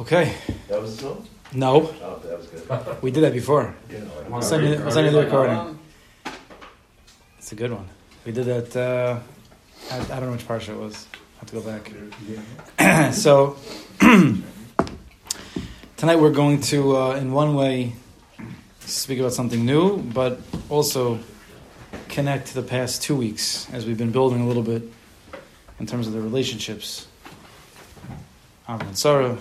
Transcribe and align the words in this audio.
Okay. 0.00 0.34
That 0.68 0.80
was 0.80 0.96
the 0.96 1.02
song? 1.02 1.26
No, 1.54 1.92
Oh, 2.02 2.18
that 2.24 2.38
was 2.38 2.46
good. 2.46 3.02
we 3.02 3.10
did 3.10 3.22
that 3.24 3.32
before. 3.32 3.74
Yeah. 3.90 3.98
I'll 4.32 4.40
send 4.40 4.64
you, 4.66 4.76
I'll 4.82 4.90
send 4.90 5.06
you 5.06 5.12
the 5.12 5.24
recording. 5.24 5.78
It's 7.38 7.52
a 7.52 7.54
good 7.54 7.70
one. 7.72 7.86
We 8.24 8.32
did 8.32 8.46
that. 8.46 8.74
Uh, 8.76 9.18
I, 9.90 9.96
I 9.98 10.20
don't 10.20 10.26
know 10.26 10.32
which 10.32 10.46
parsha 10.48 10.70
it 10.70 10.78
was. 10.78 11.06
I 11.12 11.40
have 11.40 11.50
to 11.50 11.60
go 11.60 11.62
back. 12.80 13.12
so 13.12 13.56
tonight 15.96 16.16
we're 16.16 16.30
going 16.32 16.60
to, 16.62 16.96
uh, 16.96 17.14
in 17.16 17.32
one 17.32 17.54
way, 17.54 17.92
speak 18.80 19.18
about 19.18 19.32
something 19.34 19.66
new, 19.66 19.98
but 19.98 20.40
also 20.70 21.18
connect 22.08 22.46
to 22.48 22.54
the 22.54 22.62
past 22.62 23.02
two 23.02 23.14
weeks 23.16 23.68
as 23.74 23.84
we've 23.84 23.98
been 23.98 24.12
building 24.12 24.40
a 24.40 24.46
little 24.46 24.62
bit 24.62 24.82
in 25.78 25.86
terms 25.86 26.06
of 26.06 26.14
the 26.14 26.20
relationships. 26.22 27.06
Avram 28.68 28.86
and 28.86 28.96
Sarah, 28.98 29.36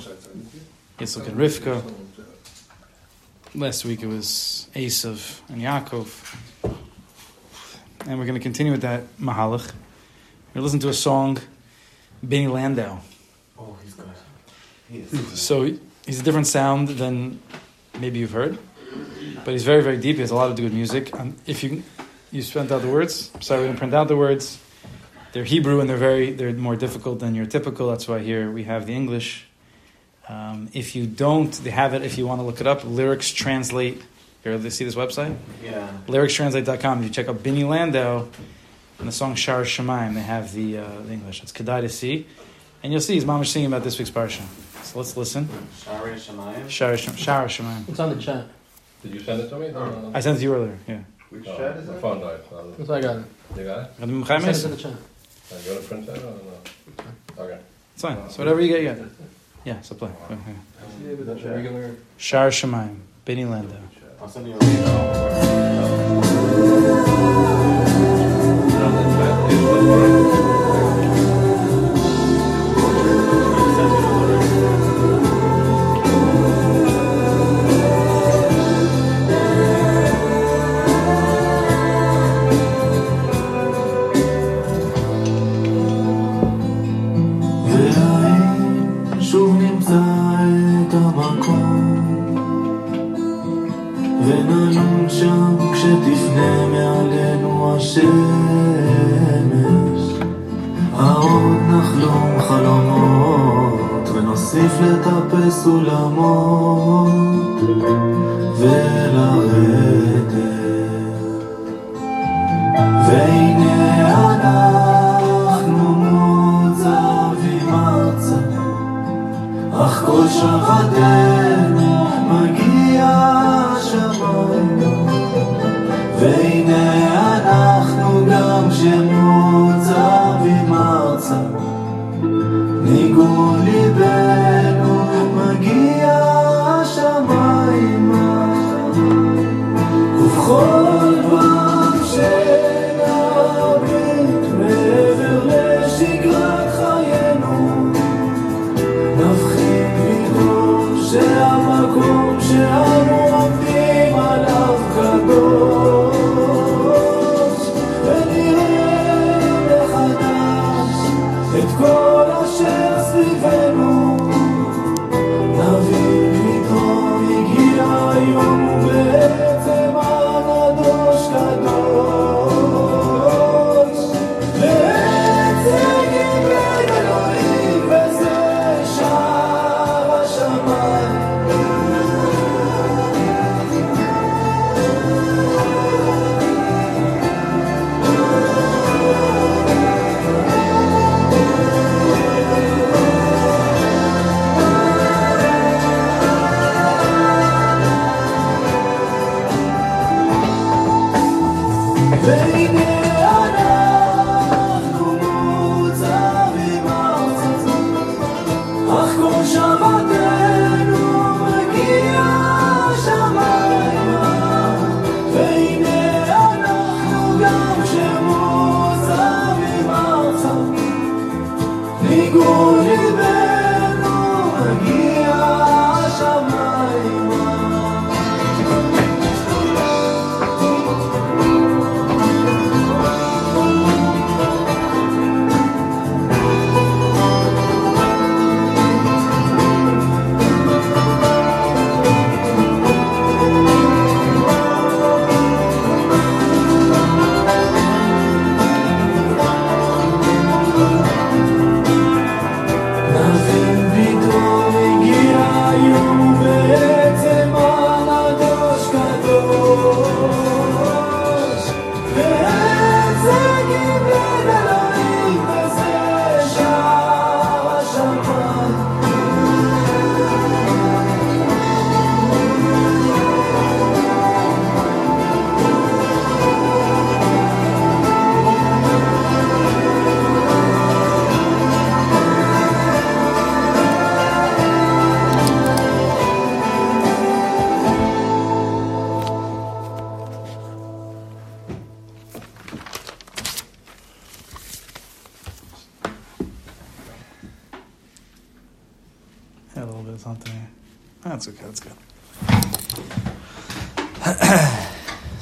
Yitzchak 1.02 1.28
and 1.28 1.38
Rivka. 1.38 1.82
Last 3.56 3.86
week 3.86 4.04
it 4.04 4.08
was 4.08 4.68
Esav 4.76 5.42
and 5.50 5.60
Yaakov. 5.60 6.08
And 8.06 8.20
we're 8.20 8.26
going 8.26 8.38
to 8.38 8.44
continue 8.44 8.72
with 8.72 8.84
that 8.84 9.18
Mahalach. 9.18 9.66
We're 9.66 10.54
going 10.54 10.56
to 10.56 10.62
listen 10.62 10.80
to 10.82 10.90
a 10.90 10.94
song, 10.94 11.40
Bini 12.28 12.48
Landau. 12.48 13.00
Oh, 13.58 13.76
he's 13.84 13.96
good. 15.10 15.38
So 15.38 15.74
he's 16.06 16.20
a 16.20 16.24
different 16.24 16.46
sound 16.46 16.90
than 16.90 17.42
maybe 18.00 18.20
you've 18.20 18.34
heard, 18.34 18.60
but 19.44 19.54
he's 19.54 19.64
very, 19.64 19.82
very 19.82 19.98
deep. 19.98 20.18
He 20.18 20.22
has 20.22 20.30
a 20.30 20.36
lot 20.36 20.52
of 20.52 20.58
good 20.58 20.72
music. 20.72 21.18
Um, 21.20 21.36
if 21.48 21.64
you 21.64 21.82
you 22.32 22.44
spent 22.44 22.72
out 22.72 22.84
the 22.84 22.90
words, 22.90 23.32
sorry, 23.40 23.62
we 23.62 23.68
didn't 23.68 23.80
print 23.80 23.94
out 23.96 24.08
the 24.08 24.16
words. 24.16 24.60
They're 25.34 25.46
Hebrew 25.46 25.80
and 25.80 25.90
they're 25.90 25.98
very 25.98 26.32
they're 26.32 26.54
more 26.54 26.76
difficult 26.76 27.20
than 27.20 27.34
your 27.34 27.48
typical. 27.48 27.90
That's 27.90 28.08
why 28.08 28.20
here 28.20 28.52
we 28.52 28.66
have 28.66 28.86
the 28.86 28.94
English. 28.94 29.48
Um, 30.32 30.70
if 30.74 30.96
you 30.96 31.06
don't, 31.08 31.52
they 31.64 31.72
have 31.72 31.94
it. 31.94 32.04
If 32.04 32.18
you 32.18 32.26
want 32.26 32.40
to 32.40 32.46
look 32.46 32.62
it 32.62 32.68
up, 32.68 32.84
lyrics 32.86 33.30
translate. 33.32 34.02
You 34.46 34.52
ever 34.54 34.70
see 34.70 34.86
this 34.86 34.96
website? 34.96 35.36
Yeah. 35.62 35.90
lyricstranslate.com. 36.08 37.00
If 37.00 37.04
you 37.04 37.10
check 37.12 37.28
out 37.28 37.44
Bini 37.44 37.64
Landau 37.66 38.28
and 39.00 39.08
the 39.08 39.12
song 39.12 39.36
Shar 39.36 39.64
Shemaim, 39.64 40.14
they 40.14 40.22
have 40.22 40.54
the, 40.54 40.78
uh, 40.78 41.02
the 41.06 41.12
English. 41.14 41.44
It's 41.44 41.52
Kedai 41.52 41.82
to 41.82 41.90
see. 41.90 42.26
And 42.82 42.92
you'll 42.94 43.02
see 43.02 43.16
his 43.16 43.26
mom 43.26 43.42
is 43.42 43.52
singing 43.52 43.68
about 43.68 43.84
this 43.84 44.00
week's 44.00 44.10
parsha. 44.10 44.42
So 44.84 45.00
let's 45.00 45.16
listen. 45.18 45.50
Shari 45.84 46.14
Shemayim. 46.16 46.70
Shar, 46.70 46.98
Shem- 46.98 47.16
Shar 47.18 47.46
Shemaim. 47.48 47.88
It's 47.90 48.00
on 48.00 48.16
the 48.16 48.22
chat. 48.22 48.46
Did 49.04 49.14
you 49.14 49.20
send 49.20 49.42
it 49.42 49.50
to 49.50 49.58
me? 49.60 49.70
No, 49.72 49.86
no, 49.92 50.02
no. 50.10 50.12
I 50.16 50.22
sent 50.22 50.38
it 50.38 50.40
to 50.40 50.46
you 50.46 50.56
earlier. 50.56 50.78
Yeah. 50.88 51.00
Which 51.30 51.46
Oh, 51.48 51.58
chat 51.58 51.78
is 51.78 51.88
My 51.88 51.94
that? 51.94 52.02
phone 52.02 52.20
died. 52.22 52.40
Um, 52.58 52.74
That's 52.78 52.90
what 52.90 52.98
I 52.98 53.02
got 53.02 53.16
it. 53.18 53.26
You 53.58 53.64
got 53.66 53.80
it? 53.80 54.00
Got 54.00 54.00
I 54.00 54.00
sent 54.00 54.12
it 54.12 54.16
Mechaimes? 54.16 54.62
to 54.62 54.68
the 54.70 54.78
chat. 54.78 54.92
Are 55.52 55.60
you 55.60 55.66
going 55.66 55.82
to 55.82 55.88
print 55.88 56.06
that 56.08 56.18
or 56.18 56.22
no? 56.22 57.44
Okay. 57.44 57.60
It's 57.94 58.02
fine. 58.02 58.30
So 58.30 58.40
whatever 58.40 58.62
you 58.62 58.68
get, 58.70 58.82
you 58.82 58.88
get. 58.88 58.98
Yeah, 59.64 59.82
so 59.82 59.96
play. 59.96 60.10
Go 60.28 60.34
ahead. 60.34 60.56
Yeah, 61.04 61.10
with 61.14 61.28
the 61.28 61.36
chat. 61.36 61.56
Regular. 61.56 61.96
Shar 62.18 62.50
Shemaim. 62.50 62.98
Bini 63.26 63.46
Landau. 63.46 63.78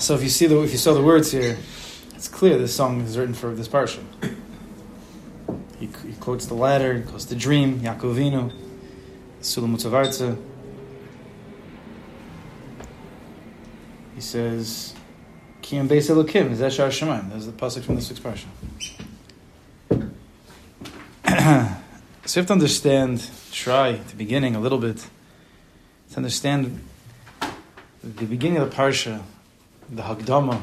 So 0.09 0.15
if 0.15 0.23
you 0.23 0.29
see 0.29 0.47
the 0.47 0.59
if 0.63 0.71
you 0.71 0.79
saw 0.79 0.95
the 0.95 1.03
words 1.03 1.31
here, 1.31 1.56
it's 2.15 2.27
clear 2.27 2.57
this 2.57 2.75
song 2.75 3.01
is 3.01 3.15
written 3.15 3.35
for 3.35 3.53
this 3.53 3.67
parsha. 3.67 4.00
He, 5.79 5.85
he 5.85 6.13
quotes 6.19 6.47
the 6.47 6.56
ladder, 6.56 6.95
he 6.95 7.03
quotes 7.03 7.25
the 7.25 7.35
dream, 7.35 7.81
Yaakovinu, 7.81 8.51
Sulam 9.39 9.75
Mutzavartza. 9.75 10.35
He 14.15 14.21
says, 14.21 14.95
Kiyam 15.61 15.88
Beis 15.88 16.09
Elokim, 16.09 16.55
Zeshar 16.55 16.89
Shemaim. 16.89 17.29
There's 17.29 17.45
the 17.45 17.51
pasuk 17.51 17.83
from 17.83 17.94
the 17.94 18.01
sixth 18.01 18.23
parsha. 18.23 18.47
so 22.25 22.39
you 22.39 22.41
have 22.41 22.47
to 22.47 22.53
understand, 22.53 23.29
try 23.51 23.91
the 23.91 24.15
beginning 24.15 24.55
a 24.55 24.59
little 24.59 24.79
bit, 24.79 25.07
to 26.09 26.17
understand 26.17 26.83
the 28.03 28.25
beginning 28.25 28.57
of 28.57 28.67
the 28.71 28.75
parsha, 28.75 29.21
the 29.91 30.03
Hagdama, 30.03 30.62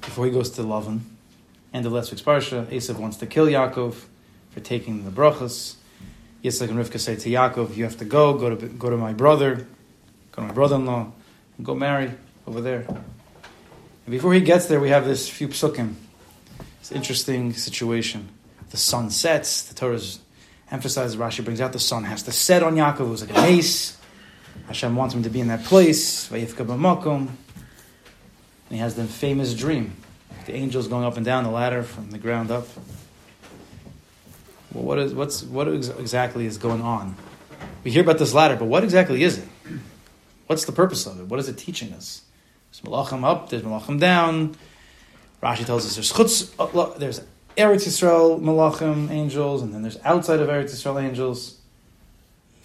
before 0.00 0.26
he 0.26 0.30
goes 0.30 0.50
to 0.50 0.62
Lavan, 0.62 1.00
and 1.72 1.84
the 1.84 1.90
last 1.90 2.10
week's 2.10 2.22
parsha, 2.22 2.66
Esav 2.66 2.98
wants 2.98 3.16
to 3.18 3.26
kill 3.26 3.46
Yaakov 3.46 3.94
for 4.50 4.60
taking 4.60 5.04
the 5.04 5.10
brachas. 5.10 5.76
Yitzchak 6.44 6.68
and 6.70 6.78
Rivka 6.78 6.98
say 6.98 7.16
to 7.16 7.28
Yaakov, 7.30 7.76
"You 7.76 7.84
have 7.84 7.96
to 7.98 8.04
go. 8.04 8.34
Go 8.34 8.54
to 8.54 8.66
go 8.66 8.90
to 8.90 8.96
my 8.96 9.12
brother, 9.12 9.66
go 10.32 10.42
to 10.42 10.48
my 10.48 10.52
brother-in-law, 10.52 11.12
and 11.56 11.66
go 11.66 11.74
marry 11.74 12.12
over 12.46 12.60
there." 12.60 12.84
And 12.88 14.10
before 14.10 14.34
he 14.34 14.40
gets 14.40 14.66
there, 14.66 14.80
we 14.80 14.90
have 14.90 15.04
this 15.06 15.28
few 15.28 15.48
psukim. 15.48 15.94
It's 16.80 16.90
an 16.90 16.96
interesting 16.96 17.52
situation. 17.52 18.28
The 18.70 18.76
sun 18.76 19.10
sets. 19.10 19.62
The 19.62 19.74
Torah's 19.74 20.18
emphasizes. 20.70 21.16
Rashi 21.16 21.44
brings 21.44 21.60
out 21.60 21.72
the 21.72 21.78
sun 21.78 22.04
has 22.04 22.22
to 22.24 22.32
set 22.32 22.62
on 22.62 22.74
Yaakov. 22.74 23.00
It 23.00 23.04
was 23.04 23.20
like 23.22 23.36
a 23.36 23.40
mace. 23.42 23.96
Hashem 24.66 24.96
wants 24.96 25.14
him 25.14 25.22
to 25.22 25.30
be 25.30 25.40
in 25.40 25.48
that 25.48 25.64
place. 25.64 26.28
And 28.72 28.78
he 28.78 28.82
has 28.84 28.94
the 28.94 29.04
famous 29.04 29.52
dream. 29.52 29.92
The 30.46 30.54
angels 30.54 30.88
going 30.88 31.04
up 31.04 31.18
and 31.18 31.26
down 31.26 31.44
the 31.44 31.50
ladder 31.50 31.82
from 31.82 32.10
the 32.10 32.16
ground 32.16 32.50
up. 32.50 32.66
Well, 34.72 34.84
what 34.84 34.98
is 34.98 35.12
what's 35.12 35.42
what 35.42 35.68
ex- 35.68 35.88
exactly 35.88 36.46
is 36.46 36.56
going 36.56 36.80
on? 36.80 37.14
We 37.84 37.90
hear 37.90 38.00
about 38.00 38.16
this 38.16 38.32
ladder, 38.32 38.56
but 38.56 38.64
what 38.64 38.82
exactly 38.82 39.24
is 39.24 39.36
it? 39.36 39.48
What's 40.46 40.64
the 40.64 40.72
purpose 40.72 41.04
of 41.06 41.20
it? 41.20 41.26
What 41.26 41.38
is 41.38 41.50
it 41.50 41.58
teaching 41.58 41.92
us? 41.92 42.22
There's 42.70 42.80
malachim 42.80 43.24
up, 43.24 43.50
there's 43.50 43.62
malachim 43.62 44.00
down. 44.00 44.56
Rashi 45.42 45.66
tells 45.66 45.84
us 45.84 45.96
there's 45.96 46.10
chutz, 46.10 46.50
uh, 46.58 46.98
there's 46.98 47.20
Eretz 47.58 47.86
Yisrael 47.86 48.40
malachim 48.40 49.10
angels, 49.10 49.60
and 49.60 49.74
then 49.74 49.82
there's 49.82 49.98
outside 50.02 50.40
of 50.40 50.48
Eretz 50.48 50.70
Yisrael 50.70 51.02
angels. 51.02 51.58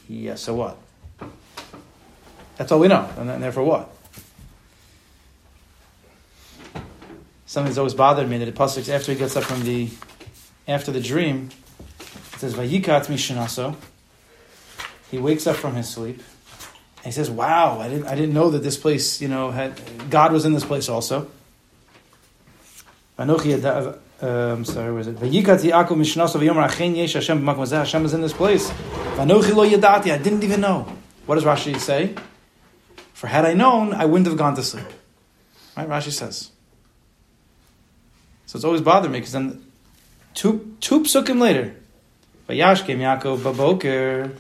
Yeah, 0.07 0.35
so 0.35 0.53
what? 0.53 0.77
That's 2.55 2.71
all 2.71 2.79
we 2.79 2.87
know, 2.87 3.09
and 3.17 3.43
therefore 3.43 3.65
what? 3.65 3.96
Something 7.47 7.69
that's 7.69 7.77
always 7.77 7.93
bothered 7.93 8.29
me 8.29 8.37
that 8.39 8.45
the 8.45 8.51
pasuk 8.51 8.93
after 8.93 9.13
he 9.13 9.17
gets 9.17 9.37
up 9.37 9.45
from 9.45 9.63
the 9.63 9.89
after 10.67 10.91
the 10.91 10.99
dream, 10.99 11.49
it 12.01 12.39
says 12.39 12.53
Vayikat 12.53 13.07
Mishanaso. 13.07 13.77
He 15.09 15.17
wakes 15.17 15.47
up 15.47 15.55
from 15.55 15.75
his 15.75 15.87
sleep. 15.87 16.21
And 16.97 17.05
he 17.05 17.11
says, 17.11 17.31
Wow, 17.31 17.79
I 17.79 17.87
didn't 17.87 18.07
I 18.07 18.15
didn't 18.15 18.33
know 18.33 18.49
that 18.49 18.63
this 18.63 18.75
place, 18.75 19.21
you 19.21 19.29
know, 19.29 19.51
had 19.51 19.79
God 20.09 20.33
was 20.33 20.43
in 20.43 20.51
this 20.51 20.65
place 20.65 20.89
also. 20.89 21.31
Um, 23.17 24.65
sorry, 24.65 24.91
where 24.91 24.99
is 24.99 25.07
it? 25.07 25.15
Vayikat 25.15 25.61
Yaakov 25.63 25.95
Mishanaso 25.95 26.41
v'yomer 26.41 26.65
achen 26.65 26.97
yesh 26.97 27.13
Hashem 27.13 27.41
b'makom 27.41 27.59
hazeh. 27.59 27.77
Hashem 27.77 28.03
is 28.03 28.13
in 28.13 28.21
this 28.21 28.33
place. 28.33 28.69
Vanochi 29.15 29.55
lo 29.55 29.65
yadati. 29.65 30.11
I 30.11 30.17
didn't 30.17 30.43
even 30.43 30.59
know. 30.59 30.85
What 31.25 31.35
does 31.35 31.45
Rashi 31.45 31.79
say? 31.79 32.13
For 33.13 33.27
had 33.27 33.45
I 33.45 33.53
known, 33.53 33.93
I 33.93 34.03
wouldn't 34.03 34.27
have 34.27 34.37
gone 34.37 34.55
to 34.55 34.63
sleep. 34.63 34.85
Right? 35.77 35.87
Rashi 35.87 36.11
says. 36.11 36.51
So 38.47 38.57
it's 38.57 38.65
always 38.65 38.81
bothered 38.81 39.11
me 39.11 39.19
because 39.19 39.33
then 39.33 39.63
two 40.33 40.75
two 40.79 41.01
psukim 41.01 41.39
later, 41.39 41.75
Vayash 42.49 42.85
came 42.85 42.99
Yaakov 42.99 43.39
baboker. 43.39 44.31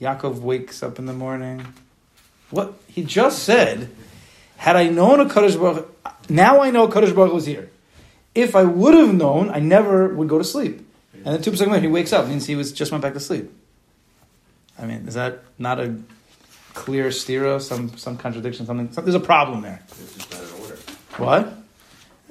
Yaakov 0.00 0.40
wakes 0.40 0.82
up 0.82 0.98
in 0.98 1.06
the 1.06 1.12
morning. 1.12 1.64
What 2.50 2.74
he 2.88 3.04
just 3.04 3.44
said, 3.44 3.90
had 4.56 4.74
I 4.76 4.88
known 4.88 5.20
a 5.20 5.28
Kaddish 5.28 5.54
Baruch, 5.56 5.88
now 6.28 6.60
I 6.60 6.70
know 6.70 6.88
Kaddish 6.88 7.12
Baruch 7.12 7.32
was 7.32 7.46
here. 7.46 7.70
If 8.34 8.56
I 8.56 8.64
would 8.64 8.94
have 8.94 9.14
known, 9.14 9.50
I 9.50 9.60
never 9.60 10.08
would 10.08 10.28
go 10.28 10.38
to 10.38 10.44
sleep. 10.44 10.80
And 11.12 11.26
then 11.34 11.42
two 11.42 11.52
psukim 11.52 11.68
later, 11.68 11.82
he 11.82 11.86
wakes 11.88 12.12
up. 12.12 12.26
means 12.26 12.46
he 12.46 12.56
was 12.56 12.72
just 12.72 12.90
went 12.90 13.02
back 13.02 13.14
to 13.14 13.20
sleep. 13.20 13.50
I 14.78 14.86
mean, 14.86 15.06
is 15.06 15.14
that 15.14 15.42
not 15.58 15.78
a 15.78 15.94
clear 16.74 17.08
stira? 17.08 17.60
Some 17.60 17.96
some 17.96 18.16
contradiction? 18.16 18.66
Something? 18.66 18.92
some- 18.92 19.04
There's 19.04 19.14
a 19.14 19.20
problem 19.20 19.60
there. 19.62 19.82
This 19.88 20.16
is 20.16 20.30
not 20.30 20.40
in 20.42 20.62
order. 20.62 20.78
What? 21.18 21.63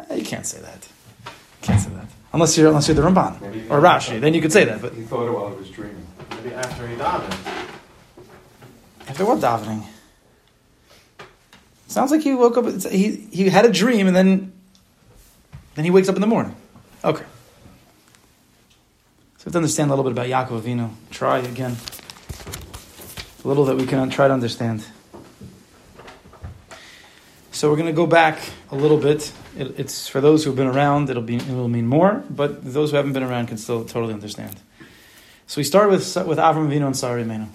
Eh, 0.10 0.16
You 0.16 0.26
can't 0.26 0.46
say 0.46 0.60
that. 0.62 0.88
You 1.26 1.32
Can't 1.62 1.82
say 1.82 1.90
that 1.92 2.08
unless 2.34 2.58
you're 2.58 2.68
unless 2.68 2.88
you're 2.88 2.96
the 2.96 3.02
Ramban 3.02 3.70
or 3.70 3.80
Rashi. 3.80 4.20
Then 4.20 4.34
you 4.34 4.42
could 4.42 4.52
say 4.52 4.66
that. 4.66 4.82
But 4.82 4.94
He 4.94 5.04
thought 5.04 5.28
it 5.28 5.32
while 5.32 5.50
he 5.50 5.56
was 5.56 5.70
dreaming. 5.70 6.06
Maybe 6.32 6.54
after 6.56 6.88
he 6.88 6.96
davened. 6.96 7.38
after 9.08 9.26
what 9.26 9.40
davening? 9.40 9.84
Sounds 11.88 12.12
like 12.12 12.22
he 12.22 12.34
woke 12.34 12.58
up. 12.58 12.66
He 12.92 13.28
he 13.32 13.50
had 13.50 13.66
a 13.66 13.72
dream 13.72 14.08
and 14.08 14.16
then 14.16 14.52
then 15.76 15.86
he 15.86 15.92
wakes 15.92 16.10
up 16.10 16.16
in 16.16 16.22
the 16.22 16.28
morning. 16.28 16.56
Okay. 17.04 17.24
So 19.38 19.46
we 19.46 19.50
have 19.50 19.54
to 19.54 19.58
understand 19.58 19.92
a 19.92 19.96
little 19.96 20.10
bit 20.10 20.18
about 20.18 20.28
Yaakov 20.28 20.62
Avinu. 20.62 20.90
Try 21.12 21.40
again. 21.40 21.76
A 23.44 23.48
little 23.48 23.66
that 23.66 23.76
we 23.76 23.86
can 23.86 24.10
try 24.10 24.28
to 24.28 24.34
understand. 24.34 24.86
So 27.54 27.70
we're 27.70 27.76
going 27.76 27.86
to 27.86 27.94
go 27.94 28.08
back 28.08 28.40
a 28.72 28.76
little 28.76 28.98
bit. 28.98 29.32
It, 29.56 29.80
it's 29.80 30.08
for 30.08 30.20
those 30.20 30.44
who've 30.44 30.56
been 30.56 30.66
around. 30.66 31.12
It'll 31.12 31.22
be 31.22 31.36
it 31.36 31.50
will 31.50 31.68
mean 31.68 31.86
more, 31.86 32.24
but 32.28 32.64
those 32.74 32.90
who 32.90 32.98
haven't 32.98 33.14
been 33.14 33.22
around 33.22 33.46
can 33.46 33.58
still 33.58 33.86
totally 33.86 34.12
understand. 34.12 34.60
So 35.46 35.60
we 35.60 35.64
start 35.64 35.92
with 35.92 36.04
with 36.26 36.40
Avram 36.40 36.68
Avinu 36.68 36.88
and 36.88 36.98
Sarah 36.98 37.24
Imenu. 37.24 37.48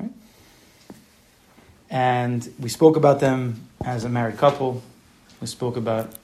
Right? 0.00 0.10
And 1.90 2.50
we 2.58 2.70
spoke 2.70 2.96
about 2.96 3.20
them 3.20 3.68
as 3.84 4.04
a 4.04 4.08
married 4.08 4.38
couple. 4.38 4.82
We 5.38 5.48
spoke 5.48 5.76
about 5.76 6.14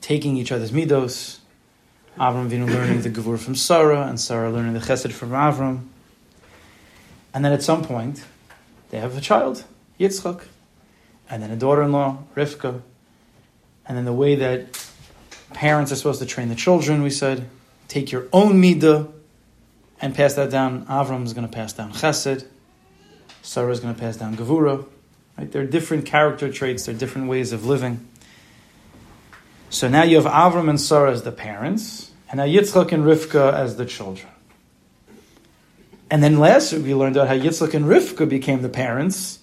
taking 0.00 0.36
each 0.36 0.52
other's 0.52 0.70
midos. 0.70 1.40
Avram 2.20 2.48
Avinu 2.48 2.72
learning 2.72 3.02
the 3.02 3.10
Gevur 3.10 3.36
from 3.36 3.56
Sarah, 3.56 4.06
and 4.06 4.20
Sarah 4.20 4.52
learning 4.52 4.74
the 4.74 4.80
Chesed 4.80 5.10
from 5.10 5.30
Avram. 5.30 5.88
And 7.34 7.44
then 7.44 7.52
at 7.52 7.64
some 7.64 7.82
point, 7.82 8.24
they 8.90 9.00
have 9.00 9.16
a 9.16 9.20
child, 9.20 9.64
Yitzchak, 9.98 10.44
and 11.30 11.42
then 11.42 11.50
a 11.50 11.56
daughter-in-law, 11.56 12.18
Rivka. 12.34 12.82
And 13.86 13.96
then 13.96 14.04
the 14.04 14.12
way 14.12 14.34
that 14.36 14.86
parents 15.52 15.92
are 15.92 15.96
supposed 15.96 16.20
to 16.20 16.26
train 16.26 16.48
the 16.48 16.54
children, 16.54 17.02
we 17.02 17.10
said, 17.10 17.48
take 17.88 18.12
your 18.12 18.26
own 18.32 18.60
midah 18.62 19.10
and 20.00 20.14
pass 20.14 20.34
that 20.34 20.50
down. 20.50 20.86
Avram 20.86 21.24
is 21.24 21.32
going 21.32 21.46
to 21.46 21.52
pass 21.52 21.72
down 21.72 21.92
Chesed. 21.92 22.46
Sarah 23.42 23.72
is 23.72 23.80
going 23.80 23.94
to 23.94 24.00
pass 24.00 24.16
down 24.16 24.36
Gevura. 24.36 24.86
Right? 25.36 25.50
There 25.50 25.62
are 25.62 25.66
different 25.66 26.06
character 26.06 26.52
traits. 26.52 26.86
There 26.86 26.94
are 26.94 26.98
different 26.98 27.28
ways 27.28 27.52
of 27.52 27.64
living. 27.64 28.06
So 29.70 29.88
now 29.88 30.02
you 30.02 30.16
have 30.20 30.24
Avram 30.24 30.68
and 30.68 30.80
Sarah 30.80 31.12
as 31.12 31.22
the 31.22 31.32
parents, 31.32 32.10
and 32.30 32.38
now 32.38 32.44
Yitzchak 32.44 32.90
and 32.92 33.04
Rivka 33.04 33.52
as 33.52 33.76
the 33.76 33.84
children. 33.84 34.32
And 36.10 36.22
then 36.22 36.38
last 36.38 36.72
week 36.72 36.84
we 36.84 36.94
learned 36.94 37.18
out 37.18 37.28
how 37.28 37.34
Yitzchak 37.34 37.74
and 37.74 37.84
Rivka 37.84 38.26
became 38.28 38.62
the 38.62 38.70
parents 38.70 39.40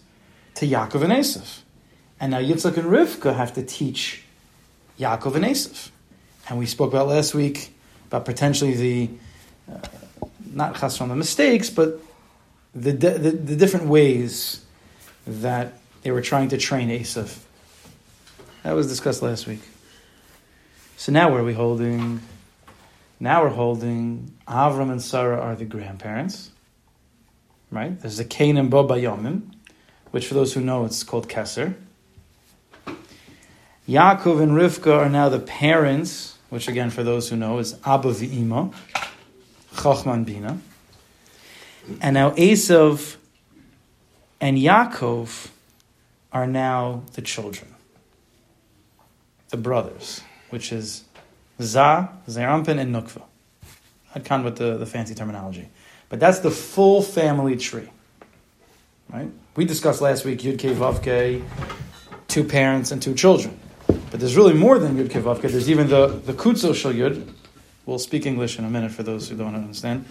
to 0.56 0.68
Yaakov 0.68 1.04
and 1.04 1.14
Esav. 1.14 1.62
And 2.20 2.32
now 2.32 2.40
Yitzchak 2.40 2.78
and 2.78 2.88
Rivka 2.88 3.36
have 3.36 3.54
to 3.54 3.64
teach 3.64 4.24
Yaakov 5.00 5.36
and 5.36 5.46
Esav. 5.46 5.90
And 6.48 6.58
we 6.58 6.66
spoke 6.66 6.92
about 6.92 7.08
last 7.08 7.34
week 7.34 7.74
about 8.08 8.26
potentially 8.26 8.74
the, 8.74 9.10
uh, 9.72 9.80
not 10.54 10.80
chas 10.80 10.98
from 10.98 11.10
the 11.10 11.16
mistakes, 11.16 11.70
but 11.70 12.00
the, 12.74 12.92
the, 12.92 13.32
the 13.32 13.56
different 13.56 13.88
ways 13.88 14.64
that 15.28 15.74
they 16.04 16.12
were 16.12 16.22
trying 16.22 16.50
to 16.50 16.58
train 16.58 16.90
Esav. 16.90 17.40
That 18.64 18.74
was 18.74 18.88
discussed 18.88 19.22
last 19.22 19.48
week. 19.48 19.62
So 20.98 21.12
now 21.12 21.30
where 21.30 21.42
are 21.42 21.44
we 21.44 21.54
holding? 21.54 22.22
Now 23.20 23.44
we're 23.44 23.50
holding 23.50 24.34
Avram 24.48 24.92
and 24.92 25.02
Sarah 25.02 25.40
are 25.40 25.56
the 25.56 25.66
grandparents. 25.66 26.52
Right? 27.72 28.00
There's 28.00 28.20
a 28.20 28.26
Cain 28.26 28.58
and 28.58 28.70
Bo 28.70 28.88
Bayomim, 28.88 29.54
which 30.12 30.28
for 30.28 30.36
those 30.36 30.54
who 30.54 30.62
know 30.62 30.86
it's 30.86 31.04
called 31.04 31.28
Keser. 31.28 31.76
Yaakov 33.88 34.42
and 34.42 34.54
Rivka 34.54 34.98
are 34.98 35.10
now 35.10 35.30
the 35.30 35.40
parents, 35.40 36.38
which 36.50 36.68
again 36.68 36.90
for 36.90 37.04
those 37.04 37.30
who 37.30 37.36
know 37.36 37.60
is 37.60 37.76
Abba 37.86 38.10
v'Ima, 38.10 38.74
Chachman 39.80 40.24
Bina. 40.24 40.60
And 42.02 42.16
now 42.16 42.32
Esav 42.32 43.18
and 44.42 44.58
Yaakov 44.58 45.50
are 46.34 46.48
now 46.48 47.04
the 47.14 47.22
children, 47.22 47.76
the 49.50 49.58
brothers, 49.58 50.22
which 50.50 50.72
is 50.72 51.04
Za, 51.62 52.10
Zerampin, 52.28 52.80
and 52.80 52.94
Nukva. 52.94 53.22
I'd 54.16 54.26
con 54.26 54.44
with 54.44 54.58
the, 54.58 54.78
the 54.78 54.86
fancy 54.86 55.14
terminology. 55.14 55.70
But 56.10 56.20
that's 56.20 56.40
the 56.40 56.52
full 56.52 57.04
family 57.04 57.56
tree. 57.56 57.90
right? 59.14 59.30
We 59.56 59.66
discussed 59.66 60.02
last 60.02 60.26
week 60.26 60.40
Yud 60.40 60.58
Kei 60.58 60.74
Vav 60.74 61.04
Kei, 61.04 61.44
two 62.28 62.44
parents 62.44 62.92
and 62.92 63.02
two 63.02 63.14
children. 63.14 63.60
But 64.16 64.22
there's 64.22 64.38
really 64.38 64.54
more 64.54 64.80
than 64.80 64.96
Yud 64.96 65.10
Kei 65.10 65.20
Vav 65.20 65.42
Kei. 65.42 65.50
There's 65.50 65.70
even 65.70 65.90
the, 65.90 66.08
the 66.08 66.32
Kutzo 66.32 66.74
Shal 66.74 66.94
Yud. 66.94 67.30
We'll 67.86 68.00
speak 68.00 68.26
English 68.26 68.58
in 68.58 68.64
a 68.64 68.70
minute 68.70 68.94
for 68.94 69.04
those 69.04 69.28
who 69.28 69.36
don't 69.36 69.56
understand. 69.56 70.06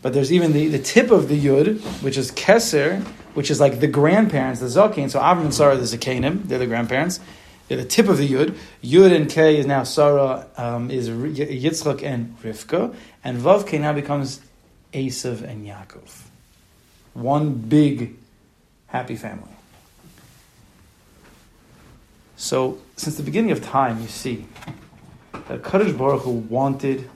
But 0.00 0.14
there's 0.14 0.32
even 0.32 0.54
the, 0.54 0.68
the 0.68 0.78
tip 0.78 1.10
of 1.10 1.28
the 1.28 1.38
Yud, 1.38 1.82
which 2.02 2.16
is 2.16 2.32
Keser, 2.32 3.02
which 3.34 3.50
is 3.50 3.60
like 3.60 3.80
the 3.80 3.88
grandparents, 3.88 4.60
the 4.60 4.68
Zakin. 4.68 5.10
So 5.10 5.20
Avram 5.20 5.42
and 5.42 5.54
Sarah, 5.54 5.74
are 5.74 5.76
the 5.76 5.82
Zakanim, 5.82 6.44
they're 6.48 6.58
the 6.58 6.66
grandparents. 6.66 7.20
They're 7.68 7.76
the 7.76 7.84
tip 7.84 8.08
of 8.08 8.16
the 8.16 8.26
Yud. 8.26 8.56
Yud 8.82 9.14
and 9.14 9.28
K 9.28 9.58
is 9.58 9.66
now 9.66 9.82
Sarah, 9.82 10.46
um, 10.56 10.90
is 10.90 11.10
Yitzchak 11.10 12.02
and 12.02 12.40
Rivka. 12.40 12.94
And 13.22 13.36
Vav 13.36 13.66
K 13.66 13.76
now 13.76 13.92
becomes 13.92 14.40
Esav 14.94 15.42
and 15.42 15.66
Yaakov. 15.66 16.22
One 17.12 17.52
big 17.52 18.16
happy 18.86 19.16
family. 19.16 19.55
So, 22.36 22.78
since 22.96 23.16
the 23.16 23.22
beginning 23.22 23.50
of 23.50 23.62
time, 23.64 24.00
you 24.02 24.08
see 24.08 24.46
that 25.48 25.64
Kaddish 25.64 25.92
Baruch 25.92 26.22
Hu 26.22 26.30
wanted 26.32 27.08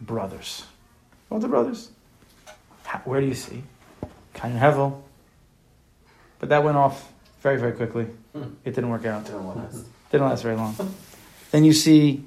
brothers. 0.00 0.64
Wanted 1.30 1.48
brothers. 1.48 1.90
How- 2.84 3.00
Where 3.04 3.20
do 3.20 3.26
you 3.26 3.34
see? 3.34 3.62
Cain 4.34 4.52
and 4.52 4.60
Hevel. 4.60 5.00
But 6.40 6.48
that 6.48 6.64
went 6.64 6.76
off 6.76 7.10
very, 7.40 7.56
very 7.58 7.72
quickly. 7.72 8.06
Hmm. 8.34 8.42
It 8.64 8.74
didn't 8.74 8.90
work 8.90 9.06
out. 9.06 9.24
Didn't 10.10 10.26
last 10.28 10.42
very 10.42 10.56
long. 10.56 10.76
then 11.50 11.64
you 11.64 11.72
see 11.72 12.24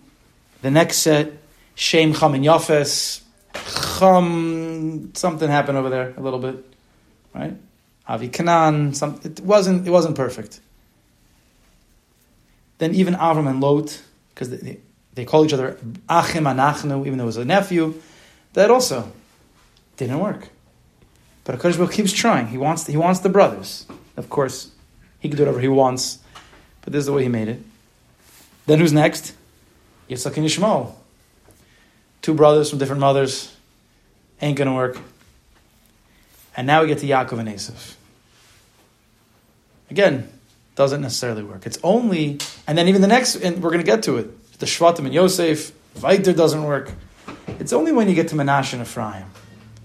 the 0.62 0.72
next 0.72 0.98
set, 0.98 1.32
Shem, 1.76 2.14
Cham, 2.14 2.34
and 2.34 2.44
Yafes. 2.44 3.22
Cham, 4.00 5.14
something 5.16 5.50
happened 5.50 5.78
over 5.78 5.90
there 5.90 6.14
a 6.18 6.22
little 6.22 6.40
bit, 6.40 6.66
right? 7.34 7.56
Avi 8.08 8.30
Kanan, 8.30 8.96
some, 8.96 9.20
it 9.24 9.40
wasn't 9.42 9.88
it 9.88 9.92
wasn't 9.92 10.16
perfect. 10.16 10.60
Then 12.78 12.94
even 12.94 13.16
Avram 13.16 13.50
and 13.50 13.62
Lot, 13.62 14.02
because 14.30 14.50
they, 14.50 14.80
they 15.14 15.26
call 15.26 15.46
each 15.46 15.54
other 15.54 15.78
Achim 16.10 16.44
Anachnu, 16.44 17.06
even 17.06 17.18
though 17.18 17.24
it 17.24 17.28
was 17.28 17.38
a 17.38 17.46
nephew, 17.46 17.96
that 18.54 18.70
also 18.70 19.12
didn't 19.98 20.20
work. 20.20 20.50
But 21.44 21.60
Hakadosh 21.60 21.92
keeps 21.92 22.12
trying. 22.12 22.48
He 22.48 22.58
wants 22.58 22.86
he 22.86 22.98
wants 22.98 23.22
the 23.22 23.30
brothers. 23.30 23.86
Of 24.16 24.30
course, 24.30 24.72
he 25.20 25.30
can 25.30 25.38
do 25.38 25.44
whatever 25.44 25.60
he 25.60 25.68
wants, 25.68 26.20
but 26.82 26.94
this 26.94 27.02
is 27.02 27.06
the 27.06 27.14
way 27.14 27.24
he 27.24 27.30
made 27.30 27.48
it. 27.48 27.62
Then 28.66 28.80
who's 28.80 28.94
next? 28.94 29.34
Yitzchak 30.10 30.38
and 30.38 30.46
Yishmael. 30.46 30.94
Two 32.22 32.34
brothers 32.34 32.70
from 32.70 32.80
different 32.80 33.00
mothers. 33.00 33.56
Ain't 34.42 34.58
gonna 34.58 34.76
work. 34.76 35.00
And 36.56 36.68
now 36.68 36.82
we 36.82 36.88
get 36.88 37.00
to 37.00 37.08
Yaakov 37.08 37.40
and 37.40 37.50
Esav. 37.50 37.96
Again, 39.90 40.30
doesn't 40.78 41.02
necessarily 41.02 41.44
work. 41.44 41.66
It's 41.66 41.80
only, 41.84 42.38
and 42.66 42.78
then 42.78 42.88
even 42.88 43.02
the 43.02 43.08
next, 43.08 43.36
and 43.36 43.62
we're 43.62 43.72
gonna 43.72 43.84
get 43.84 44.04
to 44.04 44.16
it. 44.18 44.60
The 44.60 44.66
Shvatim 44.66 45.00
and 45.00 45.14
Yosef, 45.14 45.74
Viter 45.98 46.34
doesn't 46.34 46.64
work. 46.64 46.94
It's 47.60 47.74
only 47.74 47.92
when 47.92 48.08
you 48.08 48.16
get 48.16 48.30
to 48.30 48.36
Menashe 48.36 48.72
and 48.74 48.84
Ephraim, 48.84 49.26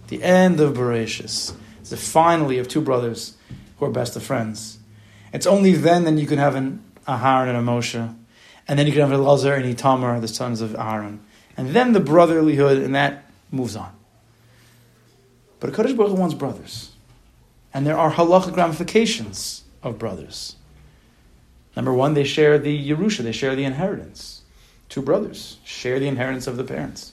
the 0.06 0.22
end 0.22 0.60
of 0.60 0.76
Bereshis. 0.76 1.54
The 1.88 1.96
finally 1.98 2.56
of 2.56 2.68
two 2.68 2.80
brothers 2.80 3.36
who 3.76 3.84
are 3.84 3.90
best 3.90 4.16
of 4.16 4.22
friends. 4.22 4.78
It's 5.30 5.46
only 5.46 5.72
then 5.72 6.04
that 6.04 6.14
you 6.14 6.26
can 6.26 6.38
have 6.38 6.54
an 6.54 6.82
Aharon 7.06 7.48
and 7.48 7.58
a 7.58 7.60
Moshe, 7.60 8.14
and 8.66 8.78
then 8.78 8.86
you 8.86 8.94
can 8.94 9.02
have 9.02 9.10
Elazar 9.10 9.62
and 9.62 9.76
Itamar, 9.76 10.18
the 10.22 10.26
sons 10.26 10.62
of 10.62 10.74
Aaron, 10.74 11.20
and 11.54 11.70
then 11.70 11.92
the 11.92 12.00
brotherlyhood, 12.00 12.82
and 12.82 12.94
that 12.94 13.26
moves 13.50 13.76
on. 13.76 13.92
But 15.60 15.74
Kaddish 15.74 15.92
Baruch 15.92 16.12
Hu 16.12 16.16
wants 16.16 16.34
brothers, 16.34 16.92
and 17.74 17.86
there 17.86 17.98
are 17.98 18.10
halachic 18.10 18.56
ramifications 18.56 19.64
of 19.82 19.98
brothers. 19.98 20.56
Number 21.74 21.92
one, 21.92 22.14
they 22.14 22.24
share 22.24 22.58
the 22.58 22.90
Yerusha, 22.90 23.22
they 23.22 23.32
share 23.32 23.56
the 23.56 23.64
inheritance. 23.64 24.42
Two 24.88 25.02
brothers 25.02 25.56
share 25.64 25.98
the 25.98 26.08
inheritance 26.08 26.46
of 26.46 26.56
the 26.56 26.64
parents. 26.64 27.12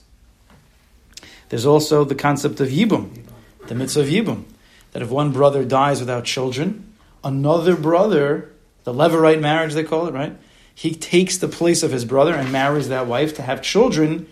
There's 1.48 1.66
also 1.66 2.04
the 2.04 2.14
concept 2.14 2.60
of 2.60 2.68
Yibum, 2.68 3.24
the 3.66 3.74
mitzvah 3.74 4.00
of 4.00 4.06
Yibum, 4.08 4.44
that 4.92 5.02
if 5.02 5.10
one 5.10 5.32
brother 5.32 5.64
dies 5.64 6.00
without 6.00 6.24
children, 6.24 6.92
another 7.24 7.76
brother, 7.76 8.50
the 8.84 8.92
Levirate 8.92 9.40
marriage 9.40 9.74
they 9.74 9.84
call 9.84 10.06
it, 10.06 10.14
right? 10.14 10.36
He 10.74 10.94
takes 10.94 11.38
the 11.38 11.48
place 11.48 11.82
of 11.82 11.90
his 11.90 12.04
brother 12.04 12.34
and 12.34 12.52
marries 12.52 12.88
that 12.88 13.06
wife 13.06 13.34
to 13.36 13.42
have 13.42 13.62
children 13.62 14.26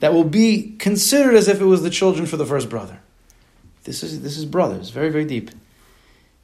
that 0.00 0.12
will 0.12 0.24
be 0.24 0.76
considered 0.78 1.34
as 1.34 1.48
if 1.48 1.60
it 1.60 1.64
was 1.64 1.82
the 1.82 1.90
children 1.90 2.26
for 2.26 2.36
the 2.36 2.44
first 2.44 2.68
brother. 2.68 3.00
This 3.84 4.02
is 4.02 4.22
this 4.22 4.36
is 4.36 4.44
brothers, 4.44 4.90
very 4.90 5.10
very 5.10 5.24
deep. 5.24 5.50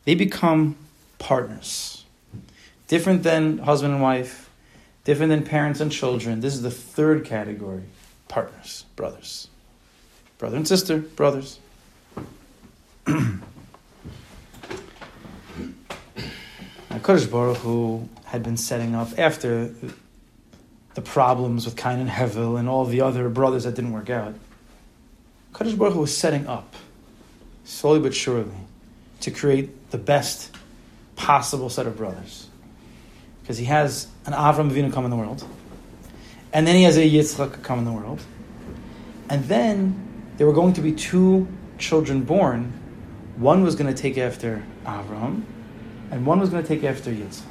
They 0.05 0.15
become 0.15 0.77
partners, 1.19 2.00
different 2.91 3.23
than 3.23 3.59
husband 3.59 3.95
and 3.95 4.03
wife, 4.03 4.51
different 5.05 5.31
than 5.31 5.45
parents 5.45 5.79
and 5.79 5.93
children. 5.93 6.41
This 6.41 6.55
is 6.55 6.63
the 6.63 6.73
third 6.73 7.25
category: 7.25 7.85
partners, 8.27 8.85
brothers, 8.97 9.47
brother 10.39 10.57
and 10.57 10.69
sister, 10.69 10.99
brothers. 10.99 11.59
Now, 16.91 16.99
Kodesh 16.99 17.31
Baruch 17.31 17.59
Hu 17.59 18.09
had 18.25 18.43
been 18.43 18.57
setting 18.57 18.97
up 18.97 19.17
after 19.17 19.73
the 20.95 21.03
problems 21.03 21.65
with 21.65 21.77
Cain 21.77 22.01
and 22.01 22.11
Hevel 22.11 22.59
and 22.59 22.69
all 22.69 22.85
the 22.85 23.01
other 23.01 23.29
brothers 23.29 23.63
that 23.63 23.77
didn't 23.77 23.93
work 23.93 24.11
out. 24.11 24.35
Kodesh 25.53 25.79
Baruch 25.79 25.95
Hu 25.95 26.01
was 26.01 26.17
setting 26.17 26.49
up, 26.49 26.75
slowly 27.63 28.01
but 28.01 28.13
surely, 28.13 28.51
to 29.21 29.31
create 29.31 29.93
the 29.93 29.99
best 29.99 30.51
possible 31.15 31.71
set 31.71 31.87
of 31.87 31.97
brothers. 31.97 32.50
Because 33.41 33.59
he 33.59 33.65
has 33.67 34.09
an 34.27 34.33
Avram 34.33 34.71
Avinu 34.71 34.93
come 34.93 35.05
in 35.05 35.11
the 35.11 35.17
world, 35.17 35.45
and 36.53 36.67
then 36.67 36.77
he 36.77 36.85
has 36.85 36.97
a 36.97 37.09
Yitzchak 37.09 37.63
come 37.63 37.79
in 37.79 37.85
the 37.85 37.93
world, 37.93 38.21
and 39.29 39.45
then 39.45 40.33
there 40.37 40.47
were 40.47 40.53
going 40.53 40.73
to 40.75 40.81
be 40.81 40.93
two 40.93 41.49
children 41.79 42.23
born. 42.23 42.73
One 43.37 43.63
was 43.63 43.75
going 43.75 43.93
to 43.93 44.01
take 44.01 44.19
after 44.19 44.63
Avram, 44.85 45.43
and 46.11 46.27
one 46.27 46.41
was 46.41 46.51
going 46.51 46.63
to 46.63 46.69
take 46.69 46.85
after 46.85 47.11
Yitzchak. 47.11 47.45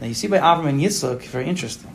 Now 0.00 0.06
you 0.06 0.14
see 0.14 0.28
by 0.28 0.38
Avram 0.38 0.68
and 0.68 0.80
Yitzchak, 0.80 1.22
very 1.22 1.46
interesting. 1.46 1.94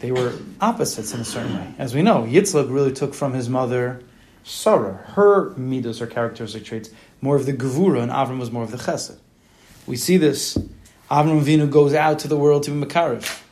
They 0.00 0.12
were 0.12 0.32
opposites 0.60 1.12
in 1.12 1.20
a 1.20 1.24
certain 1.24 1.54
way. 1.54 1.74
As 1.78 1.94
we 1.94 2.02
know, 2.02 2.22
Yitzchak 2.22 2.72
really 2.72 2.92
took 2.92 3.14
from 3.14 3.32
his 3.32 3.48
mother 3.48 4.02
Sarah, 4.44 5.04
her 5.14 5.50
midos, 5.50 6.00
her 6.00 6.06
characteristic 6.06 6.64
traits, 6.64 6.90
more 7.20 7.36
of 7.36 7.44
the 7.46 7.52
gevura, 7.52 8.00
and 8.02 8.10
Avram 8.10 8.38
was 8.38 8.50
more 8.50 8.62
of 8.62 8.70
the 8.70 8.78
chesed. 8.78 9.18
We 9.86 9.96
see 9.96 10.16
this. 10.16 10.56
Avram 11.10 11.40
Avinu 11.42 11.70
goes 11.70 11.94
out 11.94 12.18
to 12.20 12.28
the 12.28 12.36
world 12.36 12.64
to 12.64 12.70
be 12.70 12.84
Makarev. 12.84 13.42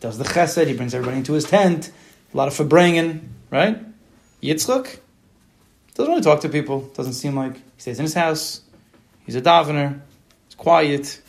Does 0.00 0.16
the 0.16 0.24
chesed, 0.24 0.66
he 0.66 0.74
brings 0.74 0.94
everybody 0.94 1.18
into 1.18 1.32
his 1.32 1.44
tent, 1.44 1.90
a 2.32 2.36
lot 2.36 2.46
of 2.46 2.54
fabrengen, 2.54 3.26
right? 3.50 3.78
Yitzchak 4.40 4.98
doesn't 5.94 6.10
really 6.10 6.22
talk 6.22 6.40
to 6.42 6.48
people, 6.48 6.82
doesn't 6.94 7.14
seem 7.14 7.34
like. 7.34 7.56
He 7.56 7.80
stays 7.80 7.98
in 7.98 8.04
his 8.04 8.14
house, 8.14 8.60
he's 9.26 9.34
a 9.34 9.42
davener, 9.42 10.00
he's 10.46 10.54
quiet. 10.54 11.20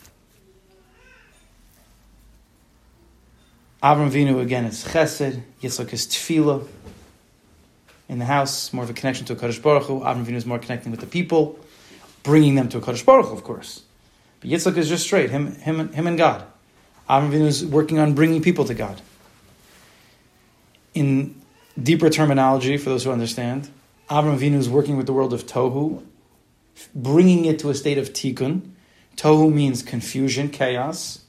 Avram 3.82 4.12
Avinu 4.12 4.40
again 4.42 4.66
is 4.66 4.84
chesed, 4.84 5.42
Yitzchak 5.64 5.92
is 5.94 6.06
tefillah. 6.06 6.68
In 8.08 8.20
the 8.20 8.26
house, 8.26 8.72
more 8.72 8.84
of 8.84 8.90
a 8.92 8.94
connection 8.94 9.26
to 9.28 9.34
a 9.34 9.36
Kaddish 9.36 9.60
Baruch 9.60 9.84
Hu. 9.84 10.02
Avram 10.02 10.26
Avinu 10.26 10.36
is 10.36 10.46
more 10.46 10.60
connecting 10.60 10.92
with 10.92 11.00
the 11.00 11.08
people, 11.08 11.60
bringing 12.22 12.54
them 12.54 12.70
to 12.70 12.78
a 12.78 12.82
Kaddish 12.82 13.04
Baruch 13.04 13.28
Hu, 13.28 13.34
of 13.34 13.44
course. 13.44 13.82
But 14.40 14.50
Yitzchak 14.50 14.78
is 14.78 14.90
just 14.90 15.04
straight, 15.04 15.30
him, 15.30 15.56
him, 15.56 15.92
him 15.92 16.08
and 16.08 16.18
God. 16.18 16.46
Avram 17.10 17.32
Avinu 17.32 17.48
is 17.48 17.66
working 17.66 18.00
on 18.00 18.14
bringing 18.14 18.42
people 18.42 18.66
to 18.66 18.74
God. 18.74 19.02
In 20.94 21.42
deeper 21.82 22.10
terminology, 22.10 22.78
for 22.78 22.90
those 22.90 23.04
who 23.04 23.12
understand, 23.12 23.70
Avram 24.10 24.38
Avinu 24.38 24.56
is 24.56 24.70
working 24.70 24.96
with 24.98 25.08
the 25.08 25.14
world 25.14 25.34
of 25.34 25.46
Tohu, 25.46 26.04
bringing 26.94 27.46
it 27.46 27.60
to 27.60 27.70
a 27.70 27.76
state 27.76 27.98
of 27.98 28.14
Tikkun. 28.14 28.72
Tohu 29.18 29.52
means 29.52 29.82
confusion, 29.84 30.50
chaos. 30.50 31.26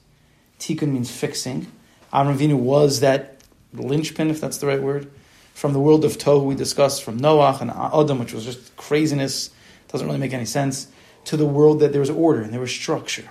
Tikkun 0.59 0.93
means 0.93 1.11
fixing. 1.11 1.67
Avram 2.13 2.37
Avinu 2.37 2.55
was 2.55 3.01
that 3.01 3.43
linchpin, 3.73 4.31
if 4.31 4.41
that's 4.41 4.59
the 4.59 4.67
right 4.67 4.83
word, 4.83 5.11
from 5.55 5.73
the 5.73 5.81
world 5.81 6.05
of 6.05 6.19
Tohu 6.19 6.45
we 6.45 6.55
discussed, 6.55 7.03
from 7.03 7.21
Noach 7.21 7.61
and 7.61 7.71
Adam, 7.71 8.19
which 8.19 8.33
was 8.33 8.45
just 8.45 8.77
craziness, 8.77 9.51
doesn't 9.89 10.07
really 10.07 10.19
make 10.19 10.33
any 10.33 10.45
sense, 10.45 10.89
to 11.25 11.37
the 11.37 11.47
world 11.47 11.81
that 11.81 11.93
there 11.93 12.01
was 12.01 12.11
order 12.11 12.43
and 12.43 12.53
there 12.53 12.61
was 12.61 12.71
structure. 12.71 13.29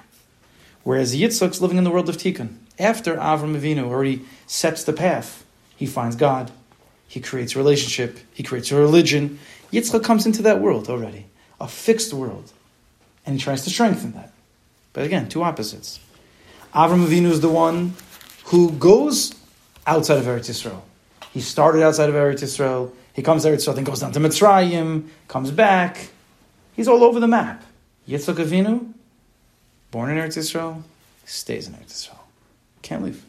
Whereas 0.83 1.15
Yitzchak's 1.15 1.61
living 1.61 1.77
in 1.77 1.83
the 1.83 1.91
world 1.91 2.09
of 2.09 2.17
Tikkun. 2.17 2.55
After 2.77 3.15
Avram 3.15 3.59
Avinu 3.59 3.83
already 3.83 4.25
sets 4.47 4.83
the 4.83 4.93
path, 4.93 5.45
he 5.75 5.85
finds 5.85 6.15
God, 6.15 6.51
he 7.07 7.19
creates 7.19 7.55
a 7.55 7.57
relationship, 7.57 8.19
he 8.33 8.43
creates 8.43 8.71
a 8.71 8.75
religion. 8.75 9.39
Yitzchak 9.73 10.03
comes 10.03 10.25
into 10.25 10.41
that 10.43 10.61
world 10.61 10.89
already, 10.89 11.25
a 11.59 11.67
fixed 11.67 12.13
world, 12.13 12.53
and 13.25 13.35
he 13.35 13.41
tries 13.41 13.63
to 13.65 13.69
strengthen 13.69 14.13
that. 14.13 14.31
But 14.93 15.05
again, 15.05 15.27
two 15.27 15.43
opposites. 15.43 15.99
Avram 16.73 17.05
Avinu 17.05 17.25
is 17.25 17.41
the 17.41 17.49
one 17.49 17.95
who 18.45 18.71
goes 18.71 19.35
outside 19.85 20.17
of 20.17 20.25
Eretz 20.25 20.49
Yisrael. 20.49 20.81
He 21.33 21.41
started 21.41 21.83
outside 21.83 22.09
of 22.09 22.15
Eretz 22.15 22.41
Yisrael. 22.41 22.91
He 23.13 23.21
comes 23.21 23.43
to 23.43 23.49
Eretz 23.49 23.67
Yisrael, 23.67 23.75
then 23.75 23.83
goes 23.83 23.99
down 23.99 24.11
to 24.13 24.19
Mitzrayim, 24.19 25.07
comes 25.27 25.51
back. 25.51 26.09
He's 26.75 26.87
all 26.87 27.03
over 27.03 27.19
the 27.19 27.27
map. 27.27 27.63
Yitzchak 28.09 28.37
Avinu, 28.37 28.91
born 29.91 30.09
in 30.09 30.17
Eretz 30.17 30.35
Yisrael, 30.35 30.81
stays 31.25 31.67
in 31.67 31.75
Eretz 31.75 32.07
Yisrael. 32.09 32.17
Can't 32.81 33.03
leave. 33.03 33.23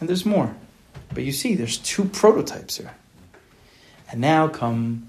And 0.00 0.08
there's 0.08 0.26
more. 0.26 0.52
But 1.14 1.22
you 1.22 1.30
see, 1.30 1.54
there's 1.54 1.78
two 1.78 2.06
prototypes 2.06 2.78
here. 2.78 2.94
And 4.10 4.20
now 4.20 4.48
come 4.48 5.08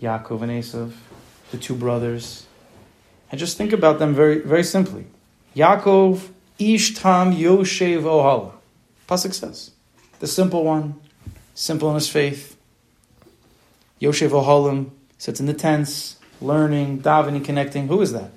Yaakov 0.00 0.42
and 0.42 0.52
Esav, 0.52 0.92
the 1.50 1.58
two 1.58 1.74
brothers. 1.74 2.46
And 3.32 3.40
just 3.40 3.56
think 3.56 3.72
about 3.72 3.98
them 3.98 4.14
very, 4.14 4.38
very 4.38 4.62
simply. 4.62 5.06
Yaakov, 5.56 6.28
Ish 6.60 6.94
Tam 6.94 7.34
Yoshev 7.34 8.02
Ohala. 8.02 8.52
Pasuk 9.08 9.34
says. 9.34 9.72
The 10.20 10.28
simple 10.28 10.62
one, 10.62 11.00
simple 11.54 11.88
in 11.88 11.96
his 11.96 12.08
faith. 12.08 12.56
Yoshev 14.00 14.30
Ohalim 14.30 14.90
sits 15.18 15.40
in 15.40 15.46
the 15.46 15.54
tents, 15.54 16.16
learning, 16.40 17.00
davening, 17.00 17.44
connecting. 17.44 17.88
Who 17.88 18.00
is 18.00 18.12
that? 18.12 18.30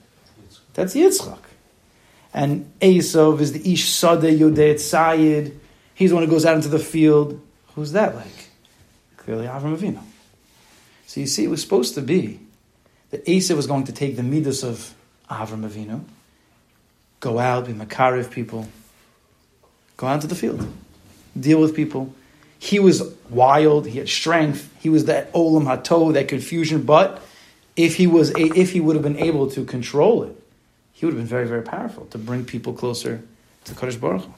That's 0.74 0.96
Yitzchak. 0.96 1.40
And 2.34 2.72
Esav 2.80 3.40
is 3.40 3.54
the 3.54 3.74
Ish 3.74 3.88
Sadeh 3.90 4.38
Yodeh 4.38 4.76
Tzayid. 4.76 5.56
He's 5.96 6.12
the 6.12 6.16
one 6.16 6.24
who 6.24 6.30
goes 6.30 6.46
out 6.46 6.56
into 6.56 6.70
the 6.70 6.80
field. 6.80 7.42
Who's 7.76 7.92
that 7.94 8.16
like? 8.16 8.50
Clearly 9.18 9.48
Avram 9.48 9.78
Avinu. 9.78 10.02
So 11.06 11.20
you 11.20 11.28
see, 11.28 11.44
it 11.44 11.50
was 11.50 11.62
supposed 11.62 11.96
to 11.96 12.02
be 12.02 12.40
that 13.10 13.26
Esav 13.26 13.56
was 13.56 13.68
going 13.68 13.86
to 13.86 13.92
take 13.92 14.16
the 14.16 14.24
midas 14.24 14.64
of 14.64 14.94
Avram 15.30 15.68
Avinu, 15.68 16.04
go 17.20 17.40
out, 17.40 17.66
be 17.66 17.74
Makariv 17.74 18.32
people, 18.32 18.68
go 19.98 20.08
out 20.08 20.16
into 20.16 20.28
the 20.28 20.36
field, 20.36 20.68
deal 21.38 21.60
with 21.60 21.76
people. 21.76 22.14
He 22.60 22.78
was 22.78 23.02
wild, 23.30 23.88
he 23.88 23.98
had 24.00 24.10
strength, 24.10 24.70
he 24.80 24.90
was 24.90 25.06
that 25.06 25.32
Olam 25.34 25.66
Hato, 25.66 26.12
that 26.12 26.28
confusion, 26.28 26.84
but 26.84 27.24
if 27.76 27.96
he 27.96 28.06
was 28.06 28.32
a, 28.32 28.60
if 28.60 28.74
he 28.74 28.82
would 28.82 28.98
have 28.98 29.04
been 29.04 29.18
able 29.18 29.50
to 29.52 29.64
control 29.64 30.24
it, 30.24 30.36
he 30.92 31.06
would 31.06 31.14
have 31.14 31.22
been 31.22 31.28
very, 31.28 31.48
very 31.48 31.62
powerful 31.62 32.06
to 32.08 32.18
bring 32.18 32.44
people 32.44 32.74
closer 32.74 33.24
to 33.64 33.74
Kodesh 33.74 34.00
Baruch 34.00 34.24
Hu. 34.24 34.34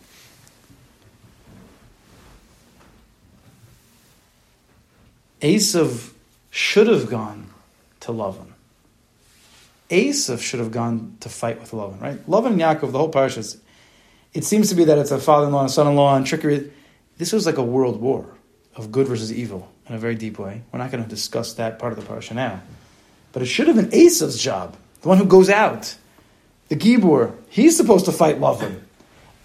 Esav 5.41 6.11
should 6.51 6.87
have 6.87 7.09
gone 7.09 7.49
to 8.01 8.11
Lavan. 8.11 8.51
Esav 9.89 10.39
should 10.39 10.59
have 10.59 10.71
gone 10.71 11.17
to 11.21 11.29
fight 11.29 11.59
with 11.59 11.71
Lavan, 11.71 11.99
right? 11.99 12.29
Lavan 12.29 12.51
and 12.51 12.61
Yaakov, 12.61 12.91
the 12.91 12.99
whole 12.99 13.11
parsha, 13.11 13.57
it 14.33 14.43
seems 14.43 14.69
to 14.69 14.75
be 14.75 14.85
that 14.85 14.99
it's 14.99 15.09
a 15.09 15.17
father-in-law 15.17 15.61
and 15.61 15.71
son-in-law 15.71 16.15
and 16.15 16.27
trickery. 16.27 16.71
This 17.21 17.33
was 17.33 17.45
like 17.45 17.59
a 17.59 17.63
world 17.63 18.01
war 18.01 18.25
of 18.75 18.91
good 18.91 19.07
versus 19.07 19.31
evil 19.31 19.71
in 19.87 19.93
a 19.93 19.99
very 19.99 20.15
deep 20.15 20.39
way. 20.39 20.63
We're 20.71 20.79
not 20.79 20.89
going 20.89 21.03
to 21.03 21.09
discuss 21.09 21.53
that 21.53 21.77
part 21.77 21.95
of 21.95 21.99
the 21.99 22.11
parsha 22.11 22.33
now. 22.33 22.63
But 23.31 23.43
it 23.43 23.45
should 23.45 23.67
have 23.67 23.75
been 23.75 23.91
Esav's 23.91 24.41
job, 24.41 24.75
the 25.03 25.07
one 25.07 25.19
who 25.19 25.25
goes 25.25 25.47
out, 25.47 25.95
the 26.69 26.75
Gibor. 26.75 27.35
He's 27.48 27.77
supposed 27.77 28.05
to 28.05 28.11
fight 28.11 28.39
Lavan 28.39 28.79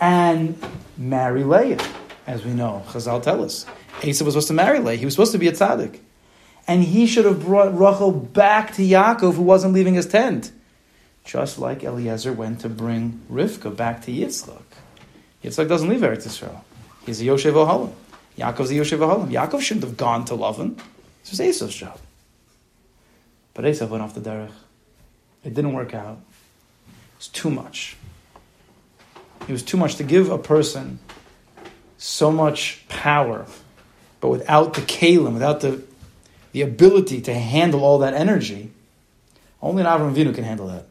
and 0.01 0.59
marry 0.97 1.45
Leah, 1.45 1.79
as 2.27 2.47
we 2.47 2.55
know. 2.55 2.83
Chazal 2.87 3.23
tell 3.23 3.45
us. 3.45 3.67
Esav 4.01 4.23
was 4.23 4.33
supposed 4.33 4.49
to 4.49 4.55
marry 4.55 4.79
Leah. 4.79 4.97
He 4.97 5.05
was 5.05 5.13
supposed 5.13 5.33
to 5.33 5.39
be 5.39 5.49
a 5.49 5.53
tzaddik. 5.53 6.01
And 6.67 6.83
he 6.83 7.07
should 7.07 7.27
have 7.27 7.45
brought 7.45 7.79
Rachel 7.79 8.11
back 8.11 8.73
to 8.77 8.83
Yaakov, 8.83 9.35
who 9.35 9.43
wasn't 9.43 9.75
leaving 9.75 9.93
his 9.93 10.07
tent. 10.07 10.51
Just 11.25 11.59
like 11.59 11.85
Eliezer 11.85 12.33
went 12.33 12.61
to 12.61 12.71
bring 12.71 13.21
Rivka 13.31 13.77
back 13.77 14.01
to 14.07 14.11
Yitzchak. 14.11 14.63
Yitzchak 15.45 15.69
doesn't 15.69 15.91
leave 15.91 16.01
Eretz 16.01 16.27
Yisrael. 16.27 16.63
He's 17.07 17.23
a 17.23 17.25
Yoshev 17.25 17.53
Ohalim. 17.53 17.93
Yaakov's 18.37 18.71
a 18.71 18.75
Yoshev 18.75 18.99
Ohalim. 18.99 19.31
Yaakov 19.31 19.61
shouldn't 19.63 19.85
have 19.85 19.97
gone 19.97 20.25
to 20.27 20.35
Lavan. 20.35 20.77
This 21.23 21.31
was 21.31 21.41
Esav's 21.41 21.75
job. 21.75 21.99
But 23.55 23.65
Esav 23.65 23.89
went 23.89 24.03
off 24.03 24.15
the 24.15 24.21
derech. 24.21 24.51
It 25.45 25.55
didn't 25.55 25.73
work 25.73 25.95
out. 25.95 26.19
It 26.89 27.19
was 27.19 27.29
too 27.29 27.51
much. 27.51 27.97
It 29.49 29.53
was 29.53 29.63
too 29.63 29.77
much 29.77 29.95
to 29.97 30.05
give 30.05 30.31
a 30.31 30.39
person 30.39 30.99
so 31.99 32.31
much 32.31 32.85
power, 32.89 33.47
but 34.21 34.29
without 34.29 34.75
the 34.75 34.83
kalim, 34.83 35.33
without 35.33 35.61
the, 35.61 35.83
the 36.53 36.63
ability 36.63 37.21
to 37.23 37.33
handle 37.33 37.85
all 37.85 37.99
that 38.01 38.13
energy. 38.13 38.73
Only 39.63 39.83
an 39.83 39.89
Avram 39.89 40.15
Avinu 40.15 40.35
can 40.35 40.45
handle 40.45 40.67
that. 40.67 40.87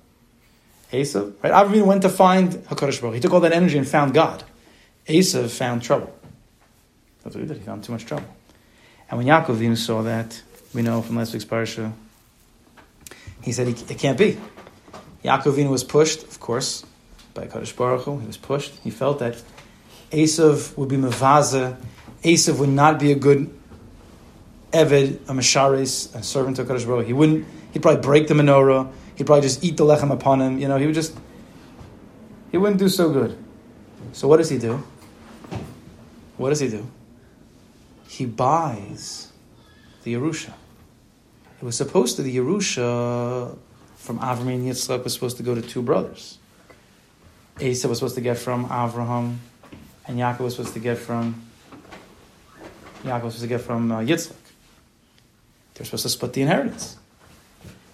Esav, 0.91 1.33
right? 1.43 1.53
Avram 1.53 1.73
Avinu 1.73 1.85
went 1.85 2.01
to 2.01 2.09
find 2.09 2.53
Hakadosh 2.53 3.01
Baruch. 3.01 3.15
He 3.15 3.19
took 3.19 3.33
all 3.33 3.41
that 3.41 3.51
energy 3.51 3.77
and 3.77 3.87
found 3.87 4.13
God. 4.13 4.43
Esav 5.07 5.49
found 5.49 5.83
trouble. 5.83 6.13
That's 7.23 7.35
what 7.35 7.41
he 7.41 7.47
did. 7.47 7.57
He 7.57 7.63
found 7.63 7.83
too 7.83 7.91
much 7.91 8.05
trouble. 8.05 8.27
And 9.09 9.17
when 9.17 9.27
Yaakov 9.27 9.57
Avinu 9.57 9.77
saw 9.77 10.01
that, 10.03 10.41
we 10.73 10.81
know 10.81 11.01
from 11.01 11.15
last 11.15 11.33
week's 11.33 11.45
parsha, 11.45 11.93
he 13.41 13.51
said 13.51 13.67
it 13.67 13.99
can't 13.99 14.17
be. 14.17 14.37
Yaakov 15.23 15.55
Avinu 15.55 15.69
was 15.69 15.83
pushed, 15.83 16.23
of 16.23 16.39
course, 16.39 16.85
by 17.33 17.47
Kadosh 17.47 17.75
Baruch 17.75 18.03
Hu. 18.03 18.19
He 18.19 18.27
was 18.27 18.37
pushed. 18.37 18.73
He 18.83 18.89
felt 18.89 19.19
that 19.19 19.41
Esav 20.11 20.75
would 20.77 20.89
be 20.89 20.97
mevaza. 20.97 21.77
Esav 22.23 22.59
would 22.59 22.69
not 22.69 22.99
be 22.99 23.11
a 23.11 23.15
good 23.15 23.53
Eved, 24.71 25.15
a 25.29 25.33
Mesharis, 25.33 26.13
a 26.15 26.23
servant 26.23 26.59
of 26.59 26.67
Kadosh 26.67 26.85
Baruch 26.85 27.03
Hu. 27.03 27.07
He 27.07 27.13
wouldn't. 27.13 27.47
He'd 27.71 27.81
probably 27.81 28.01
break 28.01 28.27
the 28.27 28.33
menorah. 28.33 28.91
He'd 29.15 29.25
probably 29.25 29.43
just 29.43 29.63
eat 29.63 29.77
the 29.77 29.85
lechem 29.85 30.11
upon 30.11 30.41
him. 30.41 30.59
You 30.59 30.67
know, 30.67 30.77
he 30.77 30.85
would 30.85 30.95
just. 30.95 31.15
He 32.51 32.57
wouldn't 32.57 32.79
do 32.79 32.89
so 32.89 33.11
good. 33.11 33.37
So 34.13 34.27
what 34.27 34.37
does 34.37 34.49
he 34.49 34.57
do? 34.57 34.83
What 36.37 36.49
does 36.49 36.59
he 36.59 36.69
do? 36.69 36.85
He 38.07 38.25
buys 38.25 39.31
the 40.03 40.13
Yerusha. 40.13 40.53
It 41.59 41.63
was 41.63 41.77
supposed 41.77 42.17
to 42.17 42.23
the 42.23 42.35
Yerusha 42.35 43.57
from 43.95 44.19
Avram 44.19 44.53
and 44.53 44.65
Yitzchak 44.65 45.03
was 45.03 45.13
supposed 45.13 45.37
to 45.37 45.43
go 45.43 45.55
to 45.55 45.61
two 45.61 45.81
brothers. 45.81 46.37
Asa 47.57 47.87
was 47.87 47.99
supposed 47.99 48.15
to 48.15 48.21
get 48.21 48.37
from 48.37 48.67
Avraham, 48.67 49.37
and 50.07 50.19
Yaakov 50.19 50.41
was 50.41 50.55
supposed 50.55 50.73
to 50.73 50.79
get 50.79 50.97
from 50.97 51.41
Yaakov 53.03 53.23
was 53.23 53.33
supposed 53.35 53.41
to 53.41 53.47
get 53.47 53.61
from 53.61 53.91
uh, 53.91 53.99
Yitzchak. 53.99 54.35
They're 55.73 55.85
supposed 55.85 56.03
to 56.03 56.09
split 56.09 56.33
the 56.33 56.41
inheritance, 56.41 56.97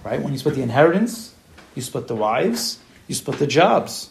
right? 0.03 0.21
When 0.21 0.33
you 0.33 0.39
split 0.39 0.55
the 0.55 0.61
inheritance, 0.61 1.33
you 1.75 1.81
split 1.81 2.07
the 2.07 2.15
wives, 2.15 2.79
you 3.07 3.15
split 3.15 3.37
the 3.39 3.47
jobs, 3.47 4.09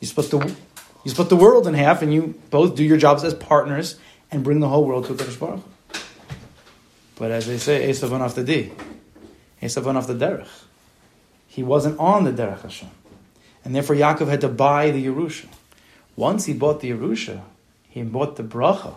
you 0.00 0.06
split 0.06 0.30
the 0.30 0.56
you 1.04 1.10
split 1.10 1.28
the 1.28 1.36
world 1.36 1.66
in 1.66 1.74
half, 1.74 2.02
and 2.02 2.12
you 2.12 2.34
both 2.50 2.74
do 2.74 2.84
your 2.84 2.96
jobs 2.96 3.24
as 3.24 3.34
partners 3.34 3.98
and 4.30 4.44
bring 4.44 4.60
the 4.60 4.68
whole 4.68 4.84
world 4.84 5.06
to 5.06 5.14
Kodesh 5.14 5.38
Baruch. 5.38 5.64
But 7.16 7.30
as 7.30 7.46
they 7.46 7.58
say, 7.58 7.88
Esav 7.88 8.10
went 8.10 8.22
off 8.22 8.34
the 8.34 8.44
D. 8.44 8.72
Esav 9.60 9.84
went 9.84 9.98
off 9.98 10.06
the 10.06 10.14
derech. 10.14 10.48
He 11.48 11.62
wasn't 11.62 11.98
on 11.98 12.24
the 12.24 12.32
derech 12.32 12.62
Hashem. 12.62 12.90
And 13.64 13.74
therefore 13.74 13.96
Yaakov 13.96 14.28
had 14.28 14.40
to 14.42 14.48
buy 14.48 14.90
the 14.90 15.04
Yerusha. 15.04 15.46
Once 16.14 16.44
he 16.44 16.52
bought 16.52 16.80
the 16.80 16.90
Yerusha, 16.90 17.42
he 17.88 18.02
bought 18.02 18.36
the 18.36 18.42
bracha. 18.44 18.94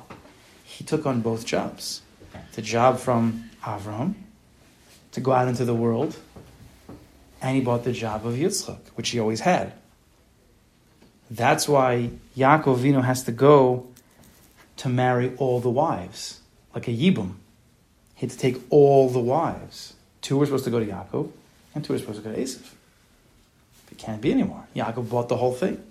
He 0.64 0.84
took 0.84 1.06
on 1.06 1.22
both 1.22 1.46
jobs. 1.46 2.02
The 2.54 2.62
job 2.62 3.00
from 3.00 3.50
Avram, 3.64 4.14
to 5.14 5.22
go 5.22 5.32
out 5.32 5.48
into 5.48 5.66
the 5.66 5.74
world, 5.74 6.16
and 7.42 7.56
he 7.56 7.62
bought 7.62 7.84
the 7.84 7.92
job 7.92 8.26
of 8.26 8.36
Yitzchak, 8.36 8.80
which 8.96 9.10
he 9.10 9.20
always 9.20 9.42
had. 9.42 9.74
That's 11.32 11.66
why 11.66 12.10
Yaakov 12.36 12.80
Vino 12.80 13.00
has 13.00 13.24
to 13.24 13.32
go 13.32 13.88
to 14.76 14.90
marry 14.90 15.34
all 15.38 15.62
the 15.62 15.70
wives, 15.70 16.42
like 16.76 16.90
a 16.90 16.92
Yibum. 16.92 17.36
He 18.16 18.28
had 18.28 18.32
to 18.32 18.38
take 18.38 18.58
all 18.70 19.10
the 19.10 19.20
wives. 19.20 19.94
Two 20.22 20.38
were 20.38 20.46
supposed 20.46 20.66
to 20.66 20.70
go 20.72 20.80
to 20.82 20.86
Yaakov, 20.86 21.32
and 21.74 21.86
two 21.86 21.94
were 21.94 22.00
supposed 22.00 22.22
to 22.22 22.30
go 22.30 22.36
to 22.36 22.42
Esav. 22.42 22.74
It 23.92 23.98
can't 23.98 24.22
be 24.22 24.34
anymore. 24.34 24.68
Yaakov 24.76 25.10
bought 25.10 25.30
the 25.30 25.38
whole 25.38 25.54
thing. 25.54 25.82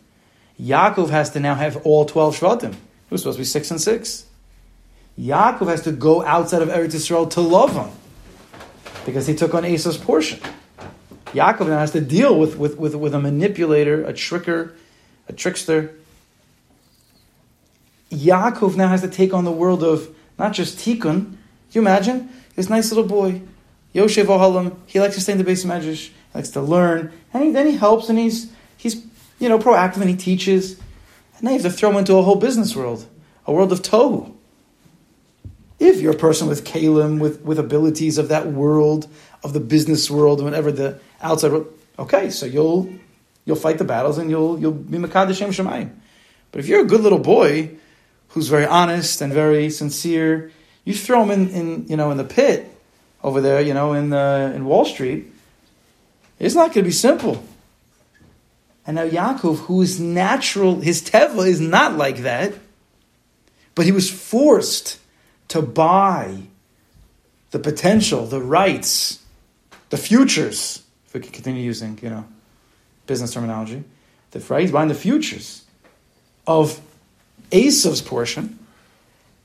Yaakov 0.60 1.08
has 1.08 1.30
to 1.30 1.40
now 1.40 1.54
have 1.54 1.78
all 1.86 2.04
12 2.04 2.38
Shvatim. 2.38 2.72
It 2.72 2.76
was 3.08 3.22
supposed 3.22 3.36
to 3.36 3.40
be 3.40 3.46
six 3.46 3.70
and 3.70 3.80
six. 3.80 4.26
Yaakov 5.18 5.68
has 5.68 5.82
to 5.82 5.92
go 5.92 6.22
outside 6.22 6.60
of 6.60 6.68
Eretz 6.68 6.94
Yisrael 6.94 7.30
to 7.30 7.40
love 7.40 7.72
him 7.72 7.90
because 9.06 9.26
he 9.26 9.34
took 9.34 9.54
on 9.54 9.62
Esav's 9.62 9.96
portion. 9.96 10.38
Yaakov 11.28 11.68
now 11.68 11.78
has 11.78 11.92
to 11.92 12.00
deal 12.02 12.38
with, 12.38 12.58
with, 12.58 12.76
with, 12.76 12.94
with 12.94 13.14
a 13.14 13.20
manipulator, 13.20 14.04
a 14.04 14.12
tricker, 14.12 14.74
a 15.28 15.32
trickster. 15.32 15.94
Yaakov 18.10 18.76
now 18.76 18.88
has 18.88 19.02
to 19.02 19.08
take 19.08 19.32
on 19.32 19.44
the 19.44 19.52
world 19.52 19.82
of 19.82 20.14
not 20.38 20.52
just 20.52 20.78
Tikkun. 20.78 21.36
You 21.72 21.80
imagine? 21.80 22.28
This 22.56 22.68
nice 22.68 22.90
little 22.90 23.04
boy, 23.04 23.42
Yoshev 23.94 24.24
Ohalam, 24.24 24.76
he 24.86 25.00
likes 25.00 25.14
to 25.14 25.20
stay 25.20 25.32
in 25.32 25.38
the 25.38 25.44
base 25.44 25.64
of 25.64 25.84
he 25.84 26.10
likes 26.34 26.50
to 26.50 26.60
learn, 26.60 27.12
and 27.32 27.44
he, 27.44 27.50
then 27.50 27.66
he 27.66 27.76
helps 27.76 28.08
and 28.08 28.18
he's, 28.18 28.52
he's 28.76 29.04
you 29.38 29.48
know, 29.48 29.58
proactive 29.58 30.00
and 30.00 30.10
he 30.10 30.16
teaches. 30.16 30.78
And 31.36 31.44
now 31.44 31.50
you 31.50 31.62
have 31.62 31.70
to 31.70 31.70
throw 31.70 31.90
him 31.90 31.96
into 31.96 32.16
a 32.16 32.22
whole 32.22 32.36
business 32.36 32.74
world, 32.74 33.06
a 33.46 33.52
world 33.52 33.72
of 33.72 33.82
Tohu. 33.82 34.34
If 35.78 36.00
you're 36.00 36.12
a 36.12 36.18
person 36.18 36.46
with 36.46 36.64
kalim, 36.64 37.20
with, 37.20 37.40
with 37.40 37.58
abilities 37.58 38.18
of 38.18 38.28
that 38.28 38.48
world, 38.48 39.08
of 39.42 39.54
the 39.54 39.60
business 39.60 40.10
world, 40.10 40.42
whatever 40.42 40.70
the 40.70 41.00
outside 41.22 41.52
world, 41.52 41.72
okay, 41.98 42.30
so 42.30 42.44
you'll 42.46 42.92
you'll 43.44 43.56
fight 43.56 43.78
the 43.78 43.84
battles 43.84 44.18
and 44.18 44.30
you'll 44.30 44.58
you'll 44.58 44.72
be 44.72 44.98
Makadashem 44.98 45.48
Shemayim. 45.48 45.90
But 46.52 46.60
if 46.60 46.68
you're 46.68 46.80
a 46.80 46.86
good 46.86 47.00
little 47.00 47.18
boy 47.18 47.70
who's 48.28 48.48
very 48.48 48.66
honest 48.66 49.20
and 49.20 49.32
very 49.32 49.70
sincere, 49.70 50.50
you 50.84 50.94
throw 50.94 51.22
him 51.24 51.30
in, 51.30 51.48
in 51.50 51.86
you 51.88 51.96
know 51.96 52.10
in 52.10 52.16
the 52.16 52.24
pit, 52.24 52.70
over 53.22 53.40
there, 53.40 53.60
you 53.60 53.74
know, 53.74 53.92
in 53.92 54.12
uh, 54.12 54.52
in 54.54 54.64
Wall 54.64 54.84
Street, 54.84 55.30
it's 56.38 56.54
not 56.54 56.72
going 56.72 56.84
to 56.84 56.88
be 56.88 56.92
simple. 56.92 57.44
And 58.86 58.96
now 58.96 59.06
Yaakov, 59.06 59.58
who 59.58 59.82
is 59.82 60.00
natural, 60.00 60.80
his 60.80 61.02
teva 61.02 61.46
is 61.46 61.60
not 61.60 61.96
like 61.96 62.18
that, 62.18 62.54
but 63.74 63.84
he 63.84 63.92
was 63.92 64.10
forced 64.10 64.98
to 65.48 65.60
buy 65.62 66.42
the 67.50 67.58
potential, 67.58 68.26
the 68.26 68.40
rights, 68.40 69.22
the 69.90 69.96
futures. 69.96 70.82
If 71.06 71.14
we 71.14 71.20
continue 71.20 71.62
using, 71.62 71.98
you 72.02 72.08
know, 72.08 72.26
business 73.10 73.34
terminology, 73.34 73.82
the 74.30 74.38
right, 74.38 74.70
buying 74.70 74.86
the 74.86 74.94
futures 74.94 75.64
of 76.46 76.80
Esav's 77.50 78.00
portion. 78.00 78.56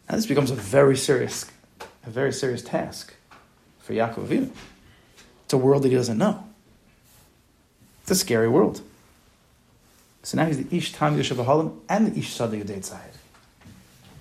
Now 0.07 0.17
this 0.17 0.27
becomes 0.27 0.51
a 0.51 0.55
very 0.55 0.95
serious, 0.95 1.49
a 2.05 2.11
very 2.11 2.31
serious 2.31 2.61
task 2.61 3.15
for 3.79 3.93
Yaakov 3.93 4.27
Avinu. 4.27 4.51
It's 5.45 5.53
a 5.53 5.57
world 5.57 5.81
that 5.81 5.89
he 5.89 5.95
doesn't 5.95 6.19
know. 6.19 6.45
It's 8.03 8.11
a 8.11 8.15
scary 8.15 8.47
world. 8.47 8.81
So 10.21 10.37
now 10.37 10.45
he's 10.45 10.63
the 10.63 10.77
Ish 10.77 10.93
Tam 10.93 11.17
Yoshev 11.17 11.43
Halim 11.43 11.81
and 11.89 12.13
the 12.13 12.19
Ish 12.19 12.35
Sada 12.35 12.55
Yudei 12.55 12.77
Tzahid. 12.87 13.15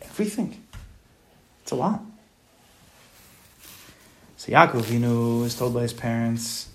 Everything. 0.00 0.64
It's 1.61 1.70
a 1.70 1.74
lot. 1.74 2.00
So 4.38 4.50
Yaakov 4.50 4.85
Avinu 4.85 5.44
is 5.44 5.54
told 5.54 5.74
by 5.74 5.83
his 5.83 5.92
parents, 5.92 6.68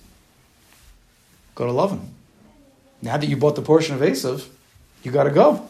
go 1.56 1.66
to 1.66 1.72
Lavan. 1.72 2.19
Now 3.02 3.18
that 3.18 3.28
you 3.28 3.38
bought 3.38 3.56
the 3.56 3.62
portion 3.62 3.96
of 3.96 4.02
Esav, 4.02 4.48
you 5.04 5.12
got 5.12 5.24
to 5.24 5.32
go. 5.32 5.66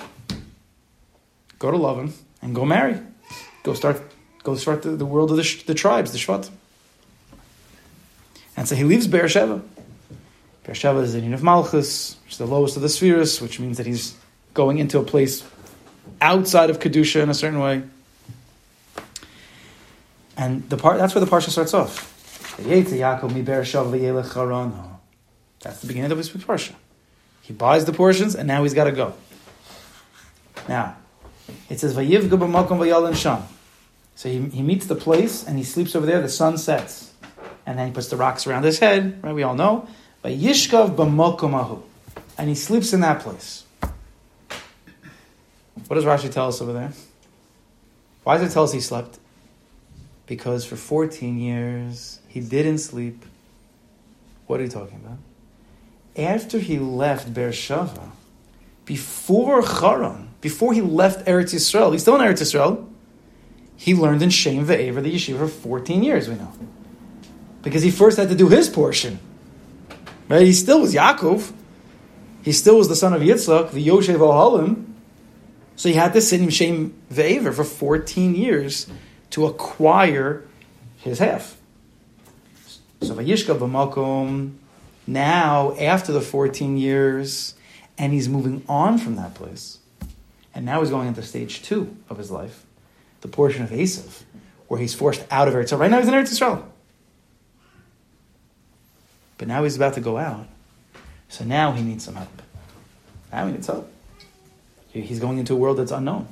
Go 1.60 1.72
to 1.72 1.78
Lavan 1.78 2.14
and 2.42 2.56
go 2.56 2.66
marry. 2.66 3.00
Go 3.64 3.74
start. 3.74 4.02
Go 4.44 4.56
start 4.56 4.82
the, 4.82 4.92
the 4.92 5.06
world 5.06 5.32
of 5.32 5.38
the, 5.38 5.64
the 5.68 5.74
tribes, 5.74 6.12
the 6.12 6.18
Shvat. 6.18 6.50
And 8.56 8.68
so 8.68 8.76
he 8.76 8.84
leaves 8.84 9.06
Beersheba. 9.08 9.62
Beersheba 10.64 11.00
is 11.00 11.14
the 11.14 11.20
Yin 11.20 11.34
of 11.34 11.44
Malchus, 11.44 12.16
which 12.24 12.34
is 12.34 12.38
the 12.38 12.46
lowest 12.46 12.76
of 12.76 12.82
the 12.82 12.90
spheres, 12.90 13.42
which 13.42 13.60
means 13.60 13.78
that 13.78 13.86
he's 13.86 14.16
going 14.54 14.80
into 14.80 14.98
a 14.98 15.04
place 15.04 15.44
outside 16.22 16.70
of 16.70 16.80
Kedusha 16.80 17.22
in 17.22 17.30
a 17.30 17.34
certain 17.34 17.60
way. 17.60 17.84
And 20.38 20.70
the 20.70 20.78
part 20.78 20.98
that's 20.98 21.14
where 21.14 21.24
the 21.24 21.30
parsha 21.30 21.50
starts 21.50 21.74
off. 21.74 22.16
That's 25.62 25.82
the 25.82 25.88
beginning 25.88 26.12
of 26.12 26.18
his 26.18 26.30
parsha. 26.30 26.74
He 27.50 27.56
buys 27.56 27.84
the 27.86 27.94
portions, 27.94 28.36
and 28.36 28.48
now 28.48 28.62
he's 28.62 28.76
got 28.76 28.84
to 28.84 28.92
go. 28.92 29.16
Now, 30.68 30.98
it 31.68 31.80
says 31.80 31.96
Vayivga 31.96 32.30
b'makom 32.30 32.78
v'yalin 32.78 33.16
sham. 33.16 33.42
So 34.14 34.30
he, 34.30 34.40
he 34.50 34.62
meets 34.62 34.86
the 34.86 34.94
place, 34.94 35.48
and 35.48 35.58
he 35.58 35.64
sleeps 35.64 35.96
over 35.96 36.06
there. 36.06 36.22
The 36.22 36.30
sun 36.30 36.60
sets, 36.60 37.12
and 37.66 37.80
then 37.80 37.88
he 37.88 37.92
puts 37.92 38.10
the 38.10 38.18
rocks 38.18 38.46
around 38.46 38.66
his 38.66 38.78
head. 38.78 39.24
Right, 39.24 39.34
we 39.34 39.42
all 39.42 39.56
know. 39.56 39.88
Vayishkav 40.24 40.96
b'makom 40.96 41.56
ahu, 41.56 41.82
and 42.38 42.50
he 42.50 42.54
sleeps 42.54 42.94
in 42.94 43.00
that 43.00 43.22
place. 43.22 43.64
What 45.88 45.96
does 45.96 46.06
Rashi 46.06 46.32
tell 46.32 46.50
us 46.50 46.62
over 46.62 46.72
there? 46.72 46.94
Why 48.26 48.38
does 48.38 48.52
it 48.52 48.54
tell 48.54 48.66
us 48.66 48.74
he 48.74 48.80
slept? 48.80 49.18
Because 50.28 50.66
for 50.66 50.76
14 50.76 51.40
years 51.40 52.20
he 52.28 52.42
didn't 52.42 52.78
sleep. 52.78 53.26
What 54.46 54.60
are 54.60 54.64
you 54.64 54.70
talking 54.70 55.02
about? 55.04 55.18
After 56.20 56.60
he 56.60 56.78
left 56.80 57.34
Beersheba, 57.34 58.12
before 58.86 59.62
Charan, 59.62 60.30
before 60.42 60.74
he 60.74 60.82
left 60.82 61.26
Eretz 61.26 61.54
Yisrael, 61.54 61.94
he's 61.94 62.02
still 62.02 62.16
in 62.16 62.22
Eretz 62.22 62.42
Yisrael, 62.42 62.88
he 63.78 63.96
learned 63.96 64.22
in 64.22 64.30
Shem 64.30 64.66
Ve'ever, 64.66 65.02
the 65.02 65.14
yeshiva, 65.14 65.40
for 65.40 65.48
14 65.48 66.04
years, 66.04 66.28
we 66.28 66.36
know. 66.36 66.52
Because 67.62 67.82
he 67.82 67.92
first 67.92 68.18
had 68.18 68.28
to 68.28 68.36
do 68.36 68.50
his 68.50 68.68
portion. 68.68 69.20
Right? 70.28 70.42
He 70.42 70.54
still 70.54 70.82
was 70.82 70.94
Yaakov. 70.94 71.54
He 72.42 72.52
still 72.52 72.78
was 72.78 72.90
the 72.90 72.96
son 72.96 73.14
of 73.14 73.22
Yitzchak, 73.22 73.72
the 73.72 73.88
Yoshev 73.88 74.18
Ohalim. 74.18 74.86
So 75.78 75.88
he 75.88 75.96
had 75.96 76.12
to 76.12 76.22
sit 76.22 76.42
in 76.42 76.50
Shem 76.50 76.94
Ve'ever 77.10 77.54
for 77.54 77.64
14 77.64 78.36
years 78.36 78.88
to 79.30 79.46
acquire 79.46 80.46
his 80.98 81.20
half. 81.20 81.56
So 83.02 83.16
Vayishka 83.16 83.58
b'makom, 83.58 84.56
now 85.10 85.76
after 85.78 86.12
the 86.12 86.22
14 86.22 86.78
years, 86.78 87.56
and 87.98 88.14
he's 88.14 88.30
moving 88.30 88.64
on 88.70 88.98
from 88.98 89.16
that 89.16 89.34
place, 89.34 89.80
and 90.54 90.66
now 90.66 90.82
he's 90.82 90.90
going 90.90 91.08
into 91.08 91.22
stage 91.22 91.62
two 91.64 91.96
of 92.10 92.18
his 92.18 92.32
life, 92.32 92.66
the 93.22 93.28
portion 93.28 93.64
of 93.64 93.70
Esav, 93.72 94.24
where 94.68 94.80
he's 94.80 94.94
forced 94.94 95.26
out 95.32 95.48
of 95.48 95.54
Eretz. 95.54 95.78
Right 95.78 95.92
now 95.92 96.00
he's 96.00 96.08
in 96.08 96.14
Eretz 96.14 96.32
Yisrael. 96.32 96.64
But 99.38 99.48
now 99.48 99.64
he's 99.64 99.76
about 99.76 99.94
to 99.96 100.02
go 100.02 100.18
out. 100.18 100.48
So 101.30 101.46
now 101.46 101.72
he 101.72 101.82
needs 101.82 102.04
some 102.04 102.16
help. 102.16 102.42
Now 103.32 103.46
he 103.46 103.54
needs 103.54 103.68
help. 103.68 103.92
He's 104.92 105.20
going 105.20 105.38
into 105.38 105.54
a 105.54 105.56
world 105.56 105.78
that's 105.78 105.92
unknown. 105.92 106.28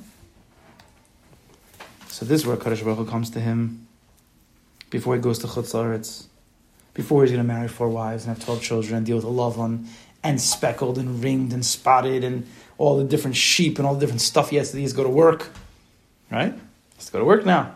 So 2.08 2.26
this 2.26 2.40
is 2.40 2.46
where 2.46 2.56
Kadosh 2.56 2.82
Baruch 2.82 2.98
Hu 2.98 3.06
comes 3.06 3.30
to 3.30 3.40
him 3.40 3.86
before 4.90 5.14
he 5.14 5.20
goes 5.20 5.38
to 5.38 5.46
Chutz 5.46 6.26
before 6.94 7.22
he's 7.22 7.30
going 7.30 7.46
to 7.46 7.46
marry 7.46 7.68
four 7.68 7.88
wives 7.88 8.24
and 8.24 8.36
have 8.36 8.44
12 8.44 8.62
children 8.62 8.96
and 8.96 9.06
deal 9.06 9.16
with 9.16 9.24
a 9.24 9.28
loved 9.28 9.56
one 9.56 9.86
and 10.22 10.40
speckled 10.40 10.98
and 10.98 11.22
ringed 11.22 11.52
and 11.52 11.64
spotted 11.64 12.24
and 12.24 12.46
all 12.76 12.96
the 12.98 13.04
different 13.04 13.36
sheep 13.36 13.78
and 13.78 13.86
all 13.86 13.94
the 13.94 14.00
different 14.00 14.20
stuff 14.20 14.50
he 14.50 14.56
has 14.56 14.68
to 14.70 14.72
do. 14.72 14.78
He 14.78 14.82
has 14.82 14.92
to 14.92 14.96
go 14.96 15.04
to 15.04 15.08
work. 15.08 15.50
Right? 16.30 16.52
He 16.52 16.96
has 16.96 17.06
to 17.06 17.12
go 17.12 17.18
to 17.18 17.24
work 17.24 17.46
now. 17.46 17.74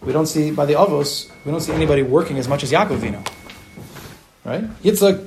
We 0.00 0.12
don't 0.12 0.26
see, 0.26 0.50
by 0.50 0.66
the 0.66 0.74
Avos, 0.74 1.30
we 1.44 1.50
don't 1.50 1.60
see 1.60 1.72
anybody 1.72 2.02
working 2.02 2.38
as 2.38 2.46
much 2.46 2.62
as 2.62 2.70
Yaakov 2.70 2.96
Vino. 2.96 3.22
Right? 4.44 4.64
Yitzhak, 4.82 5.26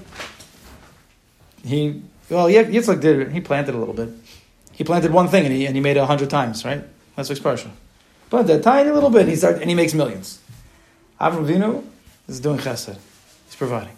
he, 1.66 2.02
well, 2.30 2.48
Yitzhak 2.48 3.02
did. 3.02 3.32
He 3.32 3.42
planted 3.42 3.74
a 3.74 3.78
little 3.78 3.96
bit. 3.96 4.10
He 4.72 4.84
planted 4.84 5.12
one 5.12 5.28
thing 5.28 5.46
and 5.46 5.54
he, 5.54 5.66
and 5.66 5.76
he 5.76 5.82
made 5.82 5.98
it 5.98 6.02
a 6.02 6.06
hundred 6.06 6.30
times, 6.30 6.64
right? 6.64 6.84
That's 7.16 7.32
expression. 7.32 7.72
But 8.30 8.50
a 8.50 8.60
tiny 8.60 8.92
little 8.92 9.10
bit, 9.10 9.22
and 9.22 9.30
he 9.30 9.36
start, 9.36 9.60
and 9.60 9.70
he 9.70 9.76
makes 9.76 9.94
millions. 9.94 10.40
Avram 11.20 11.84
is 12.28 12.40
doing 12.40 12.60
chesed. 12.60 12.98
He's 13.46 13.56
providing. 13.56 13.98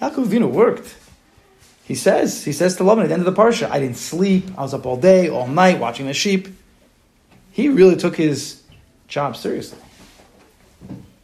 Yaakov 0.00 0.50
worked. 0.50 0.96
He 1.84 1.94
says, 1.94 2.44
he 2.44 2.52
says 2.52 2.76
to 2.76 2.84
Laban 2.84 3.04
at 3.04 3.08
the 3.08 3.14
end 3.14 3.26
of 3.26 3.32
the 3.32 3.40
parsha, 3.40 3.70
I 3.70 3.78
didn't 3.78 3.96
sleep. 3.96 4.46
I 4.58 4.62
was 4.62 4.74
up 4.74 4.86
all 4.86 4.96
day, 4.96 5.28
all 5.28 5.46
night, 5.46 5.78
watching 5.78 6.06
the 6.06 6.14
sheep. 6.14 6.48
He 7.52 7.68
really 7.68 7.96
took 7.96 8.16
his 8.16 8.62
job 9.06 9.36
seriously. 9.36 9.78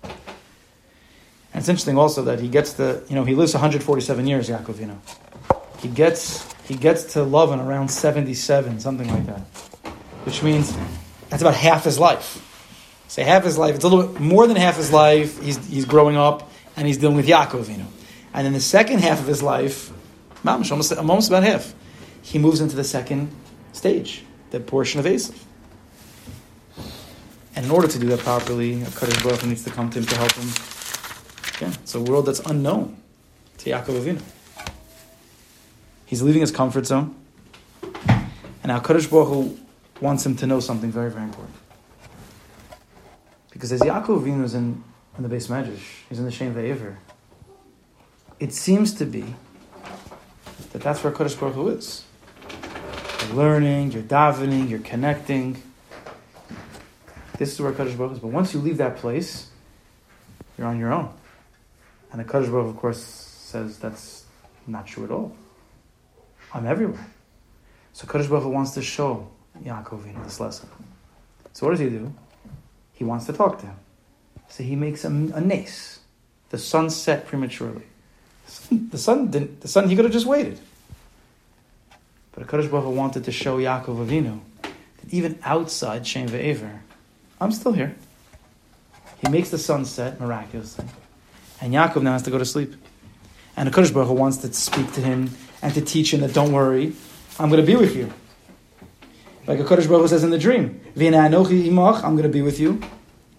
And 0.05 0.13
it's 1.61 1.69
interesting 1.69 1.99
also 1.99 2.23
that 2.23 2.41
he 2.41 2.49
gets 2.49 2.75
the, 2.75 3.05
you 3.09 3.17
know, 3.17 3.25
he 3.25 3.35
lives 3.35 3.53
147 3.55 4.27
years, 4.27 4.49
Yaakov. 4.49 4.97
He 5.81 5.89
gets, 5.89 6.51
he 6.63 6.77
gets 6.77 7.13
to 7.15 7.21
Lavan 7.21 7.67
around 7.67 7.89
77, 7.89 8.79
something 8.81 9.09
like 9.09 9.27
that. 9.27 9.41
Which 10.25 10.45
means 10.45 10.75
that's 11.29 11.43
about 11.43 11.57
half 11.57 11.85
his 11.85 11.99
life. 11.99 12.49
Say 13.13 13.25
half 13.25 13.45
his 13.45 13.59
life. 13.59 13.75
It's 13.75 13.85
a 13.85 13.89
little 13.89 14.11
bit 14.11 14.23
more 14.23 14.47
than 14.47 14.57
half 14.57 14.79
his 14.79 14.91
life. 14.91 15.39
He's, 15.43 15.59
he's 15.67 15.85
growing 15.85 16.17
up 16.17 16.51
and 16.77 16.87
he's 16.87 16.97
dealing 16.97 17.17
with 17.17 17.27
Yaakov, 17.29 17.69
you 17.69 17.77
know. 17.77 17.89
And 18.33 18.47
in 18.47 18.55
the 18.55 18.61
second 18.61 19.01
half 19.01 19.21
of 19.21 19.27
his 19.27 19.43
life, 19.43 19.93
almost, 20.47 20.73
almost 20.95 21.29
about 21.29 21.43
half, 21.43 21.75
he 22.23 22.39
moves 22.39 22.63
into 22.63 22.75
the 22.75 22.85
second 22.85 23.31
stage, 23.75 24.25
the 24.49 24.61
portion 24.61 24.99
of 24.99 25.05
Esav. 25.05 25.39
And 27.55 27.67
in 27.67 27.71
order 27.71 27.87
to 27.87 27.99
do 27.99 28.07
that 28.07 28.21
properly, 28.21 28.83
Kaddish 28.99 29.23
Baruch 29.23 29.45
needs 29.45 29.65
to 29.65 29.71
come 29.71 29.91
to 29.91 29.99
him 29.99 30.07
to 30.07 30.17
help 30.17 30.33
him. 30.33 30.49
Yeah, 31.61 31.75
it's 31.83 31.95
a 31.95 32.01
world 32.01 32.25
that's 32.25 32.41
unknown 32.41 32.97
to 33.59 33.71
Yaakov 33.71 34.01
Avinu. 34.01 34.23
He's 36.07 36.23
leaving 36.23 36.41
his 36.41 36.51
comfort 36.51 36.87
zone. 36.87 37.15
And 37.83 38.69
now 38.69 38.81
Kaddish 38.81 39.09
Baruch 39.09 39.55
wants 40.01 40.25
him 40.25 40.35
to 40.37 40.47
know 40.47 40.61
something 40.61 40.91
very, 40.91 41.11
very 41.11 41.25
important. 41.25 41.57
Because 43.63 43.81
as 43.81 43.81
Yaakov 43.83 44.25
Avinu 44.25 44.43
is 44.43 44.55
in, 44.55 44.83
in 45.17 45.23
the 45.23 45.29
base 45.29 45.47
medrash, 45.47 46.01
he's 46.09 46.19
in 46.19 46.25
the 46.25 46.33
Shem 46.33 46.53
Ve'ever, 46.53 46.97
it 48.41 48.53
seems 48.53 48.93
to 48.95 49.05
be 49.05 49.37
that 50.73 50.83
that's 50.83 51.05
where 51.05 51.13
Kaddish 51.13 51.35
Baruch 51.35 51.55
Hu 51.55 51.69
is. 51.69 52.03
You're 53.21 53.37
learning, 53.37 53.93
you're 53.93 54.03
davening, 54.03 54.69
you're 54.69 54.81
connecting. 54.81 55.63
This 57.39 57.53
is 57.53 57.61
where 57.61 57.71
Kaddish 57.71 57.95
Baruch 57.95 58.11
Hu 58.11 58.17
is. 58.17 58.21
But 58.23 58.33
once 58.33 58.53
you 58.53 58.59
leave 58.59 58.79
that 58.79 58.97
place, 58.97 59.49
you're 60.59 60.67
on 60.67 60.81
your 60.81 60.93
own. 60.93 61.15
And 62.11 62.19
the 62.21 62.25
Kaddish 62.25 62.49
Baruch 62.49 62.67
of 62.67 62.77
course, 62.79 63.01
says 63.01 63.79
that's 63.79 64.25
not 64.67 64.89
true 64.89 65.05
at 65.05 65.13
all. 65.13 65.37
I'm 66.53 66.67
everywhere. 66.67 67.07
So 67.93 68.09
Kaddish 68.09 68.27
Baruch 68.27 68.43
Hu 68.43 68.49
wants 68.49 68.73
to 68.73 68.83
show 68.83 69.29
Yaakov 69.63 70.05
in 70.05 70.21
this 70.25 70.41
lesson. 70.41 70.69
So 71.53 71.67
what 71.67 71.71
does 71.75 71.79
he 71.79 71.91
do? 71.91 72.13
He 73.03 73.09
wants 73.09 73.27
to 73.27 73.33
talk 73.33 73.59
to 73.59 73.67
him. 73.67 73.75
So 74.49 74.63
he 74.63 74.77
makes 74.77 75.05
a, 75.05 75.09
a 75.09 75.41
nace. 75.41 75.99
The 76.51 76.59
sun 76.59 76.89
set 76.89 77.27
prematurely. 77.27 77.83
The 78.71 78.97
sun 78.97 79.29
didn't. 79.29 79.61
The 79.61 79.67
sun. 79.67 79.89
He 79.89 79.97
could 79.97 80.05
have 80.05 80.13
just 80.13 80.25
waited. 80.25 80.61
But 82.31 82.47
Kaddish 82.47 82.71
Baruch 82.71 82.85
Hu 82.85 82.91
wanted 82.91 83.25
to 83.25 83.33
show 83.33 83.59
Yaakov 83.59 84.07
Avinu 84.07 84.39
that 84.63 85.13
even 85.13 85.37
outside 85.43 86.07
Shem 86.07 86.29
Ve'ever, 86.29 86.79
I'm 87.41 87.51
still 87.51 87.73
here. 87.73 87.97
He 89.21 89.29
makes 89.29 89.51
the 89.51 89.59
sun 89.59 89.85
set 89.85 90.21
miraculously. 90.21 90.85
And 91.61 91.75
Yaakov 91.75 92.05
now 92.05 92.13
has 92.13 92.23
to 92.23 92.31
go 92.31 92.39
to 92.39 92.45
sleep. 92.45 92.73
And 93.57 93.69
Kodesh 93.73 93.93
Baruch 93.93 94.11
Hu 94.11 94.15
wants 94.15 94.37
to 94.37 94.53
speak 94.53 94.93
to 94.93 95.01
him 95.01 95.31
and 95.61 95.75
to 95.75 95.81
teach 95.81 96.15
him 96.15 96.21
that 96.21 96.35
don't 96.35 96.53
worry, 96.53 96.93
I'm 97.41 97.51
going 97.51 97.61
to 97.61 97.67
be 97.67 97.75
with 97.75 97.97
you. 97.97 98.13
Like 99.47 99.59
a 99.59 99.65
Kodesh 99.65 99.89
Baruch 99.89 100.09
says 100.09 100.23
in 100.23 100.31
the 100.31 100.39
dream, 100.39 100.81
V'ina 100.97 101.29
anochi 101.29 101.67
imach, 101.67 102.05
I'm 102.05 102.13
going 102.13 102.23
to 102.23 102.29
be 102.29 102.43
with 102.43 102.61
you. 102.61 102.81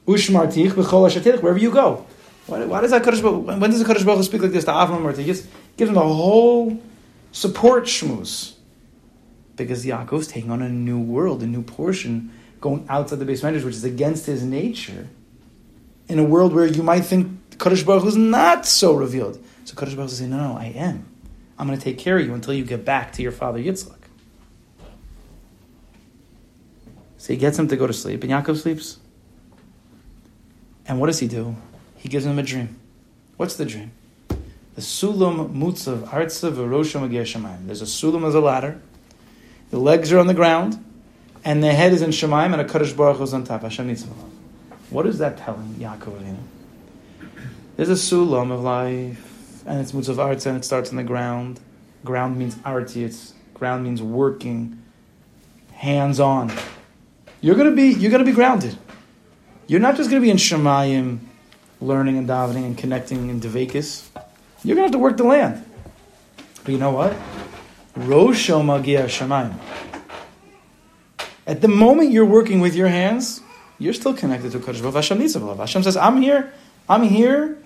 Ushmartich 0.06 0.72
b'chol 0.72 1.10
ashatich, 1.10 1.42
wherever 1.42 1.60
you 1.60 1.72
go. 1.72 2.06
Why, 2.46 2.66
why 2.66 2.82
does 2.82 2.92
that 2.92 3.04
Kodesh 3.04 3.22
Baruch 3.22 3.46
when 3.60 3.70
does 3.70 3.82
the 3.82 3.86
Kodesh 3.86 4.06
Baruch 4.06 4.26
speak 4.26 4.42
like 4.42 4.52
this 4.52 4.66
to 4.66 4.72
Avram 4.72 5.04
or 5.04 5.14
to 5.14 5.24
Yis? 5.24 5.48
Gives 5.78 5.90
him 5.90 5.98
a 5.98 6.02
whole 6.02 6.82
support 7.32 7.86
shmooze. 7.86 8.54
Because 9.56 9.86
Yaakov's 9.86 10.28
taking 10.28 10.52
on 10.52 10.62
a 10.62 10.70
new 10.70 11.00
world, 11.00 11.42
a 11.42 11.48
new 11.48 11.62
portion, 11.62 12.32
going 12.60 12.86
outside 12.90 13.20
the 13.20 13.26
base 13.26 13.44
measures, 13.44 13.64
which 13.64 13.76
is 13.76 13.84
against 13.84 14.26
his 14.26 14.44
nature. 14.44 15.08
In 16.10 16.20
a 16.20 16.24
world 16.24 16.54
where 16.54 16.66
you 16.66 16.84
might 16.84 17.02
think 17.02 17.50
Kodesh 17.52 17.86
Baruch 17.86 18.06
is 18.06 18.18
not 18.18 18.66
so 18.66 18.94
revealed. 18.94 19.42
So 19.64 19.76
Kodesh 19.76 19.96
Baruch 19.96 20.12
is 20.12 20.18
saying, 20.18 20.32
no, 20.32 20.38
no, 20.38 20.58
I 20.58 20.66
am. 20.66 21.06
I'm 21.58 21.68
going 21.68 21.80
to 21.80 21.84
take 21.84 21.98
care 21.98 22.18
of 22.18 22.26
you 22.26 22.34
until 22.34 22.54
you 22.54 22.66
get 22.66 22.84
back 22.84 23.14
to 23.14 23.22
your 23.22 23.32
father 23.32 23.60
Yitzchak. 23.60 24.03
So 27.24 27.32
he 27.32 27.40
gets 27.40 27.58
him 27.58 27.70
to 27.70 27.78
go 27.78 27.88
to 27.88 27.94
sleep, 27.94 28.22
and 28.26 28.34
Yaakov 28.34 28.58
sleeps. 28.58 28.98
And 30.86 31.00
what 31.00 31.08
does 31.08 31.20
he 31.20 31.30
do? 31.30 31.56
He 31.96 32.10
gives 32.10 32.26
him 32.26 32.38
a 32.38 32.44
dream. 32.44 32.78
What's 33.38 33.56
the 33.56 33.64
dream? 33.64 33.94
The 34.28 34.82
sulam 34.82 35.56
mutzav 35.56 36.10
artza 36.10 36.52
v'rosha 36.52 37.00
shamayim. 37.10 37.66
There's 37.66 37.82
a 37.82 37.86
sulam 37.86 38.28
as 38.28 38.36
a 38.36 38.42
ladder. 38.42 38.82
The 39.70 39.80
legs 39.80 40.12
are 40.12 40.20
on 40.20 40.28
the 40.28 40.34
ground, 40.34 40.84
and 41.46 41.64
the 41.64 41.72
head 41.72 41.94
is 41.94 42.02
in 42.02 42.10
shamayim, 42.10 42.52
and 42.52 42.60
a 42.60 42.66
kaddish 42.66 42.92
baruch 42.92 43.22
is 43.22 43.34
on 43.34 43.46
top. 43.46 43.62
Hashem 43.62 43.88
needs 43.88 44.04
What 44.90 45.08
is 45.08 45.20
that 45.20 45.38
telling 45.38 45.76
Yaakov? 45.76 46.36
There's 47.78 47.90
a 47.90 47.94
sulam 47.94 48.52
of 48.52 48.64
life, 48.64 49.64
and 49.66 49.80
it's 49.80 49.94
mutzav 49.94 50.16
artza, 50.16 50.48
and 50.48 50.58
it 50.58 50.66
starts 50.66 50.90
on 50.90 50.98
the 50.98 51.04
ground. 51.06 51.62
Ground 52.04 52.38
means 52.38 52.58
arti. 52.66 53.06
It's 53.06 53.34
ground 53.54 53.86
means 53.86 54.02
working, 54.02 54.84
hands 55.72 56.20
on. 56.20 56.52
You're 57.44 57.56
gonna 57.56 57.72
be 57.72 57.90
you're 57.90 58.10
gonna 58.10 58.24
be 58.24 58.32
grounded. 58.32 58.78
You're 59.68 59.82
not 59.82 59.98
just 59.98 60.10
gonna 60.10 60.22
be 60.22 60.30
in 60.30 60.38
Shemayim, 60.38 61.20
learning 61.82 62.18
and 62.18 62.26
davening 62.28 62.64
and 62.66 62.78
connecting 62.78 63.30
in 63.30 63.42
Devekis. 63.42 64.08
You're 64.64 64.76
gonna 64.76 64.86
have 64.86 64.94
to 64.94 64.98
work 64.98 65.18
the 65.18 65.26
land. 65.26 65.62
But 66.64 66.72
you 66.72 66.78
know 66.78 66.92
what? 66.92 67.14
Rosho 67.98 68.64
magia 68.64 69.08
Shemayim. 69.08 69.60
At 71.46 71.60
the 71.60 71.68
moment 71.68 72.12
you're 72.12 72.24
working 72.24 72.62
with 72.62 72.76
your 72.76 72.88
hands, 72.88 73.42
you're 73.78 73.94
still 73.94 74.14
connected 74.14 74.54
to 74.54 74.60
Kodesh 74.60 74.80
Baruch 74.80 74.96
Hashem 74.96 75.20
Nitzav. 75.20 75.58
Hashem 75.58 75.84
says, 75.84 75.98
"I'm 75.98 76.22
here. 76.22 76.54
I'm 76.88 77.04
here." 77.04 77.58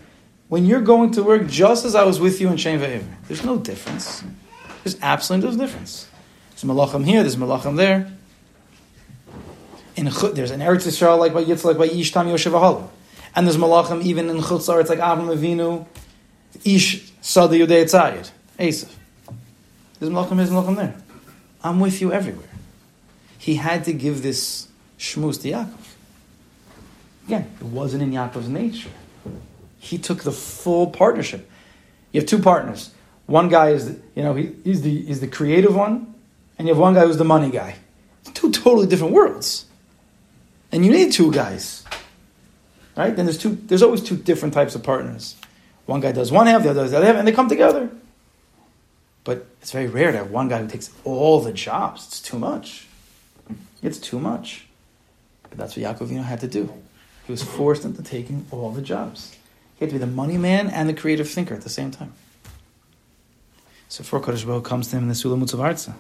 When 0.48 0.66
you're 0.66 0.82
going 0.82 1.12
to 1.12 1.24
work, 1.24 1.46
just 1.48 1.86
as 1.86 1.94
I 1.94 2.04
was 2.04 2.20
with 2.20 2.42
you 2.42 2.48
in 2.48 2.58
Shem 2.58 2.80
Ve'ever. 2.80 3.06
There's 3.28 3.44
no 3.44 3.60
difference. 3.60 4.24
There's 4.84 4.98
absolutely 5.04 5.52
no 5.52 5.58
difference. 5.58 6.08
There's 6.50 6.64
malachim 6.64 7.06
here. 7.06 7.22
There's 7.22 7.36
malachim 7.36 7.76
there 7.76 8.17
in 9.98 10.06
there's 10.06 10.52
an 10.52 10.62
Eretz 10.62 10.86
Yisrael 10.86 11.18
like 11.18 11.34
by 11.34 11.44
Yitzchak, 11.44 11.66
like 11.66 11.78
by 11.78 11.86
Ish 11.86 12.12
Tam 12.12 12.28
Yoshev 12.28 12.88
And 13.36 13.48
there's 13.48 13.58
Malachim 13.58 14.04
even 14.04 14.30
in 14.30 14.38
Chutz 14.38 14.80
It's 14.80 14.90
like 14.90 15.00
Avram 15.00 15.36
Avinu, 15.36 15.86
Ish 16.64 17.12
Sada 17.20 17.56
Yudei 17.56 17.84
Tzayid, 17.84 18.30
Esav. 18.60 18.94
There's 20.00 20.12
Malachim 20.12 20.36
here, 20.36 20.38
there's 20.38 20.50
Malachim 20.52 20.76
there. 20.76 20.96
I'm 21.64 21.80
with 21.80 22.00
you 22.00 22.14
everywhere. 22.14 22.48
He 23.40 23.56
had 23.56 23.84
to 23.86 23.94
give 23.94 24.22
this 24.22 24.68
shmuz 25.00 25.42
to 25.42 25.50
Yaakov. 25.50 25.74
Again, 27.26 27.50
it 27.60 27.66
wasn't 27.66 28.04
in 28.04 28.12
Yaakov's 28.12 28.48
nature. 28.48 28.90
He 29.80 29.98
took 29.98 30.24
the 30.24 30.32
full 30.32 30.88
partnership. 30.88 31.50
You 32.12 32.22
have 32.22 32.30
two 32.30 32.40
partners. 32.40 32.92
One 33.26 33.50
guy 33.50 33.72
is, 33.72 33.88
the, 33.88 34.00
you 34.16 34.24
know, 34.24 34.36
he, 34.36 34.54
he's 34.64 34.82
the 34.82 35.02
he's 35.06 35.20
the 35.20 35.28
creative 35.28 35.76
one, 35.76 36.14
and 36.58 36.68
you 36.68 36.74
have 36.74 36.80
one 36.80 36.94
guy 36.94 37.06
who's 37.06 37.18
the 37.18 37.26
money 37.26 37.50
guy. 37.50 37.76
Two 38.34 38.52
totally 38.52 38.88
different 38.88 39.14
worlds. 39.14 39.67
And 40.78 40.86
you 40.86 40.92
need 40.92 41.12
two 41.12 41.32
guys. 41.32 41.84
Right? 42.96 43.16
Then 43.16 43.26
there's 43.26 43.40
two 43.40 43.56
there's 43.66 43.82
always 43.82 44.04
two 44.04 44.16
different 44.16 44.54
types 44.54 44.76
of 44.76 44.84
partners. 44.84 45.36
One 45.88 46.02
guy 46.02 46.12
does 46.12 46.32
one 46.32 46.46
half, 46.46 46.62
the 46.62 46.70
other 46.70 46.84
does 46.84 46.92
the 46.92 46.98
other 46.98 47.08
half, 47.08 47.16
and 47.16 47.28
they 47.28 47.32
come 47.32 47.50
together. 47.50 47.90
But 49.24 49.48
it's 49.60 49.72
very 49.72 49.88
rare 49.88 50.12
to 50.12 50.20
have 50.20 50.30
one 50.30 50.50
guy 50.50 50.62
who 50.62 50.68
takes 50.68 50.92
all 51.04 51.42
the 51.42 51.52
jobs. 51.52 52.06
It's 52.06 52.22
too 52.22 52.38
much. 52.38 52.86
It's 53.82 53.98
too 53.98 54.20
much. 54.20 54.68
But 55.50 55.58
that's 55.58 55.76
what 55.76 55.84
Yaakov 55.84 56.12
had 56.22 56.42
to 56.42 56.48
do. 56.48 56.72
He 57.26 57.32
was 57.32 57.42
forced 57.42 57.84
into 57.84 58.04
taking 58.04 58.46
all 58.52 58.70
the 58.70 58.84
jobs. 58.84 59.36
He 59.78 59.86
had 59.86 59.90
to 59.90 59.96
be 59.96 60.00
the 60.00 60.06
money 60.06 60.38
man 60.38 60.70
and 60.70 60.88
the 60.88 60.94
creative 60.94 61.28
thinker 61.28 61.56
at 61.56 61.62
the 61.62 61.72
same 61.72 61.90
time. 61.90 62.14
So 63.90 64.04
for 64.04 64.20
Kodesh 64.20 64.46
Baruch 64.46 64.66
comes 64.66 64.90
to 64.90 64.98
him 64.98 65.04
in 65.04 65.10
the 65.10 65.16
Sulam 65.16 65.42
Mutzav 65.42 65.58
Arza, 65.58 65.96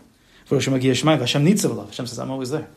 Hashem 0.50 2.08
says, 2.08 2.20
I'm 2.20 2.30
always 2.30 2.52
there. 2.52 2.68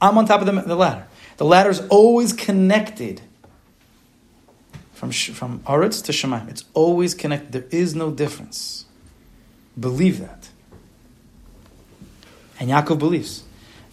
I'm 0.00 0.16
on 0.16 0.26
top 0.26 0.40
of 0.40 0.46
the 0.46 0.76
ladder. 0.76 1.06
The 1.38 1.44
ladder 1.44 1.70
is 1.70 1.80
always 1.88 2.32
connected 2.32 3.22
from 4.92 5.12
from 5.12 5.60
Aretz 5.60 6.04
to 6.04 6.12
Shemaim. 6.12 6.48
It's 6.50 6.64
always 6.74 7.14
connected. 7.14 7.52
There 7.52 7.66
is 7.70 7.94
no 7.94 8.10
difference. 8.10 8.84
Believe 9.78 10.18
that. 10.18 10.48
And 12.58 12.68
Yaakov 12.68 12.98
believes. 12.98 13.44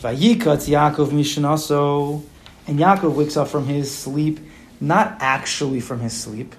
Vayikat 0.01 0.67
Yaakov 0.67 1.09
Mishnaso. 1.09 2.23
And 2.67 2.79
Yaakov 2.79 3.13
wakes 3.13 3.37
up 3.37 3.47
from 3.47 3.67
his 3.67 3.95
sleep, 3.95 4.39
not 4.81 5.17
actually 5.19 5.79
from 5.81 5.99
his 5.99 6.13
sleep, 6.13 6.55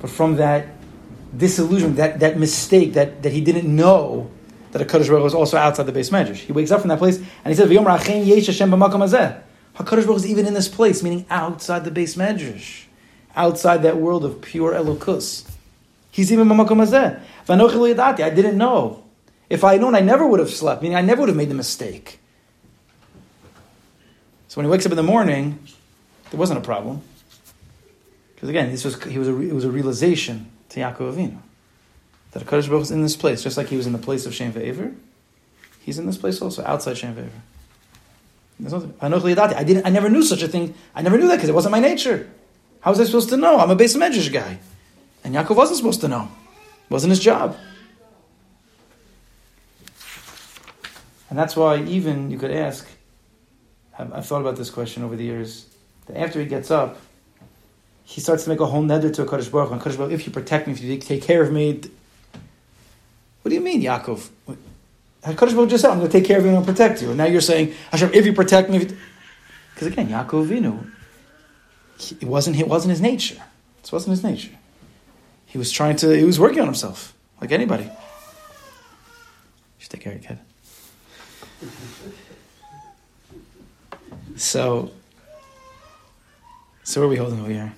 but 0.00 0.08
from 0.08 0.36
that 0.36 0.68
disillusion, 1.36 1.96
that, 1.96 2.20
that 2.20 2.38
mistake, 2.38 2.94
that, 2.94 3.22
that 3.22 3.32
he 3.32 3.42
didn't 3.42 3.68
know 3.74 4.30
that 4.70 4.80
a 4.80 4.86
Kaddish 4.86 5.10
was 5.10 5.34
also 5.34 5.58
outside 5.58 5.84
the 5.84 5.92
base 5.92 6.10
measures. 6.10 6.40
He 6.40 6.52
wakes 6.52 6.70
up 6.70 6.80
from 6.80 6.88
that 6.88 6.98
place 6.98 7.18
and 7.18 7.28
he 7.48 7.54
says, 7.54 7.68
"V'yomer 7.68 8.00
Achen 8.00 8.24
Yesh 8.24 8.46
Hashem 8.46 8.70
b'makom 8.70 9.06
hazeh." 9.06 9.41
Hakadosh 9.76 10.06
Baruch 10.06 10.16
is 10.16 10.26
even 10.26 10.46
in 10.46 10.54
this 10.54 10.68
place, 10.68 11.02
meaning 11.02 11.24
outside 11.30 11.84
the 11.84 11.90
base 11.90 12.16
measures, 12.16 12.86
outside 13.34 13.82
that 13.82 13.96
world 13.96 14.24
of 14.24 14.40
pure 14.42 14.72
Elokus. 14.72 15.48
He's 16.10 16.30
even 16.32 16.48
b'makom 16.48 16.84
hazeh. 16.84 17.20
I 18.20 18.30
didn't 18.30 18.58
know. 18.58 19.02
If 19.48 19.64
I 19.64 19.72
had 19.72 19.80
known, 19.80 19.94
I 19.94 20.00
never 20.00 20.26
would 20.26 20.40
have 20.40 20.50
slept. 20.50 20.82
Meaning, 20.82 20.96
I 20.96 21.00
never 21.00 21.20
would 21.20 21.28
have 21.28 21.36
made 21.36 21.48
the 21.48 21.54
mistake. 21.54 22.20
So 24.48 24.60
when 24.60 24.66
he 24.66 24.70
wakes 24.70 24.84
up 24.84 24.92
in 24.92 24.96
the 24.96 25.02
morning, 25.02 25.58
there 26.30 26.38
wasn't 26.38 26.58
a 26.58 26.62
problem. 26.62 27.00
Because 28.34 28.50
again, 28.50 28.70
this 28.70 28.84
was 28.84 29.02
he 29.04 29.18
was 29.18 29.28
a, 29.28 29.40
it 29.40 29.52
was 29.52 29.64
a 29.64 29.70
realization 29.70 30.50
to 30.70 30.80
Yaakov 30.80 31.14
Avinu 31.14 31.38
that 32.32 32.44
Hakadosh 32.44 32.68
Baruch 32.68 32.82
is 32.82 32.90
in 32.90 33.02
this 33.02 33.16
place, 33.16 33.42
just 33.42 33.56
like 33.56 33.68
he 33.68 33.76
was 33.76 33.86
in 33.86 33.92
the 33.92 33.98
place 33.98 34.26
of 34.26 34.34
Shem 34.34 34.52
Ve'ever. 34.52 34.94
He's 35.80 35.98
in 35.98 36.06
this 36.06 36.16
place 36.16 36.40
also, 36.42 36.64
outside 36.64 36.98
Shem 36.98 37.14
Ve'ever. 37.14 37.30
I 39.56 39.64
didn't. 39.64 39.86
I 39.86 39.90
never 39.90 40.08
knew 40.08 40.22
such 40.22 40.42
a 40.42 40.48
thing. 40.48 40.74
I 40.94 41.02
never 41.02 41.18
knew 41.18 41.28
that 41.28 41.36
because 41.36 41.48
it 41.48 41.54
wasn't 41.54 41.72
my 41.72 41.80
nature. 41.80 42.30
How 42.80 42.90
was 42.90 43.00
I 43.00 43.04
supposed 43.04 43.28
to 43.30 43.36
know? 43.36 43.58
I'm 43.58 43.70
a 43.70 43.76
base 43.76 43.96
medrash 43.96 44.32
guy, 44.32 44.58
and 45.24 45.34
Yaakov 45.34 45.56
wasn't 45.56 45.78
supposed 45.78 46.00
to 46.02 46.08
know. 46.08 46.28
It 46.84 46.90
wasn't 46.90 47.10
his 47.10 47.20
job. 47.20 47.56
And 51.30 51.38
that's 51.38 51.56
why 51.56 51.82
even 51.84 52.30
you 52.30 52.38
could 52.38 52.50
ask. 52.50 52.86
I've, 53.98 54.12
I've 54.12 54.26
thought 54.26 54.42
about 54.42 54.56
this 54.56 54.68
question 54.68 55.02
over 55.02 55.16
the 55.16 55.24
years. 55.24 55.66
That 56.06 56.18
after 56.18 56.40
he 56.40 56.46
gets 56.46 56.70
up, 56.70 56.98
he 58.04 58.20
starts 58.20 58.44
to 58.44 58.50
make 58.50 58.60
a 58.60 58.66
whole 58.66 58.82
neder 58.82 59.12
to 59.14 59.22
a 59.22 59.26
Kaddish 59.26 59.48
Baruch. 59.48 59.70
And 59.70 59.80
Kaddish 59.80 59.96
Baruch, 59.96 60.12
if 60.12 60.26
you 60.26 60.32
protect 60.32 60.66
me, 60.66 60.74
if 60.74 60.82
you 60.82 60.98
take 60.98 61.22
care 61.22 61.42
of 61.42 61.50
me, 61.50 61.80
what 63.42 63.48
do 63.48 63.54
you 63.54 63.60
mean, 63.60 63.82
Yaakov? 63.82 64.28
HaKadosh 65.24 65.54
Baruch 65.54 65.70
just 65.70 65.82
said, 65.82 65.90
I'm 65.90 65.98
going 65.98 66.10
to 66.10 66.18
take 66.18 66.26
care 66.26 66.38
of 66.38 66.44
you 66.44 66.48
and 66.48 66.58
I'll 66.58 66.64
protect 66.64 67.00
you. 67.00 67.08
And 67.08 67.18
now 67.18 67.26
you're 67.26 67.40
saying, 67.40 67.74
Hashem, 67.90 68.10
if 68.12 68.26
you 68.26 68.32
protect 68.32 68.70
me... 68.70 68.88
Because 69.74 69.88
again, 69.88 70.08
Yaakov 70.08 70.48
Vinu, 70.48 70.90
it 72.20 72.26
wasn't, 72.26 72.58
it 72.58 72.66
wasn't 72.66 72.90
his 72.90 73.00
nature. 73.00 73.42
This 73.80 73.92
wasn't 73.92 74.10
his 74.10 74.24
nature. 74.24 74.56
He 75.46 75.58
was 75.58 75.70
trying 75.70 75.96
to, 75.96 76.10
he 76.10 76.24
was 76.24 76.40
working 76.40 76.60
on 76.60 76.66
himself, 76.66 77.14
like 77.40 77.52
anybody. 77.52 77.84
You 77.84 77.90
should 79.78 79.90
take 79.90 80.00
care 80.00 80.12
of 80.12 80.22
your 80.22 80.28
kid. 80.28 80.38
So, 84.36 84.90
so 86.82 87.00
where 87.00 87.06
are 87.06 87.10
we 87.10 87.16
holding 87.16 87.38
over 87.40 87.50
here? 87.50 87.72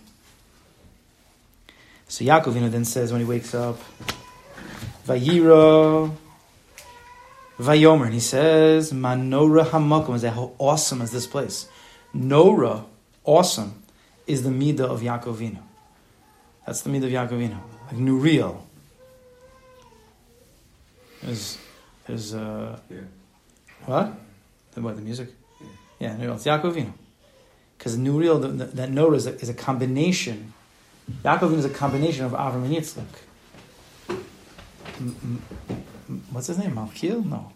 So 2.09 2.25
Yaakov 2.25 2.71
then 2.71 2.85
says 2.85 3.13
when 3.13 3.21
he 3.21 3.27
wakes 3.27 3.55
up, 3.55 3.79
Vayira 5.07 6.11
Vayomer. 7.59 8.05
And 8.07 8.15
he 8.15 8.21
says, 8.21 8.93
Manora 8.93 9.65
Hamakom 9.65 10.15
is 10.17 10.23
how 10.25 10.53
awesome 10.59 11.03
is 11.03 11.11
this 11.11 11.27
place. 11.27 11.69
Nora, 12.13 12.85
awesome, 13.25 13.83
is 14.27 14.43
the 14.43 14.51
Midah 14.51 14.81
of 14.81 15.01
Yaakovino. 15.01 15.59
That's 16.67 16.83
the 16.83 16.91
Midah 16.91 17.05
of 17.05 17.31
Yaakovino. 17.31 17.59
Like 17.87 17.97
Nuriel. 18.01 18.61
There's, 21.23 21.59
there's, 22.07 22.35
uh, 22.35 22.79
Yeah. 22.91 22.99
what? 23.87 24.13
The 24.73 24.81
what, 24.83 24.97
the 24.97 25.03
music? 25.03 25.31
Yeah, 25.99 26.17
Nuriel. 26.17 26.35
It's 26.37 26.45
Yaakovino. 26.45 26.93
Because 27.79 27.97
Nuriel, 27.99 28.41
the, 28.41 28.49
the, 28.49 28.65
that 28.67 28.91
Nora 28.91 29.17
is 29.17 29.27
a, 29.27 29.35
is 29.35 29.49
a 29.49 29.55
combination. 29.55 30.53
Yaakov 31.23 31.51
Avinu 31.51 31.59
is 31.59 31.65
a 31.65 31.71
combination 31.71 32.25
of 32.25 32.33
Avram 32.33 32.65
and 32.65 32.75
Yitzchak. 32.75 33.05
M- 34.09 34.17
m- 35.01 35.43
m- 35.69 35.85
What's 36.31 36.49
his 36.49 36.59
name? 36.59 36.73
Malkiel? 36.73 37.25
No. 37.25 37.53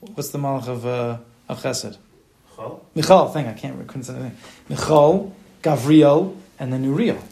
What's 0.00 0.30
the 0.30 0.38
Malach 0.38 0.68
of, 0.68 0.86
uh, 0.86 1.18
of 1.48 1.62
Chesed? 1.62 1.96
Chol? 2.56 2.80
Michal, 2.94 3.28
thank 3.28 3.48
I 3.48 3.52
can't 3.52 3.86
couldn't 3.86 4.04
say 4.04 4.14
anything. 4.14 4.36
Michal, 4.68 5.34
Gavriel, 5.62 6.36
and 6.58 6.72
then 6.72 6.84
Uriel. 6.84 7.22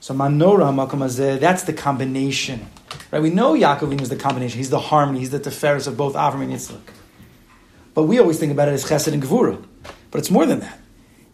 So 0.00 0.14
Manora 0.14 0.72
Makom 0.72 1.00
Hazeh, 1.00 1.38
that's 1.38 1.64
the 1.64 1.72
combination. 1.72 2.66
Right? 3.10 3.20
We 3.20 3.30
know 3.30 3.54
Yaakov 3.54 4.00
is 4.00 4.08
the 4.08 4.16
combination. 4.16 4.58
He's 4.58 4.70
the 4.70 4.78
harmony. 4.78 5.18
He's 5.18 5.30
the 5.30 5.40
teferis 5.40 5.86
of 5.86 5.96
both 5.96 6.14
Avram 6.14 6.42
and 6.42 6.52
Yitzchak. 6.52 6.80
But 7.92 8.04
we 8.04 8.18
always 8.18 8.38
think 8.38 8.52
about 8.52 8.68
it 8.68 8.72
as 8.72 8.84
Chesed 8.84 9.12
and 9.12 9.22
Gevura. 9.22 9.62
But 10.10 10.18
it's 10.18 10.30
more 10.30 10.46
than 10.46 10.60
that. 10.60 10.78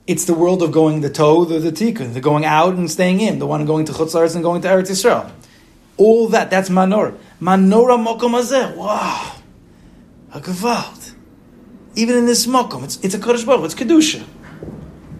It's 0.07 0.25
the 0.25 0.35
world 0.35 0.62
of 0.62 0.73
going 0.73 1.01
the 1.01 1.11
toe, 1.11 1.45
the, 1.45 1.59
the 1.59 1.73
tikkun, 1.73 2.14
the 2.14 2.21
going 2.21 2.45
out 2.45 2.75
and 2.75 2.90
staying 2.90 3.21
in, 3.21 3.38
the 3.38 3.47
one 3.47 3.64
going 3.66 3.85
to 3.87 3.92
Chutz 3.92 4.14
La'aretz 4.14 4.35
and 4.35 4.42
going 4.42 4.62
to 4.62 4.69
Eretz 4.69 4.90
Yisrael. 4.90 5.31
All 5.97 6.29
that, 6.29 6.51
that's 6.51 6.69
Manora. 6.69 7.16
Manora 7.40 7.96
Hazeh. 7.96 8.77
Wow. 8.77 9.33
A 10.33 10.40
Gevalt 10.40 11.07
even 11.96 12.18
in 12.18 12.27
this 12.27 12.46
Mokom, 12.46 12.85
it's, 12.85 12.99
it's 13.03 13.14
a 13.14 13.18
Kodesh 13.18 13.44
Baruch, 13.44 13.64
it's 13.64 13.75
Kedusha. 13.75 14.25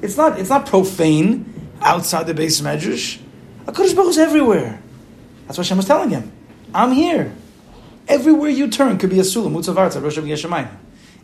It's 0.03 0.17
not, 0.17 0.39
it's 0.39 0.51
not 0.51 0.67
profane 0.67 1.71
outside 1.81 2.27
the 2.27 2.35
base 2.35 2.61
medrash. 2.61 3.19
A 3.67 3.73
Kodesh 3.73 3.97
Baruch 3.97 4.11
is 4.11 4.19
everywhere. 4.19 4.81
That's 5.47 5.59
what 5.59 5.67
Hashem 5.67 5.79
was 5.79 5.87
telling 5.87 6.11
him. 6.11 6.31
I'm 6.75 6.93
here. 6.93 7.33
Everywhere 8.07 8.51
you 8.51 8.69
turn 8.69 8.99
could 8.99 9.11
be 9.11 9.19
a 9.19 9.23
sulam, 9.23 9.53
mutzav 9.53 9.75
arza, 9.75 10.03
rosh 10.03 10.67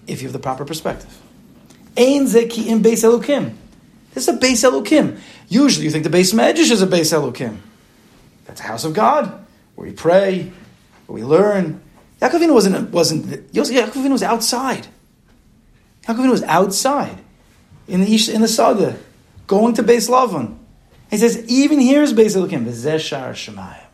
if 0.04 0.20
you 0.20 0.26
have 0.26 0.32
the 0.32 0.38
proper 0.38 0.64
perspective. 0.64 1.20
Ein 1.96 2.24
zeki 2.24 2.66
in 2.66 2.82
base 2.82 3.04
elukim. 3.04 3.54
This 4.14 4.26
is 4.26 4.34
a 4.34 4.38
base 4.38 4.64
elukim. 4.64 5.20
Usually 5.48 5.84
you 5.84 5.92
think 5.92 6.04
the 6.04 6.10
base 6.10 6.32
medrash 6.32 6.70
is 6.70 6.80
a 6.80 6.86
base 6.86 7.12
elukim. 7.12 7.58
That's 8.46 8.60
a 8.60 8.64
house 8.64 8.84
of 8.84 8.94
God, 8.94 9.46
where 9.74 9.86
we 9.86 9.92
pray, 9.92 10.50
we 11.12 11.24
learn. 11.24 11.82
Yaakovinu 12.20 12.54
wasn't, 12.54 12.90
wasn't, 12.90 13.26
Yaakovinu 13.52 14.12
was 14.12 14.22
outside. 14.22 14.86
Yaakov 16.04 16.30
was 16.30 16.42
outside 16.44 17.18
in 17.86 18.00
the 18.00 18.32
in 18.32 18.40
the 18.40 18.48
Sada, 18.48 18.98
going 19.46 19.74
to 19.74 19.82
Beis 19.82 20.08
Lavan. 20.08 20.56
He 21.10 21.18
says, 21.18 21.44
even 21.48 21.78
here 21.78 22.02
is 22.02 22.12
Beis 22.12 22.36
Elokim, 22.36 22.64
Shemayim. 22.64 23.84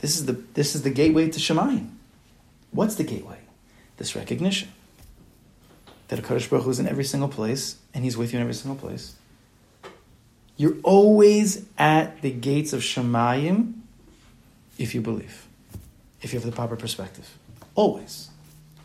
This 0.00 0.16
is 0.16 0.26
the 0.26 0.32
this 0.32 0.74
is 0.74 0.82
the 0.82 0.90
gateway 0.90 1.30
to 1.30 1.38
Shemayim. 1.38 1.90
What's 2.70 2.96
the 2.96 3.04
gateway? 3.04 3.38
This 3.96 4.14
recognition 4.14 4.68
that 6.08 6.18
a 6.18 6.22
Kadosh 6.22 6.50
Baruch 6.50 6.64
Hu 6.64 6.70
is 6.70 6.78
in 6.78 6.86
every 6.86 7.04
single 7.04 7.28
place, 7.28 7.76
and 7.94 8.04
He's 8.04 8.16
with 8.16 8.32
you 8.32 8.38
in 8.38 8.42
every 8.42 8.54
single 8.54 8.76
place. 8.76 9.14
You're 10.58 10.76
always 10.82 11.64
at 11.78 12.20
the 12.22 12.30
gates 12.30 12.72
of 12.72 12.80
Shemayim 12.80 13.74
if 14.78 14.94
you 14.94 15.00
believe, 15.00 15.45
if 16.22 16.32
you 16.32 16.38
have 16.38 16.46
the 16.46 16.54
proper 16.54 16.76
perspective. 16.76 17.36
Always. 17.74 18.30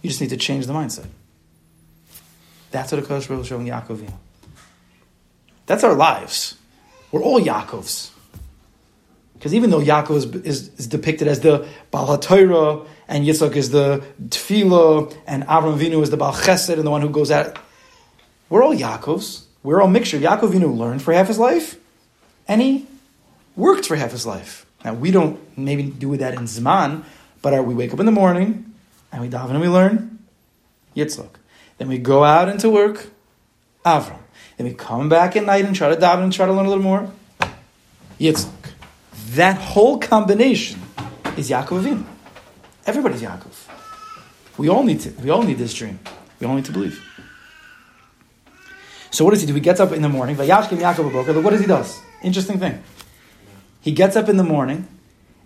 You 0.02 0.10
just 0.10 0.22
need 0.22 0.30
to 0.32 0.38
change 0.38 0.66
the 0.66 0.74
mindset. 0.74 1.08
That's 2.72 2.92
what 2.92 3.02
the 3.02 3.08
Kodesh 3.08 3.28
Baruch 3.28 3.42
Hu 3.42 3.44
showing 3.44 3.68
Yaakovim. 3.68 4.12
That's 5.66 5.84
our 5.84 5.94
lives. 5.94 6.58
We're 7.12 7.22
all 7.22 7.40
Yaakovs. 7.40 8.12
Because 9.42 9.56
even 9.56 9.72
though 9.72 9.80
Yaakov 9.80 10.18
is, 10.18 10.26
is, 10.46 10.68
is 10.78 10.88
depicted 10.88 11.28
as 11.28 11.40
the 11.40 11.68
Baal 11.90 12.12
and 12.14 13.26
Yitzchak 13.26 13.56
is 13.56 13.72
the 13.72 14.04
Tefillah, 14.30 15.18
and 15.26 15.44
Avram 15.48 15.80
Vinu 15.80 16.04
is 16.04 16.12
the 16.12 16.18
Baal 16.18 16.32
Chesed, 16.32 16.74
and 16.74 16.84
the 16.84 16.92
one 16.92 17.02
who 17.02 17.10
goes 17.10 17.32
out, 17.32 17.58
we're 18.50 18.64
all 18.64 18.76
Yaakovs. 18.76 19.46
We're 19.64 19.82
all 19.82 19.88
mixture. 19.88 20.20
Yaakov 20.20 20.52
Vinu 20.52 20.78
learned 20.78 21.02
for 21.02 21.12
half 21.12 21.28
his 21.28 21.40
life, 21.40 21.76
and 22.48 22.62
he 22.62 22.86
worked 23.56 23.88
for 23.88 23.96
half 23.96 24.12
his 24.12 24.28
life. 24.28 24.68
Now, 24.86 24.94
we 24.94 25.10
don't 25.10 25.40
maybe 25.58 25.84
do 25.84 26.16
that 26.18 26.36
in 26.36 26.42
Zman, 26.42 27.04
but 27.42 27.54
our, 27.54 27.64
we 27.64 27.74
wake 27.74 27.94
up 27.94 28.00
in 28.00 28.06
the 28.06 28.12
morning, 28.12 28.74
and 29.12 29.22
we 29.22 29.30
daven 29.30 29.52
and 29.52 29.62
we 29.62 29.68
learn 29.68 30.20
Yitzchak. 30.96 31.30
Then 31.78 31.88
we 31.88 31.98
go 31.98 32.24
out 32.24 32.50
into 32.50 32.70
work, 32.70 33.08
Avram. 33.86 34.20
Then 34.58 34.68
we 34.68 34.74
come 34.74 35.10
back 35.10 35.36
at 35.36 35.46
night 35.46 35.66
and 35.66 35.76
try 35.76 35.90
to 35.90 35.96
daven 35.96 36.24
and 36.24 36.34
try 36.34 36.46
to 36.46 36.54
learn 36.54 36.66
a 36.66 36.70
little 36.70 36.84
more, 36.84 37.12
Yitzchak. 38.20 38.52
That 39.32 39.58
whole 39.58 39.98
combination 39.98 40.82
is 41.38 41.50
Yaakov 41.50 41.84
Avinu. 41.84 42.04
Everybody's 42.86 43.22
Yaakov. 43.22 43.68
We 44.58 44.70
all 44.70 44.84
need 44.84 45.00
to. 45.02 45.10
We 45.12 45.30
all 45.30 45.44
need 45.44 45.58
this 45.58 45.74
dream. 45.74 46.00
We 46.40 46.48
all 46.48 46.56
need 46.56 46.66
to 46.66 46.72
believe. 46.72 47.02
So 49.10 49.24
what 49.26 49.32
does 49.32 49.42
he 49.42 49.48
do? 49.48 49.54
He 49.54 49.60
gets 49.60 49.80
up 49.80 49.92
in 49.92 50.02
the 50.02 50.10
morning. 50.10 50.38
What 50.38 50.48
does 50.48 51.60
he 51.60 51.68
does? 51.68 52.00
Interesting 52.24 52.60
thing. 52.60 52.84
He 53.82 53.92
gets 53.92 54.16
up 54.16 54.30
in 54.30 54.38
the 54.38 54.44
morning, 54.44 54.88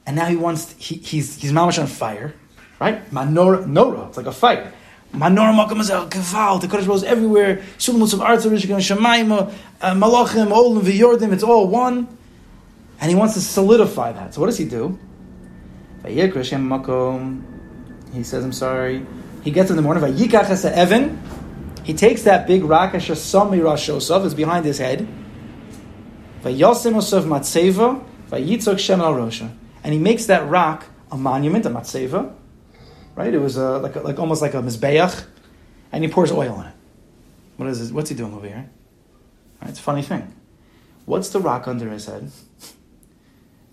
and 0.05 0.15
now 0.15 0.25
he 0.25 0.35
wants. 0.35 0.73
He, 0.77 0.95
he's 0.95 1.35
he's 1.35 1.51
mamash 1.51 1.79
on 1.79 1.87
fire, 1.87 2.33
right? 2.79 3.09
Manora, 3.11 3.65
Nora. 3.65 4.07
It's 4.07 4.17
like 4.17 4.27
a 4.27 4.31
fire. 4.31 4.71
Manora 5.15 5.53
Makam 5.53 5.79
is 5.79 5.89
a 5.89 6.05
Kaval. 6.07 6.59
The 6.59 6.67
Kodesh 6.67 6.87
Baruch 6.87 7.03
everywhere. 7.03 7.57
Sulamus 7.77 8.13
of 8.13 8.21
Arthur, 8.21 8.49
Rishikon 8.49 8.79
Shemaima, 8.79 9.53
uh, 9.81 9.93
Malachim, 9.93 10.51
Olim, 10.51 10.83
V'yordim. 10.83 11.31
It's 11.31 11.43
all 11.43 11.67
one. 11.67 12.07
And 12.99 13.09
he 13.09 13.15
wants 13.15 13.33
to 13.35 13.41
solidify 13.41 14.11
that. 14.11 14.33
So 14.33 14.41
what 14.41 14.47
does 14.47 14.57
he 14.57 14.65
do? 14.65 14.99
Makom. 16.03 17.43
He 18.13 18.23
says, 18.23 18.43
I'm 18.43 18.53
sorry. 18.53 19.05
He 19.43 19.51
gets 19.51 19.69
in 19.69 19.75
the 19.75 19.81
morning. 19.81 20.03
Vayikach 20.03 20.65
Evan. 20.65 21.21
He 21.83 21.93
takes 21.93 22.23
that 22.23 22.47
big 22.47 22.63
rock, 22.63 22.93
Ashasami 22.93 23.59
Rashosav, 23.59 24.25
is 24.25 24.33
behind 24.33 24.65
his 24.65 24.79
head. 24.79 25.07
Vayosim 26.41 26.95
Osav 26.95 27.23
Matseva. 27.23 28.03
Vayitzok 28.29 28.79
Shem 28.79 29.01
Al 29.01 29.13
Rosha. 29.13 29.49
And 29.85 29.93
he 29.93 29.99
makes 29.99 30.25
that 30.25 30.49
rock 30.49 30.87
a 31.11 31.15
monument, 31.15 31.67
a 31.67 31.69
Matseva. 31.69 32.33
Right? 33.13 33.31
It 33.31 33.37
was 33.37 33.55
a, 33.55 33.77
like, 33.77 33.95
a, 33.95 33.99
like 33.99 34.17
almost 34.17 34.41
like 34.41 34.55
a 34.55 34.57
Mizbeach. 34.57 35.25
And 35.91 36.03
he 36.03 36.09
pours 36.09 36.31
oil 36.31 36.53
on 36.53 36.65
it. 36.65 36.73
What 37.57 37.69
is 37.69 37.79
this? 37.79 37.91
What's 37.91 38.09
he 38.09 38.15
doing 38.15 38.33
over 38.33 38.47
here? 38.47 38.67
Right, 39.61 39.69
it's 39.69 39.79
a 39.79 39.83
funny 39.83 40.01
thing. 40.01 40.33
What's 41.05 41.29
the 41.29 41.39
rock 41.39 41.67
under 41.67 41.87
his 41.91 42.07
head? 42.07 42.31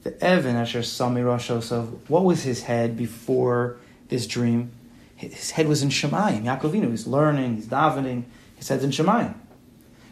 The 0.02 0.22
Evan 0.22 0.54
Asher 0.54 0.82
Sami 0.82 1.22
Rashosav. 1.22 2.08
What 2.08 2.24
was 2.24 2.42
his 2.42 2.64
head 2.64 2.94
before 2.94 3.78
this 4.08 4.26
dream? 4.26 4.70
His 5.16 5.52
head 5.52 5.66
was 5.66 5.82
in 5.82 5.88
Shemayim. 5.88 6.42
Yaakovinu. 6.42 6.90
He's 6.90 7.06
learning. 7.06 7.56
He's 7.56 7.68
davening. 7.68 8.24
His 8.56 8.68
head's 8.68 8.84
in 8.84 8.90
Shemayim. 8.90 9.34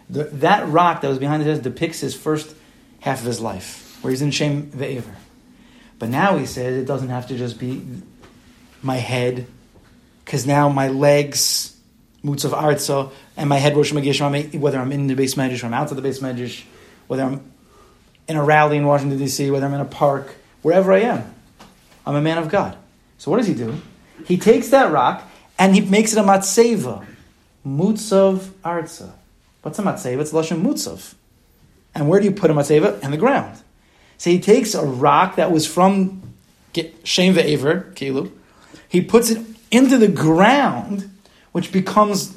That 0.09 0.67
rock 0.67 1.03
that 1.03 1.09
was 1.09 1.19
behind 1.19 1.43
his 1.43 1.57
head 1.57 1.63
depicts 1.63 2.01
his 2.01 2.15
first 2.15 2.57
half 3.01 3.21
of 3.21 3.27
his 3.27 3.41
life, 3.41 3.99
where 4.01 4.11
he's 4.11 4.23
in 4.23 4.31
Shem 4.31 4.71
Ve'ever. 4.71 5.17
But 6.01 6.09
now 6.09 6.39
he 6.39 6.47
says 6.47 6.77
it 6.77 6.87
doesn't 6.87 7.11
have 7.11 7.29
to 7.29 7.37
just 7.37 7.61
be 7.61 7.87
my 8.83 8.97
head, 8.97 9.47
because 10.25 10.47
now 10.47 10.69
my 10.71 10.89
legs, 10.89 11.77
of 12.25 12.31
arza, 12.31 13.13
and 13.37 13.49
my 13.49 13.59
head 13.59 13.77
Rosh 13.77 13.93
Magish, 13.93 14.59
whether 14.59 14.79
I'm 14.79 14.93
in 14.93 15.07
the 15.07 15.15
base 15.15 15.35
medrash 15.35 15.63
or 15.63 15.67
I'm 15.67 15.75
out 15.75 15.91
of 15.91 15.97
the 15.97 16.03
base 16.03 16.21
medrash, 16.21 16.65
whether 17.07 17.23
I'm 17.23 17.53
in 18.27 18.37
a 18.37 18.43
rally 18.43 18.79
in 18.79 18.87
Washington 18.87 19.19
D.C., 19.19 19.51
whether 19.51 19.67
I'm 19.67 19.75
in 19.75 19.81
a 19.81 19.85
park, 19.85 20.35
wherever 20.63 20.93
I 20.93 21.01
am, 21.01 21.35
I'm 22.07 22.15
a 22.15 22.23
man 22.23 22.39
of 22.39 22.49
God. 22.49 22.79
So 23.19 23.31
what 23.31 23.37
does 23.37 23.47
he 23.47 23.55
do? 23.55 23.79
He 24.25 24.39
takes 24.39 24.71
that 24.71 24.91
rock 24.91 25.23
and 25.59 25.75
he 25.75 25.83
makes 25.83 26.15
it 26.15 26.19
a 26.19 26.23
matseva, 26.23 27.05
mutzav 27.67 28.39
arza. 28.65 29.13
What's 29.61 29.79
a 29.79 29.83
matseva? 29.83 30.21
It's 30.21 30.33
lashon 30.33 30.63
mutzav. 30.63 31.15
And 31.95 32.09
where 32.09 32.21
do 32.21 32.27
you 32.27 32.33
put 32.33 32.51
a 32.51 32.55
matseva? 32.55 33.03
In 33.03 33.11
the 33.11 33.19
ground. 33.19 33.61
So 34.21 34.29
he 34.29 34.39
takes 34.39 34.75
a 34.75 34.85
rock 34.85 35.37
that 35.37 35.51
was 35.51 35.67
from 35.67 36.21
Shem 36.75 37.35
ve'ever, 37.35 37.95
kilu, 37.95 38.31
he 38.87 39.01
puts 39.01 39.31
it 39.31 39.39
into 39.71 39.97
the 39.97 40.09
ground, 40.09 41.11
which 41.53 41.73
becomes 41.73 42.37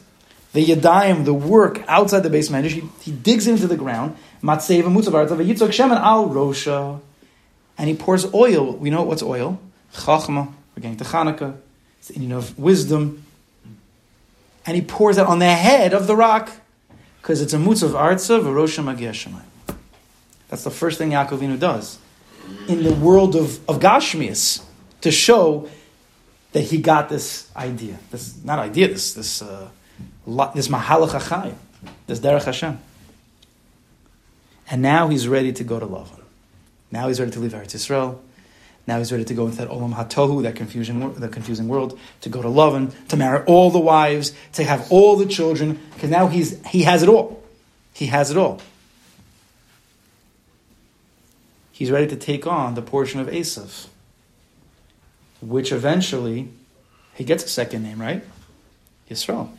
the 0.54 0.64
yadayim, 0.66 1.26
the 1.26 1.34
work 1.34 1.84
outside 1.90 2.22
the 2.22 2.30
base 2.30 2.48
medrash. 2.48 2.70
He, 2.70 2.84
he 3.02 3.12
digs 3.12 3.48
into 3.48 3.68
the 3.68 3.76
ground, 3.76 4.16
al 4.42 4.60
rosha, 6.30 7.02
and 7.78 7.90
he 7.90 7.96
pours 7.96 8.34
oil. 8.34 8.78
We 8.78 8.90
know 8.90 9.04
what's 9.04 9.22
oil? 9.22 9.60
Chachma. 9.94 10.54
We're 10.78 10.84
getting 10.84 10.96
to 11.00 11.04
Hanukkah. 11.04 11.58
It's 12.00 12.08
the 12.08 12.14
Inyan 12.14 12.38
of 12.38 12.58
wisdom. 12.58 13.26
And 14.66 14.78
he 14.78 14.82
pours 14.82 15.18
it 15.18 15.26
on 15.26 15.40
the 15.40 15.52
head 15.52 15.94
of 15.94 16.08
the 16.08 16.16
rock, 16.16 16.50
because 17.22 17.42
it's 17.42 17.52
a 17.52 17.58
mutzav 17.58 17.90
artza 17.90 18.42
v'rosha 18.42 18.82
magiah 18.82 19.42
That's 20.54 20.66
the 20.66 20.70
first 20.70 20.99
thing 20.99 21.10
Yaakovinu 21.10 21.58
does 21.58 21.97
in 22.68 22.84
the 22.84 22.93
world 22.93 23.36
of, 23.36 23.68
of 23.68 23.80
Gashmias 23.80 24.64
to 25.01 25.10
show 25.10 25.68
that 26.51 26.62
he 26.62 26.78
got 26.78 27.10
this 27.10 27.49
idea, 27.56 27.97
this 28.12 28.38
not 28.43 28.60
idea, 28.60 28.89
this 28.89 29.16
this 29.16 29.41
uh, 29.41 29.68
this 30.54 30.68
mahalach 30.68 31.20
achayim, 31.20 31.56
this 32.06 32.20
derech 32.20 32.43
Hashem. 32.43 32.78
And 34.70 34.84
now 34.84 35.08
he's 35.08 35.28
ready 35.28 35.54
to 35.54 35.64
go 35.64 35.80
to 35.80 35.88
Lavan. 35.88 36.22
Now 36.91 37.08
he's 37.08 37.20
ready 37.20 37.32
to 37.32 37.39
leave 37.39 37.54
Eretz 37.54 37.74
Yisrael. 37.74 38.20
Now 38.86 38.99
he's 38.99 39.12
ready 39.12 39.24
to 39.24 39.34
go 39.34 39.47
into 39.47 39.58
that 39.58 39.70
olam 39.70 39.95
hatohu, 39.95 40.43
that 40.43 40.56
confusion, 40.56 41.16
the 41.16 41.30
confusing 41.30 41.68
world, 41.68 41.99
to 42.22 42.30
go 42.30 42.43
to 42.43 42.47
Lavan, 42.47 42.93
to 43.08 43.18
marry 43.18 43.43
all 43.45 43.72
the 43.72 43.80
wives, 43.80 44.34
to 44.51 44.64
have 44.64 44.91
all 44.91 45.16
the 45.16 45.26
children, 45.26 45.80
because 45.95 46.12
now 46.12 46.28
he's 46.28 46.64
he 46.68 46.84
has 46.84 47.01
it 47.01 47.10
all. 47.10 47.43
He 47.95 48.06
has 48.06 48.30
it 48.30 48.38
all. 48.38 48.62
He's 51.74 51.90
ready 51.90 52.06
to 52.06 52.16
take 52.16 52.46
on 52.46 52.76
the 52.76 52.84
portion 52.84 53.20
of 53.20 53.26
Esav, 53.26 53.88
which 55.42 55.72
eventually 55.72 56.50
he 57.16 57.24
gets 57.24 57.44
a 57.44 57.48
second 57.48 57.82
name, 57.82 58.00
right? 58.00 58.24
Yisrael. 59.10 59.50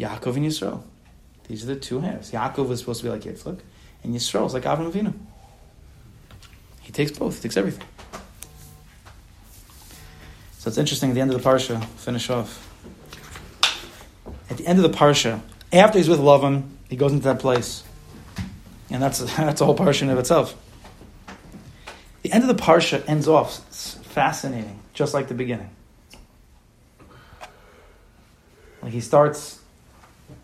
Yaakov 0.00 0.34
and 0.34 0.46
Yisrael. 0.46 0.82
These 1.46 1.62
are 1.62 1.66
the 1.66 1.76
two 1.76 2.00
halves. 2.00 2.32
Yaakov 2.32 2.66
was 2.66 2.80
supposed 2.80 3.02
to 3.02 3.04
be 3.04 3.10
like 3.10 3.22
Yitzchak, 3.22 3.60
and 4.02 4.12
Yisrael 4.12 4.46
is 4.46 4.52
like 4.52 4.64
Avram 4.64 4.90
Avinu. 4.90 5.14
He 6.80 6.90
takes 6.90 7.12
both. 7.12 7.36
He 7.36 7.42
takes 7.42 7.56
everything. 7.56 7.86
So 10.58 10.68
it's 10.68 10.78
interesting. 10.78 11.10
At 11.10 11.14
the 11.14 11.20
end 11.20 11.32
of 11.32 11.40
the 11.40 11.48
parsha, 11.48 11.84
finish 11.84 12.30
off. 12.30 12.68
At 14.50 14.56
the 14.56 14.66
end 14.66 14.84
of 14.84 14.90
the 14.90 14.98
parsha, 14.98 15.40
after 15.72 15.98
he's 15.98 16.08
with 16.08 16.18
Lavan, 16.18 16.68
he 16.90 16.96
goes 16.96 17.12
into 17.12 17.24
that 17.24 17.38
place, 17.38 17.84
and 18.90 19.00
that's 19.00 19.20
that's 19.36 19.60
a 19.60 19.64
whole 19.64 19.78
parsha 19.78 20.02
in 20.02 20.10
of 20.10 20.18
itself. 20.18 20.56
The 22.22 22.32
end 22.32 22.48
of 22.48 22.56
the 22.56 22.62
parsha 22.62 23.06
ends 23.08 23.26
off 23.26 23.58
fascinating, 24.04 24.78
just 24.94 25.12
like 25.12 25.28
the 25.28 25.34
beginning. 25.34 25.70
Like 28.80 28.92
he 28.92 29.00
starts 29.00 29.60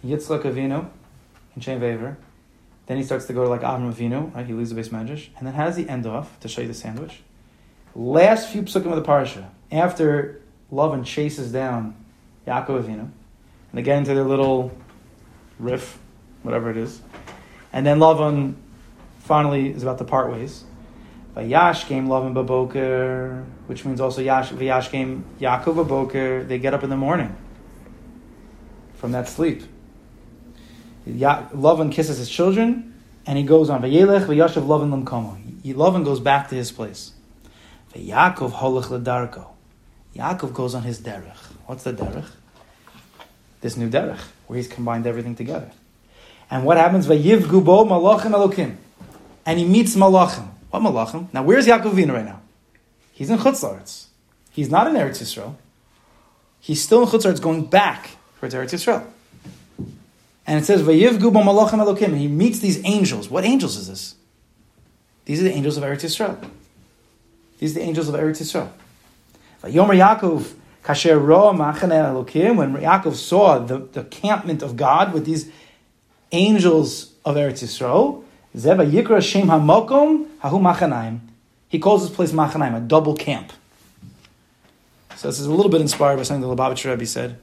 Yitzchak 0.04 0.42
Avinu 0.42 0.88
in 1.54 1.62
Shem 1.62 1.80
Vever, 1.80 2.16
then 2.86 2.96
he 2.96 3.02
starts 3.02 3.26
to 3.26 3.32
go 3.32 3.44
to 3.44 3.48
like 3.48 3.62
Avram 3.62 3.92
Avinu, 3.92 4.34
right? 4.34 4.46
He 4.46 4.52
leaves 4.52 4.70
the 4.70 4.76
base 4.76 4.88
medrash, 4.88 5.28
and 5.36 5.46
then 5.46 5.54
how 5.54 5.66
does 5.66 5.76
he 5.76 5.88
end 5.88 6.06
off 6.06 6.38
to 6.40 6.48
show 6.48 6.62
you 6.62 6.68
the 6.68 6.74
sandwich? 6.74 7.22
Last 7.94 8.50
few 8.50 8.62
psukim 8.62 8.86
of 8.86 8.96
the 8.96 9.02
parsha, 9.02 9.48
after 9.70 10.40
Lavan 10.72 11.04
chases 11.04 11.52
down 11.52 11.96
Yaakov 12.46 12.84
Avinu, 12.84 13.00
and 13.00 13.12
they 13.72 13.82
get 13.82 13.98
into 13.98 14.14
their 14.14 14.24
little 14.24 14.72
riff, 15.58 15.98
whatever 16.42 16.70
it 16.70 16.76
is, 16.76 17.02
and 17.72 17.86
then 17.86 17.98
Lavan 17.98 18.54
finally 19.20 19.70
is 19.70 19.82
about 19.82 19.98
to 19.98 20.04
part 20.04 20.30
ways. 20.30 20.64
Vayash 21.38 21.86
came 21.86 22.08
Lavan 22.08 22.34
baboker, 22.34 23.44
which 23.68 23.84
means 23.84 24.00
also 24.00 24.20
Yash, 24.20 24.50
Vayash 24.50 24.90
came 24.90 25.24
Yaakov 25.40 25.86
baboker. 25.86 26.46
They 26.46 26.58
get 26.58 26.74
up 26.74 26.82
in 26.82 26.90
the 26.90 26.96
morning 26.96 27.36
from 28.94 29.12
that 29.12 29.28
sleep. 29.28 29.62
Ya- 31.06 31.44
Lavan 31.50 31.92
kisses 31.92 32.18
his 32.18 32.28
children, 32.28 32.92
and 33.24 33.38
he 33.38 33.44
goes 33.44 33.70
on. 33.70 33.82
Vayelech 33.82 34.24
vayashav 34.24 34.66
Lavan 34.66 35.04
lamkomo. 35.04 35.40
Lavan 35.62 36.04
goes 36.04 36.18
back 36.18 36.48
to 36.48 36.56
his 36.56 36.72
place. 36.72 37.12
Yaakov 37.94 38.50
holach 38.50 38.86
ledarko. 38.86 39.46
Yaakov 40.16 40.52
goes 40.52 40.74
on 40.74 40.82
his 40.82 41.00
derech. 41.00 41.36
What's 41.66 41.84
the 41.84 41.92
derech? 41.92 42.26
This 43.60 43.76
new 43.76 43.88
derech, 43.88 44.18
where 44.48 44.56
he's 44.56 44.66
combined 44.66 45.06
everything 45.06 45.36
together. 45.36 45.70
And 46.50 46.64
what 46.64 46.78
happens? 46.78 47.06
Vayivgu 47.06 47.64
bo 47.64 47.84
malachim 47.84 48.32
elokim. 48.32 48.76
And 49.46 49.60
he 49.60 49.64
meets 49.64 49.94
malachim. 49.94 50.48
What 50.70 50.82
malachim? 50.82 51.32
Now, 51.32 51.42
where's 51.42 51.66
Yaakov 51.66 51.92
Avinu 51.92 52.12
right 52.14 52.24
now? 52.24 52.40
He's 53.12 53.30
in 53.30 53.38
Chutzlaretz. 53.38 54.06
He's 54.50 54.70
not 54.70 54.86
in 54.86 54.94
Eretz 54.94 55.22
Yisrael. 55.22 55.54
He's 56.60 56.82
still 56.82 57.02
in 57.02 57.08
Chutzlaretz, 57.08 57.40
going 57.40 57.66
back 57.66 58.10
towards 58.38 58.54
Eretz 58.54 58.74
Yisrael. 58.74 59.06
And 60.46 60.60
it 60.60 60.64
says, 60.64 60.82
Vayivgu 60.82 61.32
bo 61.32 61.40
malachim 61.40 61.84
elokim. 61.84 62.16
He 62.16 62.28
meets 62.28 62.58
these 62.60 62.84
angels. 62.84 63.28
What 63.28 63.44
angels 63.44 63.76
is 63.76 63.88
this? 63.88 64.14
These 65.24 65.40
are 65.40 65.44
the 65.44 65.52
angels 65.52 65.76
of 65.76 65.84
Eretz 65.84 66.04
Yisrael. 66.04 66.42
These 67.58 67.76
are 67.76 67.80
the 67.80 67.86
angels 67.86 68.08
of 68.08 68.14
Eretz 68.14 68.40
Yisrael. 68.40 68.70
Yomer 69.62 69.96
Yaakov, 69.96 70.52
kasher 70.84 71.20
roa 71.22 71.52
machane 71.52 71.90
elokim, 71.90 72.56
when 72.56 72.74
Yaakov 72.76 73.14
saw 73.14 73.58
the, 73.58 73.78
the 73.78 74.04
campment 74.04 74.62
of 74.62 74.76
God 74.76 75.12
with 75.12 75.24
these 75.24 75.50
angels 76.32 77.12
of 77.24 77.36
Eretz 77.36 77.64
Yisrael, 77.64 78.24
zeva 78.56 78.88
yikra 78.88 79.22
shem 79.22 79.48
hamokom 79.48 80.26
hahu 80.40 80.60
machanaim. 80.60 81.20
He 81.68 81.78
calls 81.78 82.06
this 82.06 82.14
place 82.14 82.32
machanaim, 82.32 82.76
a 82.76 82.80
double 82.80 83.14
camp. 83.14 83.52
So 85.16 85.28
this 85.28 85.40
is 85.40 85.46
a 85.46 85.52
little 85.52 85.70
bit 85.70 85.80
inspired 85.80 86.16
by 86.16 86.22
something 86.22 86.48
the 86.48 86.54
Lubavitcher 86.54 86.90
Rebbe 86.90 87.04
said. 87.04 87.38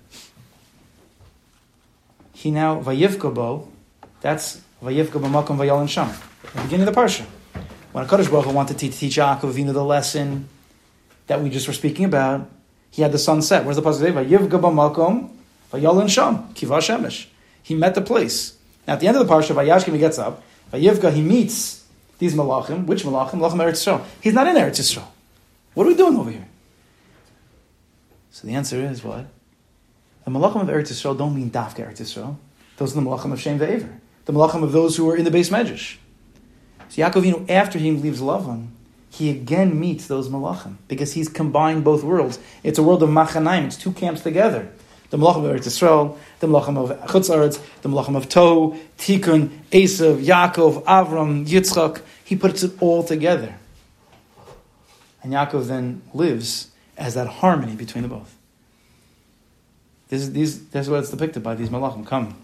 He 2.33 2.49
now 2.49 2.79
vayivka 2.79 3.33
bo, 3.33 3.67
that's 4.21 4.61
vayivka 4.81 5.19
b'makom 5.21 5.57
vayalan 5.57 5.89
sham, 5.89 6.09
the 6.53 6.61
beginning 6.61 6.87
of 6.87 6.95
the 6.95 7.01
parsha. 7.01 7.25
When 7.91 8.05
HaKadosh 8.05 8.29
Baruch 8.29 8.45
Hu 8.45 8.51
wanted 8.51 8.77
to 8.79 8.89
teach 8.89 9.15
Yaakov 9.17 9.53
Avinu 9.53 9.73
the 9.73 9.83
lesson 9.83 10.47
that 11.27 11.41
we 11.41 11.49
just 11.49 11.67
were 11.67 11.73
speaking 11.73 12.05
about, 12.05 12.49
he 12.91 13.01
had 13.01 13.11
the 13.11 13.17
sun 13.17 13.41
set. 13.41 13.65
Where's 13.65 13.75
the 13.75 13.81
pasuk 13.81 13.99
say? 13.99 14.11
Vayivka 14.11 14.49
b'makom 14.49 15.29
vayalan 15.71 16.09
sham 16.09 16.53
kiva 16.53 16.77
shemesh. 16.77 17.27
He 17.61 17.75
met 17.75 17.95
the 17.95 18.01
place. 18.01 18.57
Now 18.87 18.93
at 18.93 18.99
the 18.99 19.07
end 19.07 19.17
of 19.17 19.27
the 19.27 19.33
parsha, 19.33 19.55
Vayashkim 19.55 19.93
he 19.93 19.99
gets 19.99 20.17
up. 20.17 20.43
Vayivka 20.71 21.13
he 21.13 21.21
meets 21.21 21.85
these 22.19 22.35
malachim. 22.35 22.85
Which 22.85 23.03
malachim? 23.03 23.39
Malachim 23.39 23.57
Eretz 23.57 23.83
Yisrael. 23.83 24.05
He's 24.21 24.33
not 24.33 24.47
in 24.47 24.55
Eretz 24.55 24.79
Yisrael. 24.79 25.07
What 25.73 25.85
are 25.85 25.89
we 25.89 25.95
doing 25.95 26.17
over 26.17 26.31
here? 26.31 26.47
So 28.31 28.47
the 28.47 28.53
answer 28.53 28.81
is 28.81 29.03
what? 29.03 29.27
The 30.25 30.31
malachim 30.31 30.61
of 30.61 30.67
Eretz 30.67 30.91
Yisrael 30.91 31.17
don't 31.17 31.35
mean 31.35 31.49
dafka 31.49 31.87
Eretz 31.87 32.01
Yisrael. 32.01 32.37
Those 32.77 32.91
are 32.95 33.01
the 33.01 33.09
malachim 33.09 33.31
of 33.31 33.39
Shem 33.39 33.59
Ve'ever. 33.59 33.99
The 34.25 34.33
malachim 34.33 34.63
of 34.63 34.71
those 34.71 34.97
who 34.97 35.09
are 35.09 35.15
in 35.15 35.23
the 35.23 35.31
base 35.31 35.49
medrash. 35.49 35.97
So 36.89 37.01
Yaakov 37.01 37.23
Avinu, 37.23 37.49
after 37.49 37.79
he 37.79 37.91
leaves 37.91 38.21
Lavan, 38.21 38.69
he 39.09 39.29
again 39.29 39.79
meets 39.79 40.07
those 40.07 40.27
malachim 40.29 40.75
because 40.87 41.13
he's 41.13 41.29
combined 41.29 41.83
both 41.83 42.03
worlds. 42.03 42.39
It's 42.63 42.77
a 42.77 42.83
world 42.83 43.01
of 43.01 43.09
machanaim. 43.09 43.65
It's 43.65 43.77
two 43.77 43.93
camps 43.93 44.21
together. 44.21 44.69
The 45.15 45.21
malachim 45.21 45.45
of 45.45 45.55
Eretz 45.55 45.65
Yisrael, 45.65 46.17
the 46.41 46.47
malachim 46.47 46.77
of 46.77 46.89
Chutz 47.07 47.33
Aretz, 47.33 47.61
the 47.81 47.87
malachim 47.87 48.17
of 48.17 48.27
Tohu, 48.27 48.77
Tikkun, 48.97 49.47
Esav, 49.71 50.21
Yaakov, 50.21 50.83
Avram, 50.83 51.47
Yitzchak. 51.47 52.01
He 52.25 52.35
puts 52.35 52.63
it 52.63 52.73
all 52.81 53.01
together. 53.01 53.55
And 55.23 55.31
Yaakov 55.31 55.67
then 55.67 56.01
lives 56.13 56.69
as 56.97 57.13
that 57.13 57.27
harmony 57.27 57.75
between 57.75 58.01
the 58.01 58.09
both. 58.09 58.35
This 60.09 60.23
is, 60.23 60.33
these, 60.33 60.67
this 60.67 60.87
is 60.87 60.89
what 60.89 60.99
it's 60.99 61.11
depicted 61.11 61.41
by 61.41 61.55
these 61.55 61.69
malachim. 61.69 62.05
Come 62.05 62.35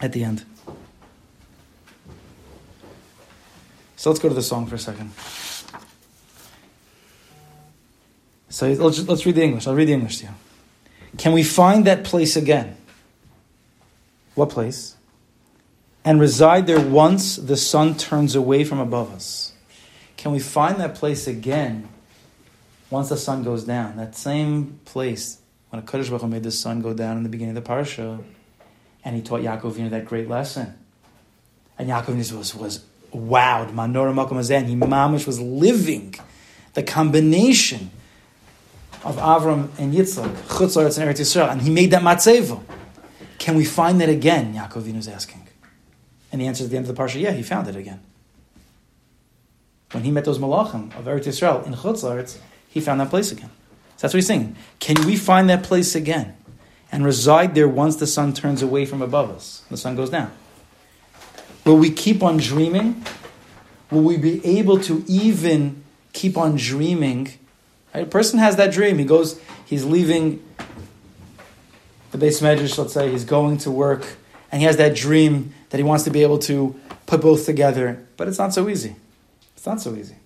at 0.00 0.12
the 0.12 0.24
end. 0.24 0.44
So 3.94 4.10
let's 4.10 4.18
go 4.18 4.28
to 4.28 4.34
the 4.34 4.42
song 4.42 4.66
for 4.66 4.74
a 4.74 4.80
second. 4.80 5.12
So 8.48 8.68
let's, 8.72 9.06
let's 9.06 9.24
read 9.24 9.36
the 9.36 9.44
English. 9.44 9.68
I'll 9.68 9.76
read 9.76 9.86
the 9.86 9.92
English 9.92 10.18
to 10.18 10.24
you. 10.24 10.30
Can 11.18 11.32
we 11.32 11.42
find 11.42 11.86
that 11.86 12.04
place 12.04 12.36
again? 12.36 12.76
What 14.34 14.50
place? 14.50 14.96
And 16.04 16.20
reside 16.20 16.66
there 16.66 16.80
once 16.80 17.36
the 17.36 17.56
sun 17.56 17.96
turns 17.96 18.34
away 18.34 18.64
from 18.64 18.78
above 18.78 19.12
us. 19.12 19.52
Can 20.16 20.32
we 20.32 20.38
find 20.38 20.80
that 20.80 20.94
place 20.94 21.26
again 21.26 21.88
once 22.90 23.08
the 23.08 23.16
sun 23.16 23.42
goes 23.42 23.64
down? 23.64 23.96
That 23.96 24.14
same 24.14 24.80
place 24.84 25.38
when 25.70 25.82
a 25.82 25.82
Baruch 25.82 26.20
Hu 26.20 26.28
made 26.28 26.42
the 26.42 26.50
sun 26.50 26.82
go 26.82 26.94
down 26.94 27.16
in 27.16 27.22
the 27.22 27.28
beginning 27.28 27.56
of 27.56 27.64
the 27.64 27.68
parsha, 27.68 28.22
and 29.04 29.16
he 29.16 29.22
taught 29.22 29.40
Yaakov 29.40 29.72
Avinu 29.74 29.90
that 29.90 30.04
great 30.04 30.28
lesson. 30.28 30.74
And 31.78 31.88
Yaakov 31.88 32.16
was, 32.36 32.54
was 32.54 32.84
wowed. 33.12 33.72
Manora 33.72 34.14
Makom. 34.14 34.68
He 34.68 34.76
mamish 34.76 35.26
was 35.26 35.40
living 35.40 36.14
the 36.74 36.82
combination 36.82 37.90
of 39.04 39.16
Avram 39.16 39.68
and 39.78 39.92
Yitzchak, 39.92 40.34
Chutz 40.48 40.76
and 40.76 41.08
Eretz 41.08 41.20
Yisrael, 41.20 41.50
and 41.50 41.62
he 41.62 41.70
made 41.70 41.90
that 41.90 42.02
matzevo. 42.02 42.62
Can 43.38 43.56
we 43.56 43.64
find 43.64 44.00
that 44.00 44.08
again? 44.08 44.54
Yaakov 44.54 44.82
Avinu 44.82 44.96
is 44.96 45.08
asking. 45.08 45.46
And 46.32 46.40
the 46.40 46.46
answer 46.46 46.64
at 46.64 46.70
the 46.70 46.76
end 46.76 46.88
of 46.88 46.96
the 46.96 47.00
parsha, 47.00 47.20
yeah, 47.20 47.32
he 47.32 47.42
found 47.42 47.68
it 47.68 47.76
again. 47.76 48.00
When 49.92 50.02
he 50.02 50.10
met 50.10 50.24
those 50.24 50.38
malachim 50.38 50.96
of 50.98 51.04
Eretz 51.04 51.24
Yisrael 51.24 51.64
in 51.66 51.74
Chutz 51.74 52.38
he 52.68 52.80
found 52.80 53.00
that 53.00 53.10
place 53.10 53.30
again. 53.30 53.50
So 53.96 54.02
that's 54.02 54.14
what 54.14 54.18
he's 54.18 54.26
saying. 54.26 54.56
Can 54.80 55.06
we 55.06 55.16
find 55.16 55.48
that 55.48 55.62
place 55.62 55.94
again 55.94 56.36
and 56.90 57.04
reside 57.04 57.54
there 57.54 57.68
once 57.68 57.96
the 57.96 58.06
sun 58.06 58.32
turns 58.32 58.62
away 58.62 58.86
from 58.86 59.02
above 59.02 59.30
us? 59.30 59.62
The 59.70 59.76
sun 59.76 59.94
goes 59.94 60.10
down. 60.10 60.32
Will 61.64 61.76
we 61.76 61.90
keep 61.90 62.22
on 62.22 62.38
dreaming? 62.38 63.04
Will 63.90 64.02
we 64.02 64.16
be 64.16 64.44
able 64.44 64.80
to 64.80 65.04
even 65.06 65.84
keep 66.12 66.36
on 66.36 66.56
dreaming? 66.56 67.34
Right? 67.94 68.02
A 68.04 68.06
person 68.06 68.38
has 68.40 68.56
that 68.56 68.72
dream. 68.72 68.98
He 68.98 69.04
goes, 69.04 69.40
he's 69.64 69.84
leaving 69.84 70.42
the 72.10 72.18
base 72.18 72.40
medrash, 72.40 72.76
let's 72.78 72.92
say, 72.92 73.10
he's 73.10 73.24
going 73.24 73.58
to 73.58 73.70
work, 73.70 74.16
and 74.52 74.60
he 74.60 74.66
has 74.66 74.76
that 74.76 74.94
dream 74.94 75.52
that 75.70 75.78
he 75.78 75.84
wants 75.84 76.04
to 76.04 76.10
be 76.10 76.22
able 76.22 76.38
to 76.38 76.78
put 77.06 77.20
both 77.20 77.44
together, 77.44 78.06
but 78.16 78.28
it's 78.28 78.38
not 78.38 78.54
so 78.54 78.68
easy. 78.68 78.94
It's 79.56 79.66
not 79.66 79.80
so 79.80 79.94
easy. 79.94 80.16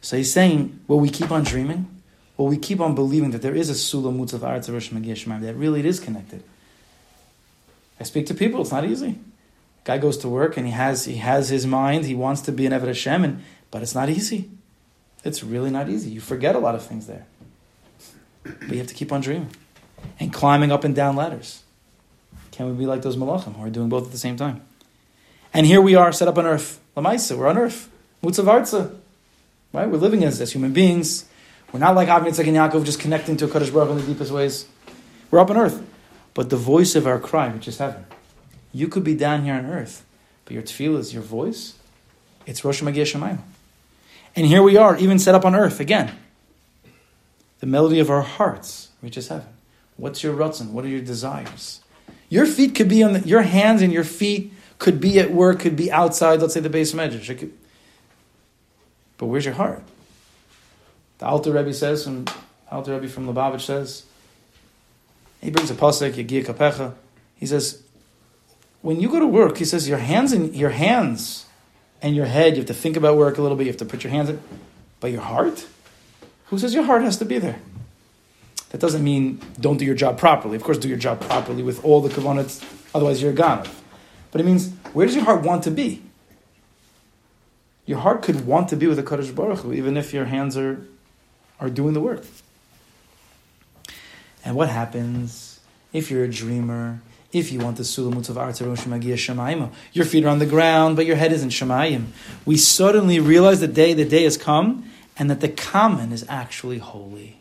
So 0.00 0.16
he's 0.16 0.32
saying, 0.32 0.80
will 0.88 0.98
we 0.98 1.08
keep 1.08 1.30
on 1.30 1.44
dreaming? 1.44 1.86
Will 2.36 2.46
we 2.46 2.56
keep 2.56 2.80
on 2.80 2.94
believing 2.94 3.30
that 3.32 3.42
there 3.42 3.54
is 3.54 3.68
a 3.68 3.74
Sula 3.74 4.10
Mutzav 4.10 4.40
Aretz 4.40 4.72
Rosh 4.72 4.88
that 4.90 5.54
really 5.54 5.80
it 5.80 5.86
is 5.86 6.00
connected? 6.00 6.42
I 8.00 8.04
speak 8.04 8.26
to 8.26 8.34
people, 8.34 8.62
it's 8.62 8.72
not 8.72 8.84
easy. 8.84 9.18
Guy 9.84 9.98
goes 9.98 10.16
to 10.18 10.28
work 10.28 10.56
and 10.56 10.66
he 10.66 10.72
has 10.72 11.04
he 11.04 11.16
has 11.16 11.50
his 11.50 11.66
mind, 11.66 12.06
he 12.06 12.14
wants 12.14 12.40
to 12.42 12.52
be 12.52 12.66
an 12.66 12.72
Eved 12.72 12.86
Hashem, 12.86 13.24
and, 13.24 13.44
but 13.70 13.82
it's 13.82 13.94
not 13.94 14.08
easy. 14.08 14.50
It's 15.24 15.42
really 15.42 15.70
not 15.70 15.88
easy. 15.88 16.10
You 16.10 16.20
forget 16.20 16.54
a 16.54 16.58
lot 16.58 16.74
of 16.74 16.84
things 16.84 17.06
there. 17.06 17.26
But 18.42 18.70
you 18.70 18.78
have 18.78 18.86
to 18.86 18.94
keep 18.94 19.12
on 19.12 19.20
dreaming 19.20 19.50
and 20.18 20.32
climbing 20.32 20.72
up 20.72 20.84
and 20.84 20.94
down 20.94 21.16
ladders. 21.16 21.62
Can 22.52 22.66
we 22.70 22.72
be 22.72 22.86
like 22.86 23.02
those 23.02 23.16
malachim 23.16 23.54
who 23.54 23.64
are 23.64 23.70
doing 23.70 23.88
both 23.88 24.06
at 24.06 24.12
the 24.12 24.18
same 24.18 24.36
time? 24.36 24.62
And 25.52 25.66
here 25.66 25.80
we 25.80 25.94
are 25.94 26.12
set 26.12 26.28
up 26.28 26.38
on 26.38 26.46
earth. 26.46 26.80
Lamaisa, 26.96 27.36
we're 27.36 27.48
on 27.48 27.58
earth. 27.58 27.90
Mutzavarza. 28.22 28.96
Right? 29.72 29.88
We're 29.88 29.98
living 29.98 30.24
as, 30.24 30.40
as 30.40 30.52
human 30.52 30.72
beings. 30.72 31.26
We're 31.72 31.80
not 31.80 31.94
like 31.94 32.08
Yitzchak 32.08 32.46
and 32.48 32.56
Yaakov 32.56 32.84
just 32.84 32.98
connecting 32.98 33.36
to 33.38 33.44
a 33.44 33.48
Kaddish 33.48 33.70
Baruch 33.70 33.90
in 33.90 33.96
the 33.96 34.02
deepest 34.02 34.32
ways. 34.32 34.66
We're 35.30 35.38
up 35.38 35.50
on 35.50 35.56
earth. 35.56 35.86
But 36.34 36.50
the 36.50 36.56
voice 36.56 36.94
of 36.94 37.06
our 37.06 37.18
cry, 37.18 37.48
which 37.48 37.68
is 37.68 37.78
heaven. 37.78 38.06
You 38.72 38.88
could 38.88 39.04
be 39.04 39.14
down 39.14 39.44
here 39.44 39.54
on 39.54 39.66
earth, 39.66 40.04
but 40.44 40.54
your 40.54 40.62
tefillah 40.62 40.98
is 40.98 41.12
your 41.12 41.22
voice. 41.22 41.74
It's 42.46 42.64
Rosh 42.64 42.82
Shemayim. 42.82 43.38
And 44.36 44.46
here 44.46 44.62
we 44.62 44.76
are, 44.76 44.96
even 44.96 45.18
set 45.18 45.34
up 45.34 45.44
on 45.44 45.54
earth 45.54 45.80
again. 45.80 46.16
The 47.58 47.66
melody 47.66 47.98
of 47.98 48.10
our 48.10 48.22
hearts, 48.22 48.88
reaches 49.02 49.28
heaven. 49.28 49.46
What's 49.96 50.22
your 50.22 50.34
rutzin? 50.34 50.70
What 50.70 50.84
are 50.84 50.88
your 50.88 51.00
desires? 51.00 51.80
Your 52.28 52.46
feet 52.46 52.74
could 52.74 52.88
be 52.88 53.02
on 53.02 53.12
the, 53.12 53.20
your 53.20 53.42
hands 53.42 53.82
and 53.82 53.92
your 53.92 54.04
feet 54.04 54.52
could 54.78 55.00
be 55.00 55.18
at 55.18 55.30
work, 55.30 55.60
could 55.60 55.76
be 55.76 55.92
outside, 55.92 56.40
let's 56.40 56.54
say 56.54 56.60
the 56.60 56.70
base. 56.70 56.94
It 56.94 57.38
could- 57.38 57.52
But 59.18 59.26
where's 59.26 59.44
your 59.44 59.54
heart? 59.54 59.82
The 61.18 61.26
Alter 61.26 61.52
Rebbe 61.52 61.74
says, 61.74 62.04
from 62.04 62.24
Alter 62.70 62.94
Rebbe 62.94 63.08
from 63.08 63.26
Lubavitch 63.26 63.60
says, 63.60 64.04
he 65.42 65.50
brings 65.50 65.70
a 65.70 65.74
pasuk, 65.74 66.12
Yagia 66.12 66.44
Kapecha. 66.44 66.94
He 67.36 67.46
says, 67.46 67.82
when 68.80 69.00
you 69.00 69.10
go 69.10 69.18
to 69.18 69.26
work, 69.26 69.58
he 69.58 69.64
says 69.66 69.88
your 69.88 69.98
hands 69.98 70.32
and 70.32 70.54
your 70.54 70.70
hands 70.70 71.46
and 72.02 72.16
your 72.16 72.26
head, 72.26 72.54
you 72.54 72.58
have 72.58 72.66
to 72.66 72.74
think 72.74 72.96
about 72.96 73.16
work 73.16 73.38
a 73.38 73.42
little 73.42 73.56
bit, 73.56 73.64
you 73.64 73.70
have 73.70 73.78
to 73.78 73.84
put 73.84 74.04
your 74.04 74.10
hands 74.10 74.28
in. 74.28 74.40
But 75.00 75.12
your 75.12 75.22
heart? 75.22 75.66
Who 76.46 76.58
says 76.58 76.74
your 76.74 76.84
heart 76.84 77.02
has 77.02 77.16
to 77.18 77.24
be 77.24 77.38
there? 77.38 77.60
That 78.70 78.80
doesn't 78.80 79.02
mean 79.02 79.40
don't 79.58 79.76
do 79.76 79.84
your 79.84 79.94
job 79.94 80.18
properly. 80.18 80.56
Of 80.56 80.62
course, 80.62 80.78
do 80.78 80.88
your 80.88 80.98
job 80.98 81.20
properly 81.20 81.62
with 81.62 81.84
all 81.84 82.00
the 82.00 82.08
kavanot, 82.08 82.64
otherwise 82.94 83.22
you're 83.22 83.32
ganav. 83.32 83.68
But 84.30 84.40
it 84.40 84.44
means, 84.44 84.72
where 84.92 85.06
does 85.06 85.14
your 85.14 85.24
heart 85.24 85.42
want 85.42 85.64
to 85.64 85.70
be? 85.70 86.02
Your 87.86 87.98
heart 87.98 88.22
could 88.22 88.46
want 88.46 88.68
to 88.68 88.76
be 88.76 88.86
with 88.86 88.96
the 88.96 89.02
Kaddish 89.02 89.30
Baruch 89.30 89.60
Hu, 89.60 89.72
even 89.72 89.96
if 89.96 90.12
your 90.12 90.26
hands 90.26 90.56
are, 90.56 90.86
are 91.58 91.68
doing 91.68 91.92
the 91.92 92.00
work. 92.00 92.24
And 94.44 94.54
what 94.54 94.68
happens 94.68 95.58
if 95.92 96.10
you're 96.10 96.22
a 96.22 96.30
dreamer? 96.30 97.00
If 97.32 97.52
you 97.52 97.60
want 97.60 97.76
the 97.76 97.84
sulamut 97.84 98.28
of 98.28 98.36
Arta 98.36 98.64
Rosh 98.64 98.86
Magia 98.86 99.14
Shemayim, 99.14 99.70
your 99.92 100.04
feet 100.04 100.24
are 100.24 100.28
on 100.28 100.40
the 100.40 100.46
ground, 100.46 100.96
but 100.96 101.06
your 101.06 101.16
head 101.16 101.32
is 101.32 101.42
in 101.42 101.48
Shemayim. 101.48 102.06
We 102.44 102.56
suddenly 102.56 103.20
realize 103.20 103.60
the 103.60 103.68
day 103.68 103.94
the 103.94 104.04
day 104.04 104.24
has 104.24 104.36
come, 104.36 104.90
and 105.16 105.30
that 105.30 105.40
the 105.40 105.48
common 105.48 106.12
is 106.12 106.24
actually 106.28 106.78
holy. 106.78 107.40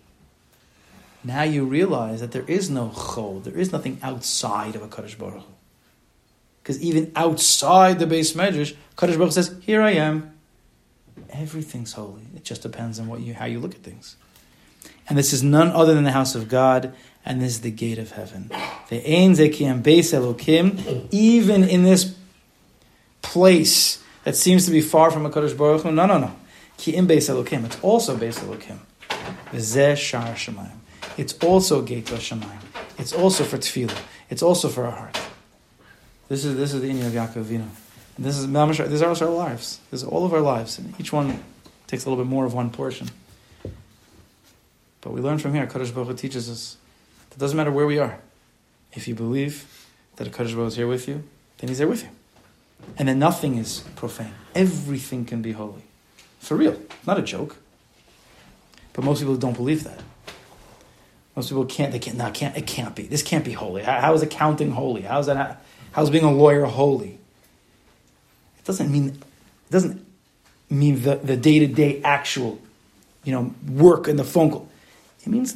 Now 1.23 1.43
you 1.43 1.65
realize 1.65 2.21
that 2.21 2.31
there 2.31 2.45
is 2.47 2.69
no 2.69 2.89
chol, 2.89 3.43
there 3.43 3.57
is 3.57 3.71
nothing 3.71 3.99
outside 4.03 4.75
of 4.75 4.83
a 4.83 4.87
Kaddish 4.87 5.15
Baruch. 5.15 5.43
Because 6.61 6.81
even 6.81 7.11
outside 7.15 7.99
the 7.99 8.05
base 8.05 8.33
medrash, 8.33 8.75
Kaddish 8.95 9.17
Baruch 9.17 9.33
says, 9.33 9.55
"Here 9.61 9.81
I 9.81 9.91
am." 9.91 10.33
Everything's 11.31 11.93
holy. 11.93 12.21
It 12.35 12.43
just 12.43 12.61
depends 12.61 12.99
on 12.99 13.07
what 13.07 13.21
you 13.21 13.33
how 13.33 13.45
you 13.45 13.59
look 13.59 13.73
at 13.73 13.81
things. 13.81 14.15
And 15.07 15.17
this 15.17 15.33
is 15.33 15.41
none 15.41 15.69
other 15.69 15.95
than 15.95 16.03
the 16.03 16.11
house 16.11 16.35
of 16.35 16.47
God, 16.47 16.93
and 17.25 17.41
this 17.41 17.51
is 17.53 17.61
the 17.61 17.71
gate 17.71 17.97
of 17.97 18.11
heaven. 18.11 18.49
Even 21.11 21.63
in 21.63 21.83
this 21.83 22.15
place 23.21 24.03
that 24.23 24.35
seems 24.35 24.65
to 24.65 24.71
be 24.71 24.81
far 24.81 25.11
from 25.11 25.25
a 25.25 25.29
Kaddish 25.29 25.53
Baruch 25.53 25.81
Hu. 25.81 25.91
No, 25.91 26.05
no, 26.05 26.17
no. 26.17 26.35
Ki 26.77 26.95
im 26.95 27.07
beis 27.07 27.29
elokim. 27.29 27.65
It's 27.65 27.79
also 27.81 28.15
beis 28.17 28.39
elokim. 28.39 28.79
V'zeh 29.51 29.95
shar 29.97 30.33
shemayim. 30.33 30.79
It's 31.19 31.33
also 31.43 31.81
gate 31.81 32.05
to 32.05 32.13
Shemayim. 32.13 32.61
It's 32.97 33.11
also 33.11 33.43
for 33.43 33.57
tefillah. 33.57 33.97
It's 34.29 34.41
also 34.41 34.69
for 34.69 34.85
our 34.85 34.91
heart. 34.91 35.19
This 36.29 36.45
is 36.45 36.55
this 36.55 36.73
is 36.73 36.81
the 36.81 36.89
Inyan 36.89 37.07
of 37.07 37.11
Yaakov 37.11 37.43
Avinu. 37.43 37.67
And 38.15 38.25
This 38.25 38.37
is 38.37 38.47
these 38.47 39.01
are 39.01 39.27
our 39.27 39.29
lives. 39.29 39.81
This 39.91 40.01
is 40.01 40.07
all 40.07 40.25
of 40.25 40.33
our 40.33 40.39
lives, 40.39 40.79
and 40.79 40.97
each 40.97 41.11
one 41.11 41.43
takes 41.87 42.05
a 42.05 42.09
little 42.09 42.23
bit 42.23 42.29
more 42.29 42.45
of 42.45 42.53
one 42.53 42.69
portion. 42.69 43.09
But 45.01 45.11
we 45.11 45.19
learn 45.19 45.39
from 45.39 45.53
here. 45.53 45.67
Kaddish 45.67 45.91
Baruch 45.91 46.07
Hu 46.07 46.13
teaches 46.15 46.49
us 46.49 46.77
it 47.39 47.41
doesn't 47.41 47.55
matter 47.55 47.71
where 47.71 47.87
we 47.87 47.97
are. 47.99 48.19
If 48.91 49.07
you 49.07 49.15
believe 49.15 49.87
that 50.17 50.27
a 50.27 50.29
Kaddish 50.29 50.53
is 50.53 50.75
here 50.75 50.87
with 50.87 51.07
you, 51.07 51.23
then 51.57 51.69
He's 51.69 51.77
there 51.77 51.87
with 51.87 52.03
you, 52.03 52.09
and 52.97 53.07
then 53.07 53.17
nothing 53.17 53.55
is 53.57 53.79
profane. 53.95 54.33
Everything 54.53 55.23
can 55.23 55.41
be 55.41 55.53
holy, 55.53 55.83
for 56.39 56.57
real. 56.57 56.77
Not 57.07 57.17
a 57.17 57.21
joke. 57.21 57.55
But 58.91 59.05
most 59.05 59.19
people 59.19 59.37
don't 59.37 59.55
believe 59.55 59.85
that. 59.85 60.01
Most 61.33 61.47
people 61.47 61.63
can't. 61.63 61.93
They 61.93 61.99
can't. 61.99 62.17
No, 62.17 62.29
can't. 62.29 62.57
It 62.57 62.67
can't 62.67 62.93
be. 62.93 63.03
This 63.03 63.23
can't 63.23 63.45
be 63.45 63.53
holy. 63.53 63.83
How, 63.83 64.01
how 64.01 64.13
is 64.13 64.21
accounting 64.21 64.71
holy? 64.71 65.03
How 65.03 65.19
is 65.19 65.27
that? 65.27 65.63
How's 65.93 66.09
being 66.09 66.25
a 66.25 66.33
lawyer 66.33 66.65
holy? 66.65 67.19
It 68.57 68.65
doesn't 68.65 68.91
mean. 68.91 69.11
It 69.11 69.71
doesn't 69.71 70.05
mean 70.69 71.03
the 71.03 71.15
the 71.15 71.37
day 71.37 71.59
to 71.59 71.67
day 71.67 72.01
actual, 72.03 72.59
you 73.23 73.31
know, 73.31 73.55
work 73.65 74.09
and 74.09 74.19
the 74.19 74.25
phone 74.25 74.51
call. 74.51 74.67
It 75.23 75.29
means 75.29 75.55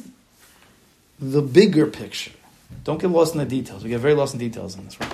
the 1.18 1.42
bigger 1.42 1.86
picture. 1.86 2.32
Don't 2.82 3.00
get 3.00 3.10
lost 3.10 3.34
in 3.34 3.38
the 3.38 3.46
details. 3.46 3.84
We 3.84 3.90
get 3.90 4.00
very 4.00 4.14
lost 4.14 4.34
in 4.34 4.40
details 4.40 4.76
in 4.76 4.84
this 4.84 4.98
work. 4.98 5.12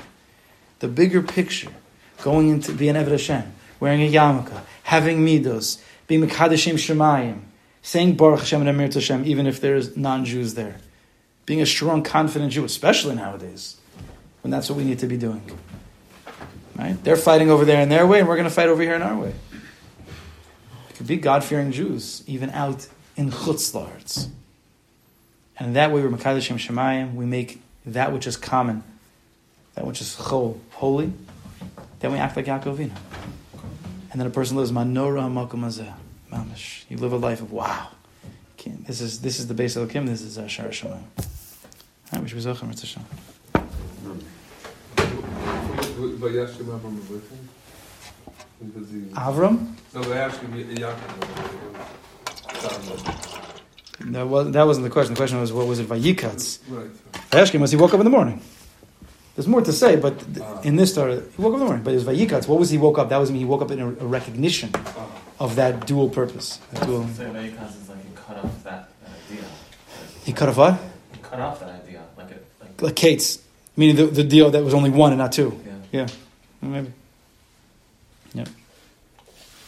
The 0.79 0.89
bigger 0.89 1.23
picture, 1.23 1.71
going 2.23 2.49
into 2.49 2.73
being 2.73 2.95
Eved 2.95 3.11
Hashem, 3.11 3.53
wearing 3.79 4.03
a 4.03 4.11
yarmulke, 4.11 4.63
having 4.85 5.25
midos, 5.25 5.83
being 6.07 6.27
Mekadeshim 6.27 6.75
Shemayim, 6.75 7.43
saying 7.83 8.17
Baruch 8.17 8.41
Hashem 8.41 8.61
and 8.61 8.69
Amir 8.69 8.91
Hashem, 8.93 9.25
even 9.25 9.47
if 9.47 9.61
there's 9.61 9.97
non-Jews 9.97 10.55
there. 10.55 10.79
Being 11.47 11.61
a 11.61 11.67
strong, 11.67 12.03
confident 12.03 12.53
Jew, 12.53 12.65
especially 12.65 13.15
nowadays, 13.15 13.77
when 14.43 14.51
that's 14.51 14.69
what 14.69 14.77
we 14.77 14.85
need 14.85 14.99
to 15.01 15.07
be 15.07 15.17
doing. 15.17 15.43
Right? 16.77 17.03
They're 17.05 17.17
fighting 17.17 17.51
over 17.51 17.65
there 17.65 17.81
in 17.83 17.89
their 17.89 18.07
way, 18.07 18.21
and 18.21 18.29
we're 18.29 18.37
going 18.37 18.49
to 18.49 18.55
fight 18.55 18.69
over 18.69 18.83
here 18.83 18.95
in 18.95 19.03
our 19.03 19.17
way. 19.17 19.35
It 20.91 20.97
could 20.97 21.07
be 21.07 21.17
God-fearing 21.17 21.73
Jews, 21.73 22.23
even 22.27 22.51
out 22.51 22.89
in 23.17 23.31
chutz 23.31 23.73
la'aretz. 23.75 24.29
And 25.61 25.69
in 25.69 25.75
that 25.75 25.93
way, 25.93 26.03
we're 26.03 26.09
Makadashim 26.09 26.57
Shemayim, 26.57 27.15
we 27.15 27.27
make 27.27 27.61
that 27.85 28.15
which 28.15 28.27
is 28.27 28.39
common, 28.39 28.83
that 29.75 29.87
which 29.87 30.01
is 30.01 30.17
chol, 30.17 30.59
holy, 30.71 31.13
then 32.01 32.13
we 32.13 32.19
act 32.19 32.35
like 32.35 32.47
Yaakov 32.47 32.79
Avinu. 32.79 32.97
And 34.11 34.19
then 34.19 34.27
a 34.27 34.31
person 34.31 34.57
lives 34.57 34.73
Manora 34.73 35.31
Makom 35.31 35.61
Mamish. 36.33 36.85
You 36.89 36.97
live 36.97 37.13
a 37.13 37.19
life 37.19 37.43
of 37.43 37.53
wow. 37.53 37.89
This 38.65 39.03
is 39.03 39.21
this 39.21 39.39
is 39.39 39.49
the 39.49 39.55
base 39.55 39.77
of 39.77 39.87
the 39.87 39.93
Kim, 39.93 40.07
this 40.07 40.23
is 40.23 40.39
Ashar 40.39 40.69
Shemayim. 40.69 41.03
wish 42.13 42.23
we 42.23 42.29
should 42.29 42.37
be 42.37 42.41
Zachar 42.41 42.67
Mitzvah 42.67 43.05
Avram? 49.15 49.75
No, 49.95 50.03
they 50.03 50.19
asked 50.19 50.43
me 50.43 50.65
Yaakov. 50.65 53.47
That 54.01 54.27
was 54.29 54.51
that 54.53 54.67
wasn't 54.67 54.85
the 54.85 54.91
question. 54.91 55.15
The 55.15 55.19
question 55.19 55.41
was 55.41 55.53
what 55.53 55.67
was 55.67 55.79
it 55.79 55.87
Vayikatz? 55.89 56.59
Right. 56.69 56.91
Ashkim 57.31 57.61
was 57.61 57.71
he 57.71 57.77
woke 57.77 57.93
up 57.95 58.01
in 58.01 58.05
the 58.05 58.11
morning. 58.11 58.41
There's 59.37 59.47
more 59.47 59.63
to 59.63 59.73
say, 59.73 59.97
but 59.97 60.19
th- 60.35 60.45
in 60.65 60.77
this 60.77 60.91
story, 60.93 61.15
he 61.37 61.41
woke 61.43 61.53
up 61.53 61.55
in 61.55 61.61
the 61.61 61.65
morning. 61.67 61.85
But 61.85 61.93
it 61.93 62.03
was 62.03 62.05
Vayikatz. 62.05 62.49
What 62.49 62.59
was 62.59 62.71
he 62.71 62.79
woke 62.79 62.99
up? 62.99 63.09
That 63.11 63.19
was 63.19 63.31
me 63.31 63.39
he 63.39 63.45
woke 63.45 63.63
up 63.63 63.71
in 63.71 63.81
a, 63.81 63.87
a 63.87 64.07
recognition 64.07 64.71
Ah. 64.75 65.07
of 65.39 65.57
that 65.57 65.87
dual 65.87 66.09
purpose. 66.09 66.59
That 66.73 66.87
dual. 66.87 67.07
So 67.09 67.25
Veikos 67.31 67.81
is 67.81 67.89
like 67.89 68.03
he 68.05 68.11
cut 68.15 68.37
off 68.45 68.65
that, 68.65 68.89
that 69.05 69.11
idea. 69.31 69.45
He 70.25 70.33
cut 70.33 70.49
off 70.49 70.57
what? 70.57 70.81
He 71.15 71.21
cut 71.23 71.41
off 71.41 71.61
that 71.61 71.69
idea. 71.71 72.03
Like 72.17 72.31
it 72.33 72.45
like 72.61 72.83
Like 72.83 72.97
Kate's, 72.97 73.39
meaning 73.77 73.97
the, 73.97 74.07
the 74.07 74.25
deal 74.25 74.51
that 74.51 74.65
was 74.65 74.75
only 74.75 74.91
one 74.91 75.13
and 75.13 75.19
not 75.19 75.33
two. 75.33 75.59
yeah. 75.93 76.07
Yeah, 76.63 76.69
maybe. 76.69 76.93
Yeah. 78.35 78.45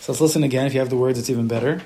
So 0.00 0.12
let's 0.12 0.20
listen 0.20 0.42
again. 0.42 0.66
If 0.66 0.74
you 0.74 0.80
have 0.80 0.90
the 0.90 0.96
words, 0.96 1.18
it's 1.18 1.30
even 1.30 1.48
better. 1.48 1.80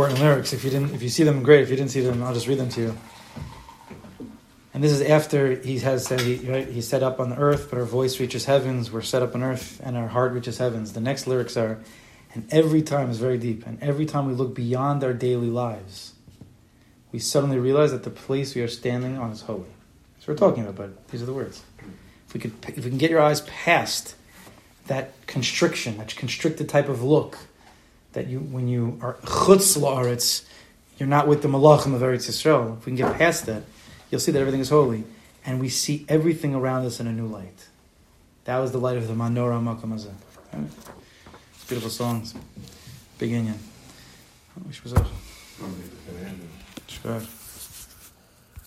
Important 0.00 0.26
lyrics. 0.26 0.54
If 0.54 0.64
you 0.64 0.70
didn't, 0.70 0.94
if 0.94 1.02
you 1.02 1.10
see 1.10 1.24
them, 1.24 1.42
great. 1.42 1.60
If 1.60 1.68
you 1.68 1.76
didn't 1.76 1.90
see 1.90 2.00
them, 2.00 2.22
I'll 2.22 2.32
just 2.32 2.46
read 2.46 2.56
them 2.56 2.70
to 2.70 2.80
you. 2.80 2.96
And 4.72 4.82
this 4.82 4.92
is 4.92 5.02
after 5.02 5.60
he 5.60 5.78
has 5.80 6.06
said 6.06 6.22
he, 6.22 6.36
right, 6.36 6.66
he's 6.66 6.88
set 6.88 7.02
up 7.02 7.20
on 7.20 7.28
the 7.28 7.36
earth, 7.36 7.68
but 7.68 7.78
our 7.78 7.84
voice 7.84 8.18
reaches 8.18 8.46
heavens. 8.46 8.90
We're 8.90 9.02
set 9.02 9.22
up 9.22 9.34
on 9.34 9.42
earth, 9.42 9.78
and 9.84 9.98
our 9.98 10.08
heart 10.08 10.32
reaches 10.32 10.56
heavens. 10.56 10.94
The 10.94 11.02
next 11.02 11.26
lyrics 11.26 11.54
are, 11.54 11.80
and 12.32 12.50
every 12.50 12.80
time 12.80 13.10
is 13.10 13.18
very 13.18 13.36
deep. 13.36 13.66
And 13.66 13.82
every 13.82 14.06
time 14.06 14.26
we 14.26 14.32
look 14.32 14.54
beyond 14.54 15.04
our 15.04 15.12
daily 15.12 15.50
lives, 15.50 16.14
we 17.12 17.18
suddenly 17.18 17.58
realize 17.58 17.90
that 17.90 18.04
the 18.04 18.10
place 18.10 18.54
we 18.54 18.62
are 18.62 18.68
standing 18.68 19.18
on 19.18 19.32
is 19.32 19.42
holy. 19.42 19.68
So 20.20 20.32
we're 20.32 20.38
talking 20.38 20.62
about. 20.62 20.76
But 20.76 21.08
these 21.08 21.20
are 21.20 21.26
the 21.26 21.34
words. 21.34 21.62
If 22.28 22.32
we 22.32 22.40
could, 22.40 22.52
if 22.68 22.84
we 22.84 22.90
can 22.90 22.98
get 22.98 23.10
your 23.10 23.20
eyes 23.20 23.42
past 23.42 24.14
that 24.86 25.26
constriction, 25.26 25.98
that 25.98 26.16
constricted 26.16 26.70
type 26.70 26.88
of 26.88 27.02
look, 27.02 27.36
that 28.12 28.26
you 28.26 28.40
when 28.40 28.68
you 28.68 28.98
are 29.02 29.14
chutz 29.14 29.78
la'aretz, 29.78 30.44
you're 30.98 31.08
not 31.08 31.26
with 31.28 31.42
the 31.42 31.48
malachim 31.48 31.94
of 31.94 32.02
Eretz 32.02 32.28
Yisrael. 32.28 32.78
If 32.78 32.86
we 32.86 32.90
can 32.90 32.96
get 32.96 33.16
past 33.16 33.46
that, 33.46 33.62
you'll 34.10 34.20
see 34.20 34.32
that 34.32 34.40
everything 34.40 34.60
is 34.60 34.68
holy, 34.68 35.04
and 35.44 35.60
we 35.60 35.68
see 35.68 36.04
everything 36.08 36.54
around 36.54 36.84
us 36.86 37.00
in 37.00 37.06
a 37.06 37.12
new 37.12 37.26
light. 37.26 37.68
That 38.44 38.58
was 38.58 38.72
the 38.72 38.78
light 38.78 38.96
of 38.96 39.06
the 39.06 39.14
Manora 39.14 39.62
Makam 39.62 39.92
Hazeh. 39.92 40.12
Right? 40.52 40.70
It's 41.54 41.64
beautiful 41.64 41.90
songs, 41.90 42.34
big 43.18 43.30
Inyan. 43.30 43.58
I 44.56 44.66
wish 44.66 44.78
it 44.78 44.84
was 44.84 44.92
a 44.94 45.06
Sure. 46.88 47.22